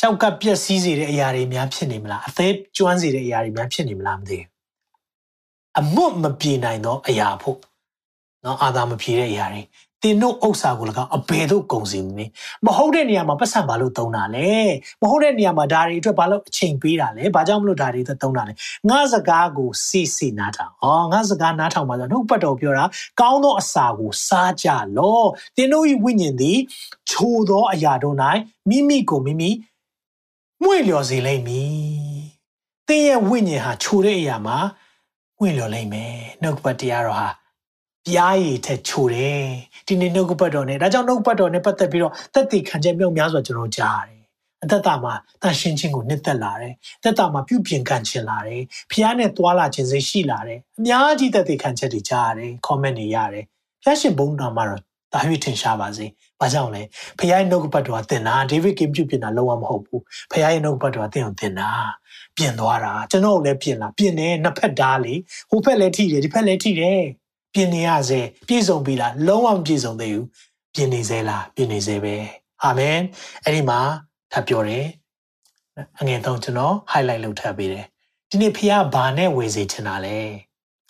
[0.00, 4.48] ကြောက်ကပြက်စီးစေတဲ့အရာတွေများဖြစ်နေမလားအသေးကျွမ်းစေတဲ့အရာတွေများဖြစ်နေမလားမသိဘူး
[5.80, 7.58] အမွတ်မပြေနိုင်သောအရာဖို့
[8.44, 9.62] နော်အာသာမပြေတဲ့အရာတွေ
[10.02, 12.26] တင်တို့ဥစ္စာကို၎င်းအဘယ်သို့ကုန်စည်နေ
[12.66, 14.50] မဟုတ်တဲ့နေရာမှာပတ်စံဘာလို့သုံးတာလဲ
[15.02, 18.52] မဟုတ်တဲ့နေရာမှာဒါတွေအတွက်ဘာလို့အချိန်ပေးတာလဲဘာကြောင့်မလို့ဒါတွေအတွက်သုံးတာလဲ
[18.90, 22.84] ငါစကားကိုစီစီနားထောင်ဩငါစကားနားထောင်ပါဆိုတော့နှုတ်ပတ်တော်ပြောတာ
[23.20, 25.22] ကောင်းသောအစာကိုစားကြလော
[25.56, 26.58] တင်တို့၏ဝိညာဉ်သည်
[27.10, 28.16] ချိုသောအရာတို့၌
[28.68, 29.50] မိမိကိုမိမိ
[30.62, 32.12] မွေ့လျော်စေလိမ့်မည်။
[32.88, 34.58] သင်ရဲ့ဝိညာဉ်ဟာချိုတဲ့အရာမှာ
[35.38, 37.28] မွေ့လျော်လိမ့်မယ်။နှုတ်ပတ်တရားတော်ဟာ
[38.06, 39.42] ပြားရည်ထက်ချိုတယ်။
[39.88, 44.22] ဒီနေ့နှုတ်ပတ်တော်နဲ့ဒါကြောင့်နှုတ်ပတ်တော်နဲ့ပတ်သက်ပြီးတော့သက်တည်ခံချက်မြောက်များစွာကျွန်တော်ကြားရတယ်။
[44.62, 53.44] အသက်တာမှာတန်ရှင်းခြင်းကိုနှစ်သက်လာတယ်။သက်တာမှာပြုပြင်ခံခြင်းလာတယ်။ဖျားနဲ့သွာလာခြင်းစိတ်ရှိလာတယ်။အများကြီးသက်တည်ခံချက်တွေကြားရတယ်။ comment တွေရတယ်။
[53.82, 54.82] ဖျားရှင်ဘုန်းတော်မှာတော့
[55.14, 56.06] ဒါရွေးထင်ရှားပါစေ။
[56.40, 56.82] ဘာကြောင့်လဲ
[57.18, 61.70] ဖခင်ရဲ့နှုတ်ကပတ်တော်ကတင်တာဒေးဗစ်ကင်ပြုတ်ပြင်တာလုံးဝမဟုတ်ဘူးဖခင်ရဲ့နှုတ်ကပတ်တော်ကတင်အောင်တင်တာ
[62.36, 65.14] ပြင်သွားတာကျွန်တော်လည်းပြင်လာပြင်တယ်နှစ်ဖက်ဓာတ်လေ
[65.50, 67.00] ဟိုဖက်လည်းထိတယ်ဒီဖက်လည်းထိတယ်
[67.54, 70.26] ပြင်နေရစေပြည့်စုံပြီလားလုံးဝမပြည့်စုံသေးဘူး
[70.74, 72.14] ပြင်နေစေလားပြင်နေစေပဲ
[72.62, 72.98] အာမင်
[73.44, 73.80] အဲ့ဒီမှာ
[74.32, 74.86] ထပ်ပြောတယ်
[76.00, 77.84] အငယ်တော့ကျွန်တော် highlight လုပ်ထားပေးတယ်
[78.30, 80.18] ဒီနေ့ဖခင်ဘာနဲ့ဝေစေချင်တာလဲ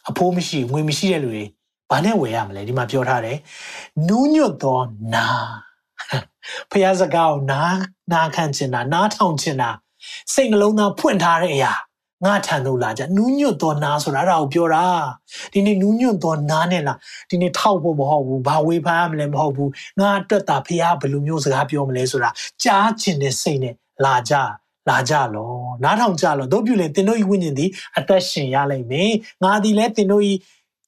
[0.08, 1.44] အဖိုးမရှိငွေမရှိတဲ့လူတွေ
[1.90, 3.38] ဘာနဲ့ဝယ်ရမလဲဒီမှာပြောထားတယ်
[4.08, 4.80] နူးညွတ်သော
[5.14, 5.26] နာ
[6.70, 7.76] ဖះစကားကိုနား
[8.12, 9.70] နားခံချင်တာနားထောင်ချင်တာ
[10.32, 11.72] စိတ်နှလုံးသားဖွင့်ထားတဲ့အရာ
[12.24, 14.84] ငါထံသို့လာကြနူးညွတ်သောနားဆိုတာအဲ့ဒါကိုပြောတာ
[15.52, 16.98] ဒီနေ့နူးညွတ်သောနားနဲ့လား
[17.30, 19.70] ဒီနေ့ထောက်ဖို့မဟုတ်ဘူးဘာဝေဖန်ရမလဲမဟုတ်ဘူး
[20.00, 22.30] ငါအတွက်တာဖះဘယ်လိုမျိုးစကားပြောမလဲဆိုတာ
[22.64, 24.34] ကြားချင်တဲ့စိတ်နဲ့လာကြ
[24.88, 25.50] လာကြလော
[25.84, 29.12] နားထောင်ကြလောတို့ပြုလေတင်တို့ဤဝိညာဉ်သည်အသက်ရှင်ရလိမ့်မယ်
[29.42, 30.32] ငါသည်လည်းတင်တို့ဤ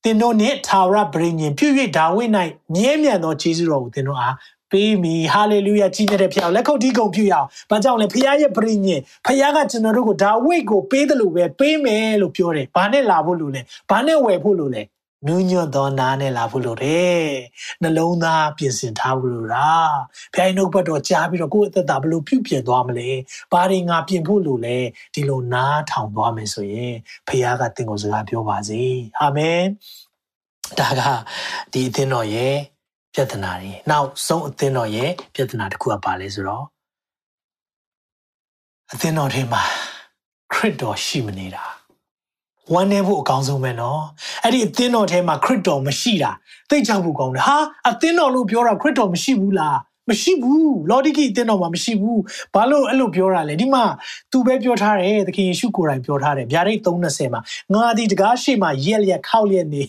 [0.05, 2.31] သင်တို့နှင့်ထာဝရဗြိဉ္ဉ်ပြု၍ဒါဝိဒ်၌
[2.75, 4.35] မြဲမြံသောခြေစွတော်ကိုသင်တို့အား
[4.73, 13.61] ပေးမီဟာလေလုယာကြီးမြတ်တဲ့ဖခင်လက်ခုပ်တီးကုန်ပြုရအောင်။ဘာကြောင့်လဲဖခင်ရဲ့ပြိညင်ဖခင်ကကျွန်တော်တို့ကိုဒါဝိဒ်ကိုပေးတယ်လို့ပဲပေးမယ်လို့ပြောတယ်။ဘာနဲ့လာဖို့လို့လဲ။
[13.91, 14.83] ဘာနဲ့ဝယ်ဖို့လို့လဲ။
[15.27, 17.23] နူးညွတ်သောနားနဲ့လာဖို့လို့တယ်။
[17.83, 19.91] နှလုံးသားပြင်ဆင်ထားဖို့လို့လား။
[20.35, 23.11] ဖခင်နှုတ်ဘတ်တော်ကြားပြီးတော့ကိုယ့်အသက်တာဘလို့ပြုပြင်သွားမလဲ။
[23.53, 24.79] ဘာတွေငါပြင်ဖို့လို့လဲ။
[25.15, 26.95] ဒီလိုနားထောင်သွားမယ်ဆိုရင်
[27.29, 28.83] ဖခင်ကသင်ကိုစကားပြောပါစေ။
[29.21, 29.63] အာမင်။
[30.79, 31.01] ဒါက
[31.73, 32.57] ဒီအသင်းတော်ရဲ့
[33.15, 36.65] ပြဿနာတွေနောက်ဆုံးအသင်းတော်ရဲ့ပြဿနာတစ်ခုကပါလဲဆိုတော့
[38.93, 39.63] အသင်းတော်ထဲမှာ
[40.53, 41.65] ခရစ်တော်ရှိမနေတာ
[42.73, 44.03] ဝမ်းနည်းဖို့အကောင်းဆုံးပဲနော်
[44.43, 46.31] အဲ့ဒီအသင်းတော်ထဲမှာခရစ်တော်မရှိတာ
[46.71, 47.57] သိချောက်ဖို့ကောင်းတယ်ဟာ
[47.89, 49.79] အသင်းတော်လို့ပြောတာခရစ်တော်မရှိဘူးလား
[50.09, 52.21] မရှိဘူးလော်ဒီကီအသင်းတော်မှာမရှိဘူး
[52.55, 53.85] ဘာလို့အဲ့လိုပြောတာလဲဒီမှာ
[54.33, 57.41] သူပဲပြောထားတယ်သခင်ယေရှုကိုယ်တိုင်ပြောထားတယ်ဗျာဒိတ်330မှာ
[57.75, 59.83] ငါဒီတကားရှိမှရက်ရက်ခောက်ရက်နေ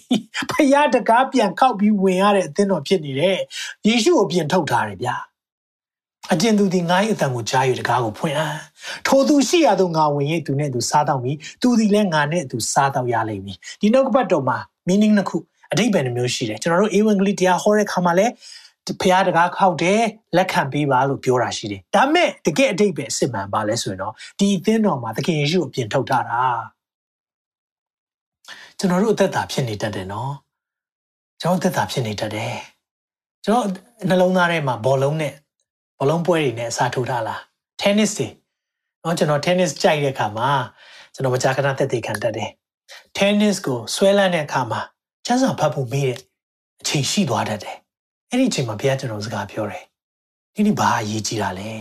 [0.51, 3.39] ဖယားတကားပြန်ခောက်ပြီးဝင်ရတဲ့အသင်းတော်ဖြစ်နေတယ်
[3.87, 5.15] ယေရှုကိုပြင်ထုတ်ထားတယ်ဗျာ
[6.33, 8.55] အကျဉ်သူသည်ငါ၏အတန်ကိုကြား၍တကားကိုဖွင့်အံ့
[9.07, 14.57] ထိုသူရှိရသောငါဝင်၍သူနဲ့သူစားတော့မည်သူသည်လည်းငါနဲ့သူစားတော့ရလိမ့်မည်ဒီနောက်ကပတ်တော်မှာ
[14.87, 15.37] meaning နှစ်ခု
[15.71, 18.31] အဓိပ္ပာယ်နှမျိုးရှိတယ်ကျွန်တော်တို့ဧဝံဂေလိတရားဟောတဲ့ခါမှာလည်း
[19.01, 20.01] ဖះတကားခောက်တယ်
[20.35, 26.41] လက်ခံပေးပါလို့ပြောတာရှိတယ်ဒါမဲ့တကယ်အဓိပ္ပာယ်စစ်မှန်ပါလဲဆိုရင်တော့ဒီအသင်းတော်မှာသခင်ယေရှုကိုပြင်ထုတ်ထားတာ
[28.77, 30.33] ကျွန်တော်တို့အသက်တာဖြစ်နေတတ်တယ်နော်
[31.41, 32.55] ကျွန်တော်အသက်တာဖြစ်နေတတ်တယ်
[33.45, 33.67] ကျွန်တော်
[34.09, 35.33] နှလုံးသားထဲမှာဘောလုံးနဲ့
[35.97, 37.39] ဘောလုံးပွဲတွေနဲ့အစားထိုးထားလား
[37.81, 38.27] tennis တွေ
[39.03, 40.49] နော်ကျွန်တော် tennis ကြိုက်တဲ့အခါမှာ
[41.13, 42.49] ကျွန်တော်မကြာခဏသက်သေခံတတ်တယ်
[43.17, 44.81] tennis ကိုဆွဲလန်းတဲ့အခါမှာ
[45.25, 46.19] ကျန်းစာဖတ်ဖို့မေးတဲ့
[46.81, 47.77] အချိန်ရှိသွားတတ်တယ်
[48.29, 49.83] အဲ့ဒီအချိန်မှာဘုရားကျွန်တော်စကားပြောတယ်
[50.55, 51.71] ဒီနေ့ဘာအရေးကြီးတာလဲ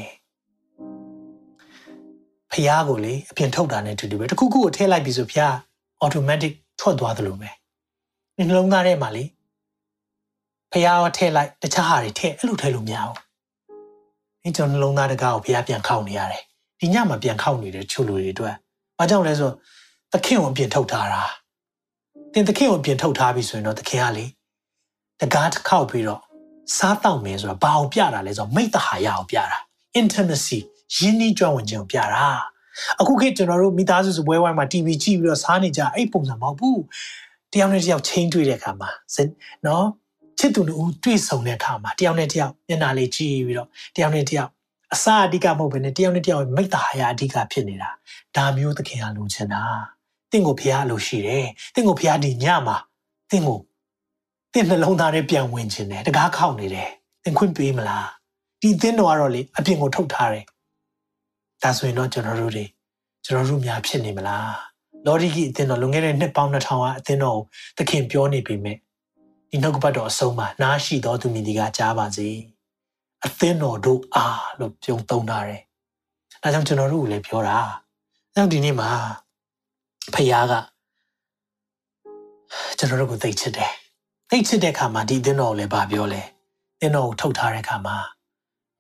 [2.53, 5.41] ဖះကိုလေအပြင်ထုတ်တာနဲ့တူတူပဲတခုခုကိုထည့်လိုက်ပြီဆိုဖះ
[6.05, 7.51] automatic ထွက်သွားသလိုပဲ
[8.37, 9.25] နှလုံးသားထဲမှာလေ
[10.73, 13.17] ဖះရောထည့်လိုက်တခြားဟာတွေထည့်အဲ့လိုထည့်လို့မရဘူး
[14.43, 16.43] ဒီကျွန်တော်နှလုံးသားတကားကိုဖះပြန်ခောက်နေရတယ်
[16.81, 18.55] ဒီညမှာပြန်ခောက်နေတဲ့ချို့လူတွေအတွက်
[18.99, 19.51] ဘာကြောင့်လဲဆို
[20.13, 21.23] သခင်ကိုအပြင်ထုတ်ထားတာ
[22.33, 24.25] တင်သခင်ကိုအပြင်ထုတ်ထားပြီဆိုရင်တော့သခင်ကလေ
[25.21, 26.23] တကားတစ်ခေါက်ပြီးတော့
[26.77, 29.59] စားတောက်မယ်ဆိုတာဘာအောင်ပြတာလဲဆိုတော့မိတ္တဟာရအောင်ပြတာ
[30.01, 30.59] intimacy
[30.97, 32.27] ယဉ်နီးကျွမ်းဝင်ခြင်းကိုပြတာ
[33.01, 36.83] အခုခေတ်ကျွန်တော်တို့မိသားစုစပွဲဝိုင်းမှာ TV ကြည့်ပြီးတော့စားနေကြအဲ့ပုံစံမဟုတ်ဘူး
[37.53, 38.91] တယောက်နဲ့တယောက်ချင်းတွေ့တဲ့အခါမှာ
[39.67, 39.87] နော်
[40.39, 44.51] ချစ်သူတို့တွေ့ဆုံတဲ့အခါမှာတယောက်နဲ့တယောက်မျက်နှာလေးကြည့်ပြီးတော့တယောက်နဲ့တယောက်
[44.95, 47.91] အစာအဓိကမဟုတ်ဘဲနဲ့တယောက်နဲ့တယောက်မိတ္တဟာရအဓိကဖြစ်နေတာ
[48.37, 49.63] ဒါမျိုးသခင်ကလိုချင်တာ
[50.31, 52.77] တင့်ကိုဖះလိုရှိတယ်တင့်ကိုဖះဒီညမှာ
[53.31, 53.59] တင့်ကို
[54.55, 56.91] တင့်နှလုံးသားထဲပြန်ဝင်ခြင်းတယ်တကားခောက်နေတယ်
[57.25, 58.09] သင်ခွင့်ပေးမလား
[58.61, 60.45] ဒီသင်းတော်ကတော့လေအပြင်ကိုထုတ်ထားတယ်
[61.63, 62.65] ဒါဆိုရင်တော့ကျွန်တော်တို့တွေ
[63.25, 64.55] ကျွန်တော်တို့များဖြစ်နေမလား
[65.07, 67.39] လော်ဒီကြီးအသင်းတော်လွန်ခဲ့တဲ့နှစ်ပေါင်း2000ကအသင်းတော်
[67.77, 68.77] ကိုသခင်ပြောနေပြီမဲ့
[69.51, 72.29] ဒီနှုတ်ကပတ်တော်အဆုံးမှာနားရှိတော်သူမြည်ဒီကကြားပါစေ
[73.25, 75.63] အသင်းတော်တို့အားလို့ပြုံသုံးထားတယ်
[76.43, 77.57] ဒါကြောင့်ကျွန်တော်တို့ကိုလည်းပြောတာ
[78.33, 78.91] အဲကြောင့်ဒီနေ့မှာ
[80.15, 80.55] ဖခင်က
[82.79, 83.73] ကျွန်တော်တို့ကိုသိချစ်တယ်
[84.37, 86.23] သိချစ်တဲ့အခါမှာဒီအသင်းတော်ကိုလည်းဗာပြောလဲ
[86.77, 87.97] အသင်းတော်ကိုထုတ်ထားတဲ့အခါမှာ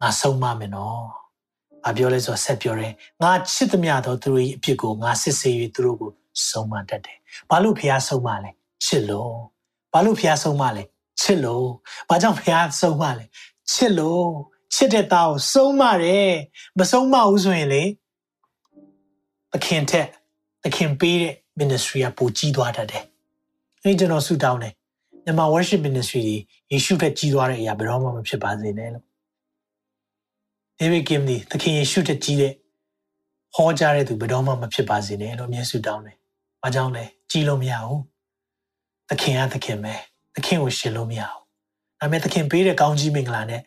[0.00, 1.02] ငါဆုံးမမယ်နော်။
[1.84, 2.92] ဘာပြောလဲဆိုတော့ဆက်ပြောတယ်။
[3.22, 6.11] ငါချစ်သမျှသောသူတို့၏အဖြစ်ကိုငါစစ်ဆေး၍သူတို့ကို
[6.48, 7.18] ဆုံးမတတ်တယ်။
[7.50, 8.50] ဘာလို့ဖះဆုံးမလဲ။
[8.84, 9.34] ချစ်လို့။
[9.92, 10.82] ဘာလို့ဖះဆုံးမလဲ။
[11.20, 11.66] ချစ်လို့။
[12.09, 13.24] ဘာကြောင့်ဖះဆုံးမလဲ။
[13.72, 14.26] ချစ်လို့။
[14.74, 16.30] ချစ်တဲ့သားကိုဆုံးမတယ်။
[16.78, 17.82] မဆုံးမဘူးဆိုရင်လေ
[19.52, 20.09] သခင်ထက်
[20.62, 23.05] သခင်ပေးတဲ့ ministry ကပိုကြီးသွားတတ်တယ်။
[23.82, 24.74] အဲကျွန်တော်ဆုတောင်းတယ်။
[25.24, 29.04] မြန်မာ worship ministry ကြီးယေရှုထက်ကြီးသွားတဲ့အရာဘယ်တော့မှမဖြစ်ပါစေနဲ့လို့
[30.78, 32.52] ဒေးဗစ်ကင်ဒီသခင်ယေရှုတကြီးတဲ့
[33.54, 36.16] ဟောကြားတဲ့သူဘယ်တော့မှမဖြစ်ပါစေနဲ့လို့မြတ်ဆုတောင်းတယ်။
[36.62, 38.00] ဘာကြောင့်လဲကြီးလို့မရဘူး။
[39.08, 39.94] သခင်ကသခင်ပဲ။
[40.34, 41.42] သခင်ကိုရှင်လို့မရဘူး။
[41.98, 43.62] ဒါပေမဲ့သခင်ပေးတဲ့ကောင်းကြီးမင်္ဂလာနဲ့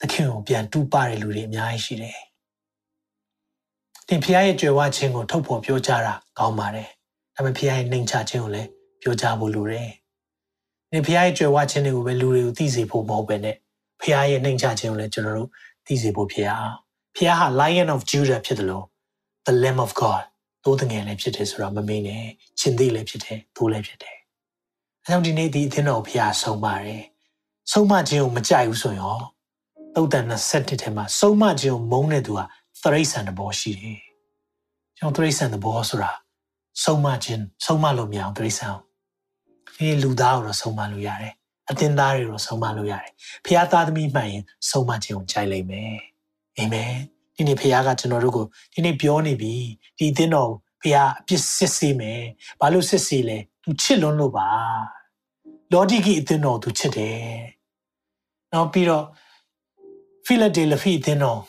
[0.00, 2.18] သခင်ကိုပြန်တူးပတဲ့လူတွေအများကြီးရှိတယ်။
[4.08, 6.88] သင်ဖခင်ရဲ့ကြွယ်ဝခြင်းကိုထုတ်ဖော်ပြောကြားတာကောင်းပါတယ်။
[7.34, 8.68] ဒါပေမဲ့ဖခင်ရဲ့နှိမ်ချခြင်းကိုလည်း
[9.02, 9.90] ပြောကြားဖို့လိုတယ်။
[10.91, 13.55] သင်ဖခင်ရဲ့ကြွယ်ဝခြင်းတွေကိုပဲလူတွေကိုသိစေဖို့မဟုတ်ပဲနဲ့
[13.99, 15.49] ဖခင်ရဲ့နှိမ်ချခြင်းကိုလည်းကျွန်တော်တို့
[15.85, 16.75] သိစေဖို့ဖြစ်အောင်
[17.15, 18.85] ဖခင်ဟာ Lion of Judah ဖြစ်တယ်လို့
[19.45, 20.23] the Lamb of God
[20.63, 22.23] သိုးတငယ်လည်းဖြစ်တယ်ဆိုတာမမေ့နဲ့
[22.59, 24.17] ရှင်သေးလည်းဖြစ်တယ်သိုးလည်းဖြစ်တယ်
[25.03, 27.03] အဲကြောင့်ဒီနေ့ဒီအသင်းတော်ဖခင်ဆုံးပါတယ်
[27.71, 29.21] ဆုံးမခြင်းကိုမကြိုက်ဘူးဆိုရင်
[29.95, 32.45] သုတ်တန်27ထဲမှာဆုံးမခြင်းကိုမုန်းတဲ့သူဟာ
[32.83, 34.01] သရိษံတဘောရှိတယ်
[34.97, 36.11] ကျွန်တော်သရိษံတဘောဆိုတာ
[36.83, 38.67] ဆုံးမခြင်းဆုံးမလို့မရအောင်သရိษံ
[39.78, 41.34] ဒီလူသားကိုတော့ဆုံးမလို့ရတယ်
[41.70, 43.12] အသင်သားတွေကိုဆုံးမလို့ရတယ်။
[43.44, 45.94] ဖခင်သားသမီးမှန်ရင်ဆုံးမခြင်းကိုကြိုက်လိမ့်မယ်။
[46.58, 46.92] အာမင်။
[47.36, 49.54] ဒီနေ့ဖခင်ကကျွန်တော်တို့ကိုဒီနေ့ပြောနေပြီ။
[49.98, 50.50] ဒီအသင်းတော်
[50.82, 52.20] ဖခင်အပြစ်စစ်ဆေးမယ်။
[52.60, 54.48] ဘာလို့စစ်ဆေးလဲ။ तू ချစ်လွန်းလို့ပါ။
[55.72, 57.20] လော်ဒီကီအသင်းတော် तू ချစ်တယ်။
[58.52, 59.04] နောက်ပြီးတော့
[60.24, 61.40] ဖိလဒေလဖီအသင်းတော်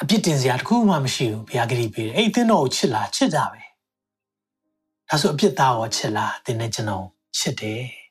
[0.00, 3.62] အပြစ်တင်စရာတခုမှမရှိဘူးဘုရားဂရုပေးတယ်။အဲ့ဒီအသင်းတော်ကိုချစ်လားချစ်တာပဲ။
[5.08, 7.06] ဒါဆိုအပြစ်သားရောချစ်လားသင်နဲ့ကျွန်တော်
[7.38, 7.82] ချစ်တယ်။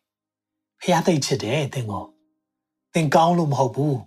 [0.81, 2.03] ဖះသိချစ်တယ်သင်ကို
[2.93, 3.99] သင်ကောင်းလို့မဟုတ်ဘူး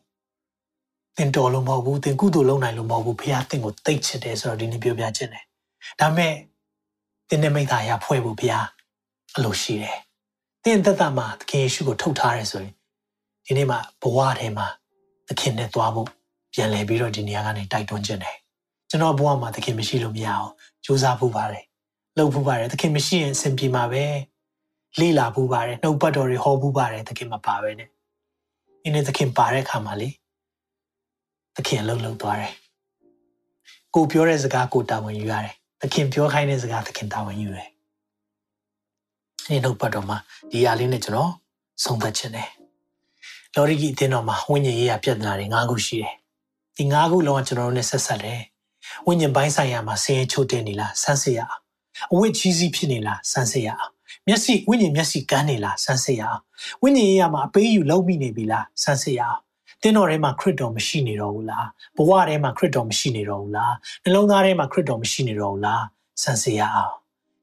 [1.16, 5.45] သင်တော်လို့မဟုတ်ဘူးသင်ကုသိုလ်လုပ်နိုင်လို့မဟုတ်ဘူးဖះသင်ကိုသိချစ်တယ်ဆိုတော့ဒီနေ့ပြောပြခြင်းတယ်
[6.01, 6.32] ဒါမဲ့
[7.28, 8.55] သင်နဲ့မိသားရဖွဲ့ဖို့ဖះ
[9.37, 9.99] အလိုရှိတယ်
[10.64, 12.74] သင်သက်သက်မှာသခင်ယေရှုကိုထုတ်ထားတယ်ဆိုရင်
[13.47, 14.66] ဒီနေ့မှာဘဝထဲမှာ
[15.28, 16.09] သခင်နဲ့သွားဖို့
[16.55, 18.37] ပြန်လဲပြီးတော့ဒီနေရာကနေတိုက်တွန်းခြင်းတယ်
[18.91, 20.51] ကျွန်တော်ဘဝမှာသခင်မရှိလို့မရအောင်
[20.84, 21.64] ကြိုးစားဖို့ပါတယ်
[22.19, 24.05] လုပ်ဖို့ပါတယ်သခင်မရှိရင်အဆင်ပြေမှာပဲ
[25.01, 27.89] လေ့လာဖို့ပါတယ်နှုတ်ပတ်တော်တွေဟောဖို့ပါတယ်သခင်မပါပဲနဲ့
[28.83, 30.09] ဒီနေ့သခင်ပါတဲ့အခါမှာလေ
[31.57, 32.53] သခင်လှုပ်လှုပ်သွားတယ်
[33.95, 37.69] ကိုပြောတဲ့စကားကိုတာဝန်ယူရတယ်သခင်ပြောခိုင်းတဲ့စကားသခင်တာဝန်ယူတယ်
[39.47, 40.19] ဒီနှုတ်ပတ်တော်မှာ
[40.51, 41.33] ဒီအရာလေးနဲ့ကျွန်တော်
[41.85, 42.49] ဆုံးသက်ခြင်းတယ်
[43.55, 46.14] လော်ရီကြီးအသင်းတော်မှာဝိညာဉ်ရေးရပြဿနာတွေ၅ခုရှိတယ်
[46.77, 48.41] ဒီ၅ခုလုံးကကျွန်တော်တို့နဲ့ဆက်ဆက်တယ်
[49.07, 51.66] ဝိညာဉ်ပိုင်းဆိုင်ရာမှာဆင်းရဲချို့တဲ့နေလားစမ်းစစ်ရအောင်
[52.12, 53.92] အဝိချီးစီးဖြစ်နေလားစမ်းစစ်ရအောင်
[54.28, 56.40] မျက်စိဝိညာဉ်မျက်စိကန်းနေလားစမ်းစစ်ရအောင်
[56.82, 59.38] ဝိညာဉ်ရေးရမှာအပေးယူလုံးမိနေပြီလားစမ်းစစ်ရအောင်
[59.82, 61.66] တင်းတော်ထဲမှာခရစ်တော်မရှိနေတော့ဘူးလား
[61.97, 63.74] ဘဝထဲမှာခရစ်တော်မရှိနေတော့ဘူးလား
[64.05, 65.84] နှလုံးသားထဲမှာခရစ်တော်မရှိနေတော့ဘူးလား
[66.22, 66.94] စမ်းစစ်ရအောင်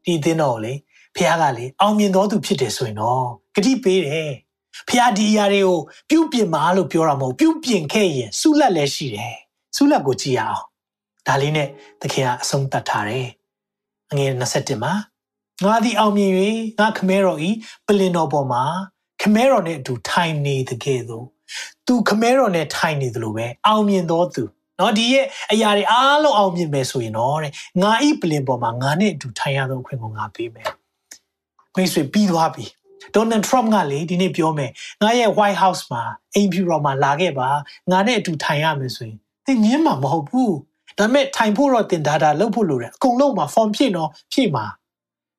[0.05, 0.73] ဒီတင်းတော်ကိုလေ
[1.15, 3.25] ဖခင်ကလေအောင်မြင်တော်သူဖြစ်တယ်ဆိုရင်တော့
[3.55, 4.31] ဂတိပေးတယ်
[4.87, 5.77] ဖခင်ဒီအရာတွေကို
[6.09, 9.37] ပြုပြင်ပါလို့ပြောတာမဟုတ်ပြုပြင်ခဲ့ရင်ဆုလက်လည်းရှိတယ်
[9.75, 10.63] ဆုလက်ကိုကြည့်ရအောင်
[11.27, 11.67] ဒါလေးနဲ့
[12.01, 13.42] သခင်ကအဆုံးသတ်ထားတယ်အ
[14.17, 14.93] ငယ်27မှာ
[15.63, 16.31] ငါသည်အောင်မြင်၍
[16.79, 17.49] ငါခမဲတော်ဤ
[17.87, 18.63] ပလင်တော်ပေါ်မှာ
[19.21, 21.25] ခမဲတော်နဲ့အတူထိုင်နေတကယ်သို့
[21.87, 24.43] သူခမဲတော်နဲ့ထိုင်နေသလိုပဲအောင်မြင်တော်သူ
[24.79, 30.69] နော်ဒီရဲ့အရာတွေအားလုံးအောင်မြင်မယ်ဆိုရင်တော့တဲ့ငါဤပလင်ပေါ်မှာငါနဲ့အတူထိုင်ရသောအခွင့်ကိုငါပေးမယ်
[31.75, 32.65] မိတ်ဆွေပြီးသွားပြီ
[33.15, 36.03] ဒေါ်နယ်ထရမ့်ကလေဒီနေ့ပြောမယ်ငါရဲ့ White House မှာ
[36.33, 37.49] အိမ်ဖြူတော်မှာလာခဲ့ပါ
[37.91, 40.55] ငါနဲ့အတူထိုင်ရမယ်ဆိုရင်သင်ငင်းမှာမဟုတ်ဘူး
[40.99, 44.65] ဒါပေမဲ့ထိုင်ဖို့တော့တင်ဒါတာလုပ်ဖို့လိုတယ်အကုန်လုံးမှာ form ဖြည့်တော့ဖြည့်မှာ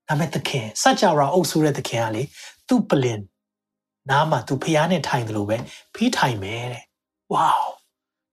[0.09, 2.23] ဒါပေမဲ့သခင်စัจ java အုပ်ဆိုတဲ့သခင်ကလေ
[2.69, 3.21] သူ့ပလင်
[4.11, 5.57] နားမှာသူဖျားနဲ့ထိုင်တယ်လို့ပဲ
[5.95, 6.85] ဖိထိုင်မယ်တဲ့
[7.33, 7.51] ဝေါ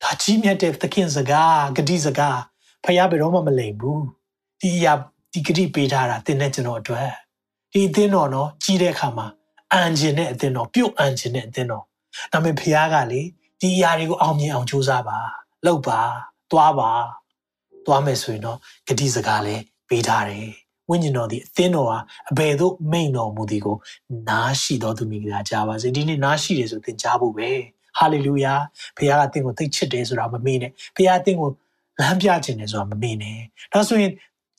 [0.03, 2.39] ဒါကြီးမြတ်တဲ့သခင်စကားဂတိစကား
[2.85, 4.03] ဖျားဘယ်တော့မှမလိမ်ဘူး
[4.61, 4.93] ဒီအရာ
[5.33, 7.09] ဒီဂတိပေးထားတာသင်နဲ့ကျွန်တော်အတွက်
[7.71, 9.27] ဒီအသင်းတော်နော်ကြီးတဲ့အခါမှာ
[9.73, 11.83] အန်ဂျင်နဲ့အသင်းတော်ပြုတ်အန်ဂျင်နဲ့အသင်းတော်
[12.31, 13.21] ဒါပေမဲ့ဖျားကလေ
[13.61, 15.19] ဒီအရာတွေကိုအောင်မြင်အောင်ကြိုးစားပါ
[15.65, 15.99] လုပ်ပါ
[16.51, 16.91] သွားပါ
[17.85, 20.47] သွားမယ်ဆိုရင်တော့ဂတိစကားလည်းပေးထားတယ်
[20.89, 21.97] ဝိညာဉ်တော်ဒီအသင်းတော်ဟာ
[22.31, 23.77] အဘယ်သို့မိန်တော်မူသည်ကို
[24.29, 27.49] နားရှိတော်သူမိကြကြားပါစေဒီနေ့နားရှိတယ်ဆိုသင်ကြားဖို့ပဲ
[27.97, 28.53] ဟာလေလုယာ
[28.97, 31.49] ဘုရားကသင်ကိုသိချစ်တယ်ဆိုတာမမေ့နဲ့ဘုရားသင်ကို
[32.01, 33.37] လမ်းပြခြင်းတယ်ဆိုတာမမေ့နဲ့
[33.71, 34.11] ဒါဆိုရင်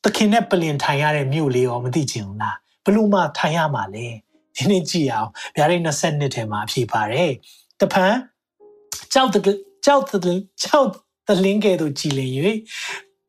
[0.04, 4.06] သခင်နဲ့ပလင်ထိုင်ရတဲ့မြို့လေးရောမသိချင်ဘူးလားဘလို့မှထိုင်ရမှာလဲ
[4.56, 7.30] ဒီနေ့ကြည့်အောင်ဗျာဒိတ်20ထဲမှာအဖြေပါတယ်
[7.80, 8.14] တဖန်
[9.12, 9.42] ကြောက်တဲ့
[9.86, 10.88] ကြောက်တဲ့ကြောက်
[11.26, 12.30] သလင်းကဲ့သို့ကြည်လင်၍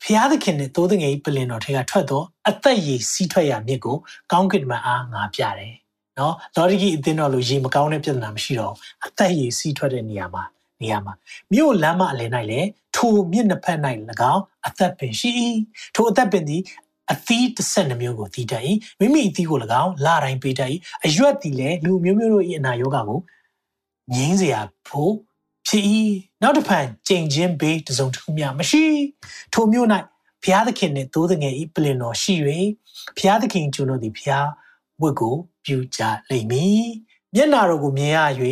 [0.03, 3.97] ဖျားသခင်နဲ့သိုးသငယ်ကြီးပလင်တော်ထဲကထွက်တော့အသက်ရည်စီးထွက်ရမြစ်ကို
[4.31, 5.75] ကောင်းကင်မှာအားငါပြတယ်
[6.19, 8.73] နော်လော်ဒီကီအသင်းတော်လိုရေမကောင်းတဲ့ပြဿနာမရှိတော့
[9.05, 10.43] အသက်ရည်စီးထွက်တဲ့နေရာမှာ
[10.81, 11.13] နေရာမှာ
[11.53, 13.79] မြို့လမ်းမအလယ်၌လည်းထိုမြစ်နှစ်ဖက်၌၎
[14.33, 15.29] င်းအသက်ပင်ရှိ၏
[15.95, 16.61] ထိုအသက်ပင်သည်
[17.11, 18.63] အသီးတစ်ဆက်နှမျိုးကိုတည်တတ်၏
[18.99, 20.69] မိမိအသီးကို၎င်းလာတိုင်းပေးတတ်၏
[21.05, 23.19] အရွက်သည်လည်းလူမျိုးမျိုးတို့၏အနာရောဂါကို
[24.13, 25.13] ငြင်းစရာဖို့
[25.67, 25.83] ဖြစ်၏
[26.41, 28.83] နောက်တစ်ဖန်ကြိမ်ချင်းဘေးတစုံတစ်ခုမျှမရှိ
[29.53, 29.87] ထိုမျိုး၌
[30.43, 32.35] ဘုရားသခင်နှင့်သိုးသငယ်ဤပလင်တော်ရှိ၍
[33.17, 34.47] ဘုရားသခင်ကျွန်တော်သည်ဘုရား
[35.01, 35.35] ဝတ်ကို
[35.65, 36.83] ပြုကြလိမ့်မည်
[37.35, 38.19] မျက်နာတော်ကိုမြင်ရ၍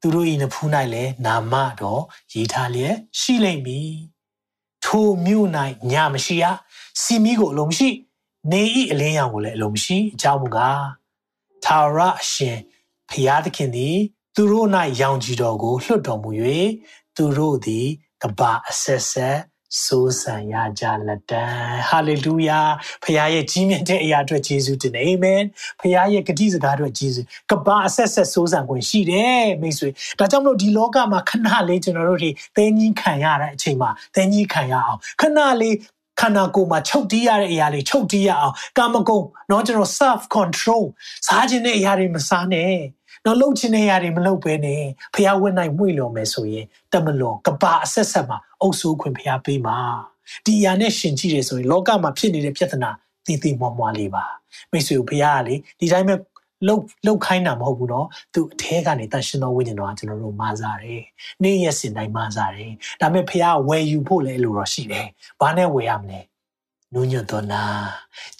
[0.00, 2.02] သူတို့၏နဖူး၌လည်းနာမတော်
[2.32, 3.92] ရေးထားလျက်ရှိလိမ့်မည်
[4.84, 5.46] ထိုမျိုး၌
[5.90, 6.44] ညမရှိရ
[7.02, 7.88] စီမီကိုအလုံးမရှိ
[8.52, 10.82] နေဤအလင်းရောင်ကိုလည်းအလုံးမရှိအကြောင်းမူကား
[11.64, 12.58] သာရအရှင်
[13.10, 13.96] ဘုရားသခင်သည်
[14.35, 14.67] သူတို့၌
[15.01, 16.29] ရောင်ကြည်တော်ကိုလွှတ်တော်မူ၍
[17.15, 17.87] သူတို့သည်
[18.21, 19.37] ကဘာအဆက်ဆက်
[19.83, 21.43] စိုးစံရကြလက်တံ
[21.89, 22.59] ဟာလေလုယာ
[23.03, 25.41] ဖခင်ရဲ့ကြီးမြတ်တဲ့အရာအတွက်ယေရှုတင်တယ်အာမင်
[25.79, 29.89] ဖခင်ရဲ့ဂတိစကားအတွက်ယေရှုကဘာအဆက်ဆက်စိုးစံခွင့်ရှိတယ်မိတ်ဆွေ
[30.19, 35.75] ဒါကြောင့်မလို့ဒီလောကမှာခဏလေးကျွန်တော်တို့တွေတင်းကြီးခံရတဲ့အချိန်မှာတင်းကြီးခံရအောင်ခဏလေး
[36.19, 40.83] ခန္ဓာကိုယ်မှာချုပ်တီးရတဲ့အရာတွေချုပ်တီးရအောင်ကာမဂုဏ်เนาะကျွန်တော် self control
[41.27, 42.75] စားခြင်းတဲ့အရာတွေမစားနဲ့
[43.25, 44.81] နော်လှုပ်ခြင်းတဲ့အရာတွေမလှုပ်ဘဲနဲ့
[45.13, 49.77] ဖះဝတ်နိုင်မှု့လွန်မယ်ဆိုရင်တမလွန်ကဘာအဆက်ဆက်မှာအုပ်စိုးခွင့်ဖះပေးမှာ
[50.45, 52.91] ဒီအရာနဲ့ရှင်ကြည့်တယ်ဆိုရင်လောကမှာဖြစ်နေတဲ့ပြဿနာ
[53.25, 54.25] တည်တည်မွားမွားလေးပါ
[54.71, 56.15] မိတ်ဆွေကိုဖះကလေဒီတိုင်းပဲ
[56.67, 61.03] လှုပ်လှုပ်ခိုင်းတာမဟုတ်ဘူးเนาะသူအထဲကနေတန်ရှင်တော်ဝိညာဉ်တော်ကကျွန်တော်တို့မာစားတယ်
[61.43, 62.71] နေ့ရက်စဉ်တိုင်းမာစားတယ်
[63.01, 65.07] ဒါပေမဲ့ဖះဝယ်ယူဖို့လည်းလိုတော့ရှိတယ်
[65.41, 66.19] ဘာနဲ့ဝယ်ရမလဲ
[66.93, 67.63] နုညွတ်တော်နာ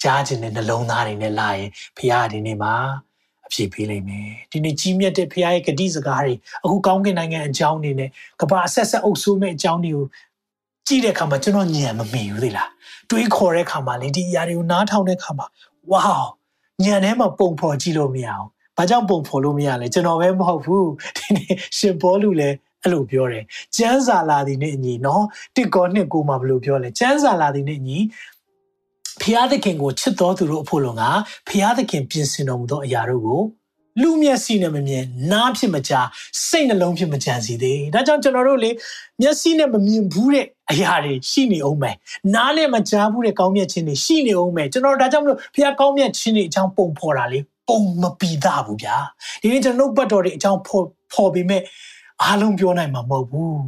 [0.02, 2.74] ကြားခြင်းနဲ့နှလုံးသားတွေနဲ့လာရင်ဖះဒီနေ့မှာ
[3.47, 6.33] အဖြေပေးလိမ့်မယ်ဒီနေ့ကြီးမြတ်တဲ့ဖခင်ရဲ့ဂတိစကားတွေ
[6.63, 8.09] အခုကောင်းကင်နိုင်ငံအကြောင်းနေနဲ့
[8.41, 10.05] ကဘာအဆက်ဆက်အုပ်ဆိုးမဲ့အကြောင်းတွေကို
[10.87, 12.69] ကြည့်တဲ့အခါမှာကျွန်တော်ညံမမိဘူးလေလား
[13.09, 15.45] တွေးခေါ်တဲ့အခါမှာလေဒီအရာတွေကိုနားထောင်တဲ့အခါမှာ
[15.91, 16.19] ဝေါ
[16.83, 23.43] ညံထဲမှာပုံဖော်ကြည့်လို့မရအောင်ဘာကြောင့်ပုံဖော်လို့မရလဲကျွန်တော်ပဲမဟုတ်ဘူးဒီနေ့ရှင်ဘောလူလည်းအဲ့လိုပြောတယ်
[23.75, 25.23] ကျမ်းစာလာသည်နဲ့အညီနော်
[25.55, 27.97] တစ်ကောနှစ်ကိုမှဘယ်လိုပြောလဲကျမ်းစာလာသည်နဲ့အညီ
[29.21, 31.03] ဖျားသခင်ကိုချစ်တော်သူတို့အဖို့လုံက
[31.49, 33.41] ဖျားသခင်ပြင်ဆင်တော်မူသောအရာတို့ကို
[34.01, 35.93] လူမျက်စိနဲ့မမြင်နားဖြစ်မကြ
[36.47, 38.71] စိတ်နှလုံးဖြစ်မကြံစီသေးဒါကြောင့်ကျွန်တော်တို့လေ
[39.21, 41.95] မျက်စိနဲ့မမြင်ဘူးတဲ့အရာတွေရှိနေအောင်မယ်
[42.35, 48.97] နားနဲ့မကြားဘူးတဲ့ကောင်းမြတ်ခြင်းတွေရှိနေအောင်မယ်ကျွန်တော်ဒါကြောင့်မလို့ဖျားကောင်းမြတ်ခြင်းတွေအကြောင်းပုံဖော်တာလေပုံမပီသားဘူးဗျာ
[49.41, 51.61] ဒီနေ့ကျွန်တော်ဘတ်တော်တွေအကြောင်းဖော်ဖော်ပြီးမဲ့
[52.23, 53.61] အားလုံးပြောနိုင်မှာမဟုတ်ဘူး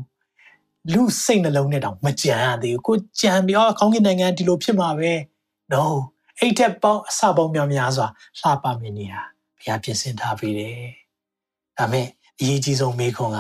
[0.94, 5.12] လူစိတ်နှလုံးနဲ့တောင်မကြံရသေးဘူးကိုကြံပြီးအော်ကောင်းကင်နိုင်ငံဒီလိုဖြစ်မှာပဲ
[5.74, 5.84] no
[6.40, 8.08] အဲ့တက်ပေါင်းအစပေါင်းများများစွာ
[8.40, 9.22] လှပမင်းနေဟာ
[9.58, 10.76] ဘုရားပြင်ဆင်ထားပေးတယ်
[11.78, 12.06] ဒါမဲ့
[12.40, 13.40] အရေးကြီးဆုံးမေးခွန်းက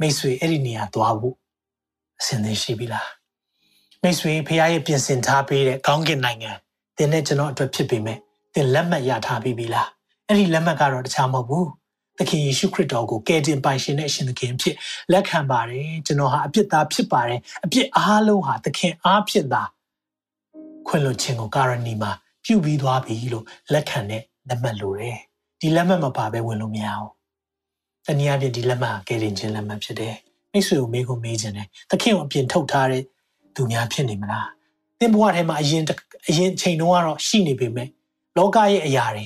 [0.00, 1.36] မိတ်ဆွေအဲ့ဒီနေရာသွားဖို့
[2.20, 3.08] အစဉ်သင်ရှိပြီလား
[4.02, 6.52] မိတ်ဆွေဖခင်ရဲ့ပြင်ဆင်ထားပေးတဲ့ကောင်းကင်နိုင်ငံ
[6.96, 8.18] သင်နဲ့ကျွန်တော်အတွက်ဖြစ်ပေမဲ့
[8.54, 9.88] သင်လက်မှတ်ရထားပြီးပြီလား
[10.26, 11.68] အဲ့ဒီလက်မှတ်ကတော့တခြားမဟုတ်ဘူး
[12.18, 14.76] သခင်ယေရှုခရစ်တော်ကိုကယ်တင်ပိုင်ရှင်တဲ့အရှင်သခင်ဖြစ်
[15.12, 19.62] လက်ခံပါတယ်ကျွန်တော်ဟာအပြစ်သားဖြစ်ပါတယ်အပြစ်အားလုံးဟာသခင်အားဖြစ်တာ
[20.88, 22.10] ခွင့်လွှတ်ခြင်းကိုကာရဏီမှာ
[22.44, 25.18] ပြုပြီးသွားပြီလို့လက်ခံတဲ့လက်မှတ်လိုတယ်
[25.60, 27.08] ဒီလက်မှတ်မပါဘဲဝင်လို့မရအောင်
[28.06, 30.14] တနည်းအားဖြင့်ဒီလက်မှတ်ကယ်တင်ခြင်းလက်မှတ်ဖြစ်တယ်
[30.52, 33.02] မိတ်ဆွေကိုမေးကိုမေးခြင်းတယ်သခင်ကိုအပြင်ထုတ်ထားတဲ့
[33.54, 34.48] သူများဖြစ်နေမလား
[34.98, 35.82] သင်ဘဝထဲမှာအရင်
[36.28, 37.88] အရင်ချိန်တုန်းကတော့ရှိနေပေမဲ့
[38.36, 39.24] လောကရဲ့အရာတွေ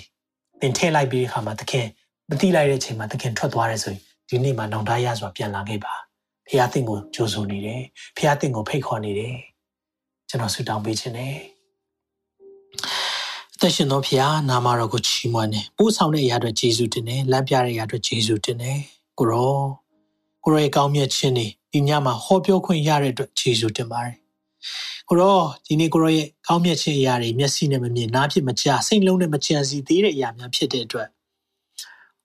[0.60, 1.86] သင်ထည့်လိုက်ပြီးတဲ့အခါမှာသခင်
[2.28, 5.94] မတိလိုက်တဲ့အချိန်မှာသခင်ထွက်သွားတယ်ဆိုရင်ဒီနေ့မှာနောင်တရစွာပြန်လာခဲ့ပါ
[6.48, 7.82] ဖခင်သင်ကိုကြိုးဆိုနေတယ်
[8.16, 9.34] ဖခင်သင်ကိုဖိတ်ခေါ်နေတယ်
[10.28, 11.34] ကျွန်တော်ဆုတောင်းပေးခြင်းနဲ့
[13.64, 18.78] သက်ရှင်သောဖခင်နာမတော်ကိုချီးမွမ်းတယ်ပို့ဆောင်တဲ့အရာတွေယေရှုတင်တယ်လမ်းပြတဲ့အရာတွေယေရှုတင်တယ်
[19.18, 19.54] ကိုရော
[20.44, 24.16] ကိုရောရဲ့ကောင်းမြတ်ခြင်းတွေဒီညမှာဟောပြောခွင့်ရတဲ့အတွက်ယေရှုတင်ပါတယ်
[25.08, 31.08] ကိုရောဒီနေ့ကိုရောရဲ့ကောင်းမြတ်ခြင်းအရာတွေမျက်စိနဲ့မမြင်နားဖြစ်မကြားစိတ်လုံးနဲ့မကြံစီသေးတဲ့အရာများဖြစ်တဲ့အတွက်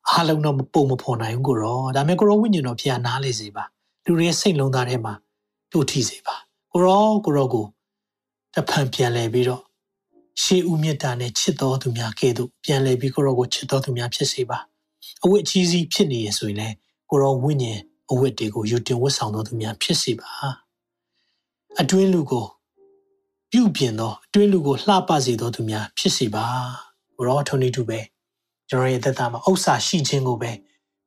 [0.09, 3.63] အားလုံးတော့မပုံမဖော်နိုင်ဘူးကိုရောဒါပေမဲ့ကိုရောဝိညာဉ်တော်ဖျားနားလေစေပါ
[4.05, 5.13] လူတွေရဲ့စိတ်လုံးသားထဲမှာ
[5.71, 6.35] တို့ထိစေပါ
[6.71, 7.65] ကိုရောကိုရောကို
[8.53, 9.66] တဖန်ပြန်လဲပြီးတော့
[10.41, 14.57] ရှေးဦးမြတ်တာနဲ့ချစ်တော်သူများကဲ့သို့ပြန်လဲပြီးကိုရောကိုချစ်တော်သူများဖြစ်စေပါ
[15.23, 16.75] အဝတ်အကြီးစီးဖြစ်နေရဆိုရင်လည်း
[17.09, 17.79] ကိုရောဝိညာဉ်
[18.11, 20.31] အဝတ်တွေကိုယူတင်ဝတ်ဆောင်တော်သူများဖြစ်စေပါ
[21.79, 22.45] အတွင်းလူကို
[23.51, 26.45] ပြုပြင်သောအတွင်းလူကိုလှပစေတော်သူများဖြစ်စေပါ
[27.15, 27.99] ကိုရောထုံနေတူပဲ
[28.69, 30.51] ကျွန်တော်ရဲ့သက်တာမှာဥစ္စာရှိခြင်းကိုပဲ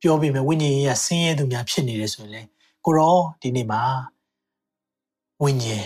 [0.03, 2.43] ပြောပြီးမယ်ဝိညာဉ်ရေးရဆင်းရဲသူများဖြစ်နေတယ်ဆိုရင်လေ
[2.85, 3.83] ကိုရောဒီနေ့မှာ
[5.43, 5.85] ဝိညာဉ်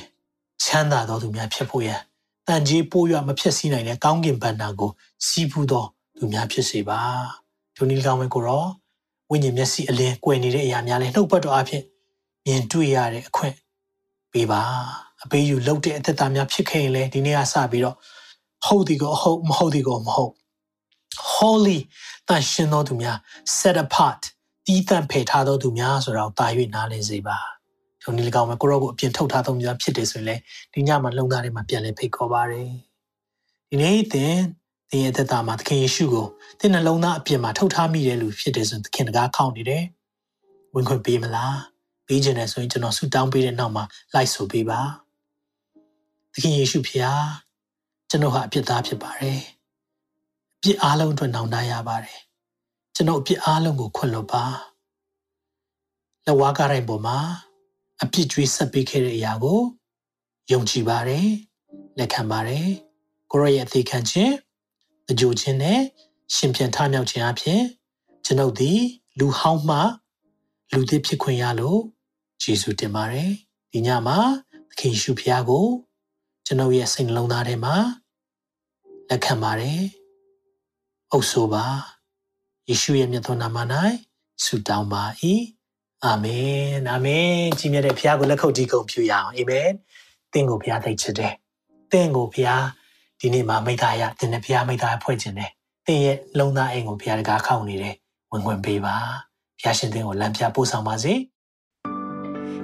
[0.64, 2.00] ချမ်းသာတော်သူများဖြစ်ဖို့ရန်
[2.48, 4.90] တန်ကြီးပိုးရွမဖြစ်စီနိုင်တဲ့ကောင်းကင်ဘန္တာကို
[5.26, 5.84] စီးပူးသော
[6.18, 7.00] သူများဖြစ်စေပါ
[7.76, 8.64] ဒုနီကောင်းဝင်ကိုရော
[9.30, 11.82] ဝိညာဉ်မျက်စိအလင်းကွယ်နေတဲ့အရာများလဲနှုတ်ပတ်တော်အဖြစ်
[12.46, 13.54] မြင်တွေ့ရတဲ့အခွင့်
[14.32, 14.62] ပေးပါ
[15.22, 17.96] အပေးယူလုပ်တဲ့အသက်တာများဖြစ်ခဲ့ရင်လေဒီနေ့ကစပြီးတော့
[18.64, 20.32] ဟုတ်ဒီကိုဟုတ်မဟုတ်ဒီကိုမဟုတ်
[21.32, 21.78] holy
[22.28, 23.18] တန်ရှင်သောသူများ
[23.58, 24.20] set apart
[24.66, 27.38] တီးတန့်ဖယ်ထားသောသူများဆိုတော့တာ၍နားလည်စေပါ
[28.04, 30.36] ဒီနေ့၎င်းမှာကိုရောကိုအပြင်ထုတ်ထားသောများဖြစ်တယ်ဆိုရင်လေ
[30.72, 32.68] ဒီညမှာလုံသားတွေမှာပြန်လဲဖိတ်ခေါ်ပါတယ်
[33.68, 34.36] ဒီနေ့သင်
[34.90, 36.26] သင်ရဲ့သက်တာမှာသခင်ယေရှုကို
[36.60, 39.84] သင်နှလုံးသားအပြင်မှာထုတ်ထားမိတဲ့လူဖြစ်တယ်ဆိုရင်သခင်တကားခေါင်းနေတယ်
[40.74, 41.58] ဝင်ခွင့်ပေးမလား
[42.06, 43.84] ပေးခြင်းနဲ့ဆိုရင်ကျွန်တော်ဆူတောင်းပေးတဲ့နောက်မှာ
[44.14, 44.80] လိုက်ဆိုပေးပါ
[46.32, 47.24] သခင်ယေရှုဖျား
[48.10, 49.40] ကျွန်တော်ဟာအပြစ်သားဖြစ်ပါတယ်
[50.62, 52.18] ပြစ်အားလုံးအတွက်နောင်တရရပါတယ်
[52.94, 54.44] ကျွန်တော်အပြစ်အားလုံးကိုခွင့်လွှတ်ပါ
[56.26, 57.18] လက်ဝါးကားတိုင်းပေါ်မှာ
[58.04, 59.60] အပြစ်ကြွေးဆက်ပေးခဲ့တဲ့အရာကို
[60.52, 61.28] ယုံကြည်ပါတယ်
[61.98, 62.68] လက်ခံပါတယ်
[63.30, 64.34] ကိုရရဲ့အသေးခံခြင်း
[65.10, 65.80] အကျိုးခြင်းနဲ့
[66.34, 67.62] ရှင်ပြန်ထမြောက်ခြင်းအပြင်
[68.24, 68.80] ကျွန်ုပ်သည်
[69.18, 69.78] လူဟောင်းမှ
[70.72, 71.80] လူသစ်ဖြစ်ခွင့်ရလို့
[72.42, 73.30] ယေရှုတင်ပါတယ်
[73.72, 74.18] ဒီညမှာ
[74.68, 75.66] သခင်ယေရှုဖခင်ကို
[76.46, 77.76] ကျွန်ုပ်ရဲ့စိတ်နှလုံးသားထဲမှာ
[79.08, 79.80] လက်ခံပါတယ်
[81.12, 81.66] အုပ်ဆိုပါ
[82.68, 83.58] ယေရှုရဲ့မြတ်သောနာမ၌
[84.44, 85.02] ဆုတောင်းပါ၏
[86.06, 89.68] အာမင်အာမင်ကြီးမြတ်တဲ့ဘုရားကိုလက်ခုပ်တီးကုန်ပြုရအောင်အာမင်
[90.32, 91.34] သင်ကိုဘုရားသိချစ်တယ်
[91.92, 92.64] သင်ကိုဘုရား
[93.20, 95.50] ဒီနေ့မှာမိသားရသင်နဲ့ဘုရားမိသားဖွဲ့ခြင်းတယ်
[95.86, 97.94] သင်ရဲ့လုံသားအိမ်ကိုဘုရားတကားခောက်နေတယ်
[98.32, 98.96] ဝင်ဝင်ပေးပါ
[99.58, 101.14] ဘုရားရှင်သင်ကိုလမ်းပြပို့ဆောင်ပါစေ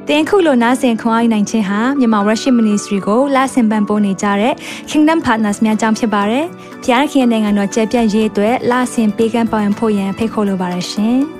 [0.09, 4.55] တင်ခုလိုနာဆင်ခွန်အားနိုင်ခြင်းဟာမြန်မာ Worship Ministry ကိုလာဆင်ပန်ပိုးနေကြတဲ့
[4.91, 6.45] Kingdom Partners များအကြောင်းဖြစ်ပါတယ်။
[6.85, 11.21] ဘုရားခင်နိုင်ငံတော်ကျယ်ပြန့်ရေးအတွက်လာဆင်ပေးကမ်းပောင်းဖို့ရန်ဖိတ်ခေါ်လိုပါတယ်ရှင်။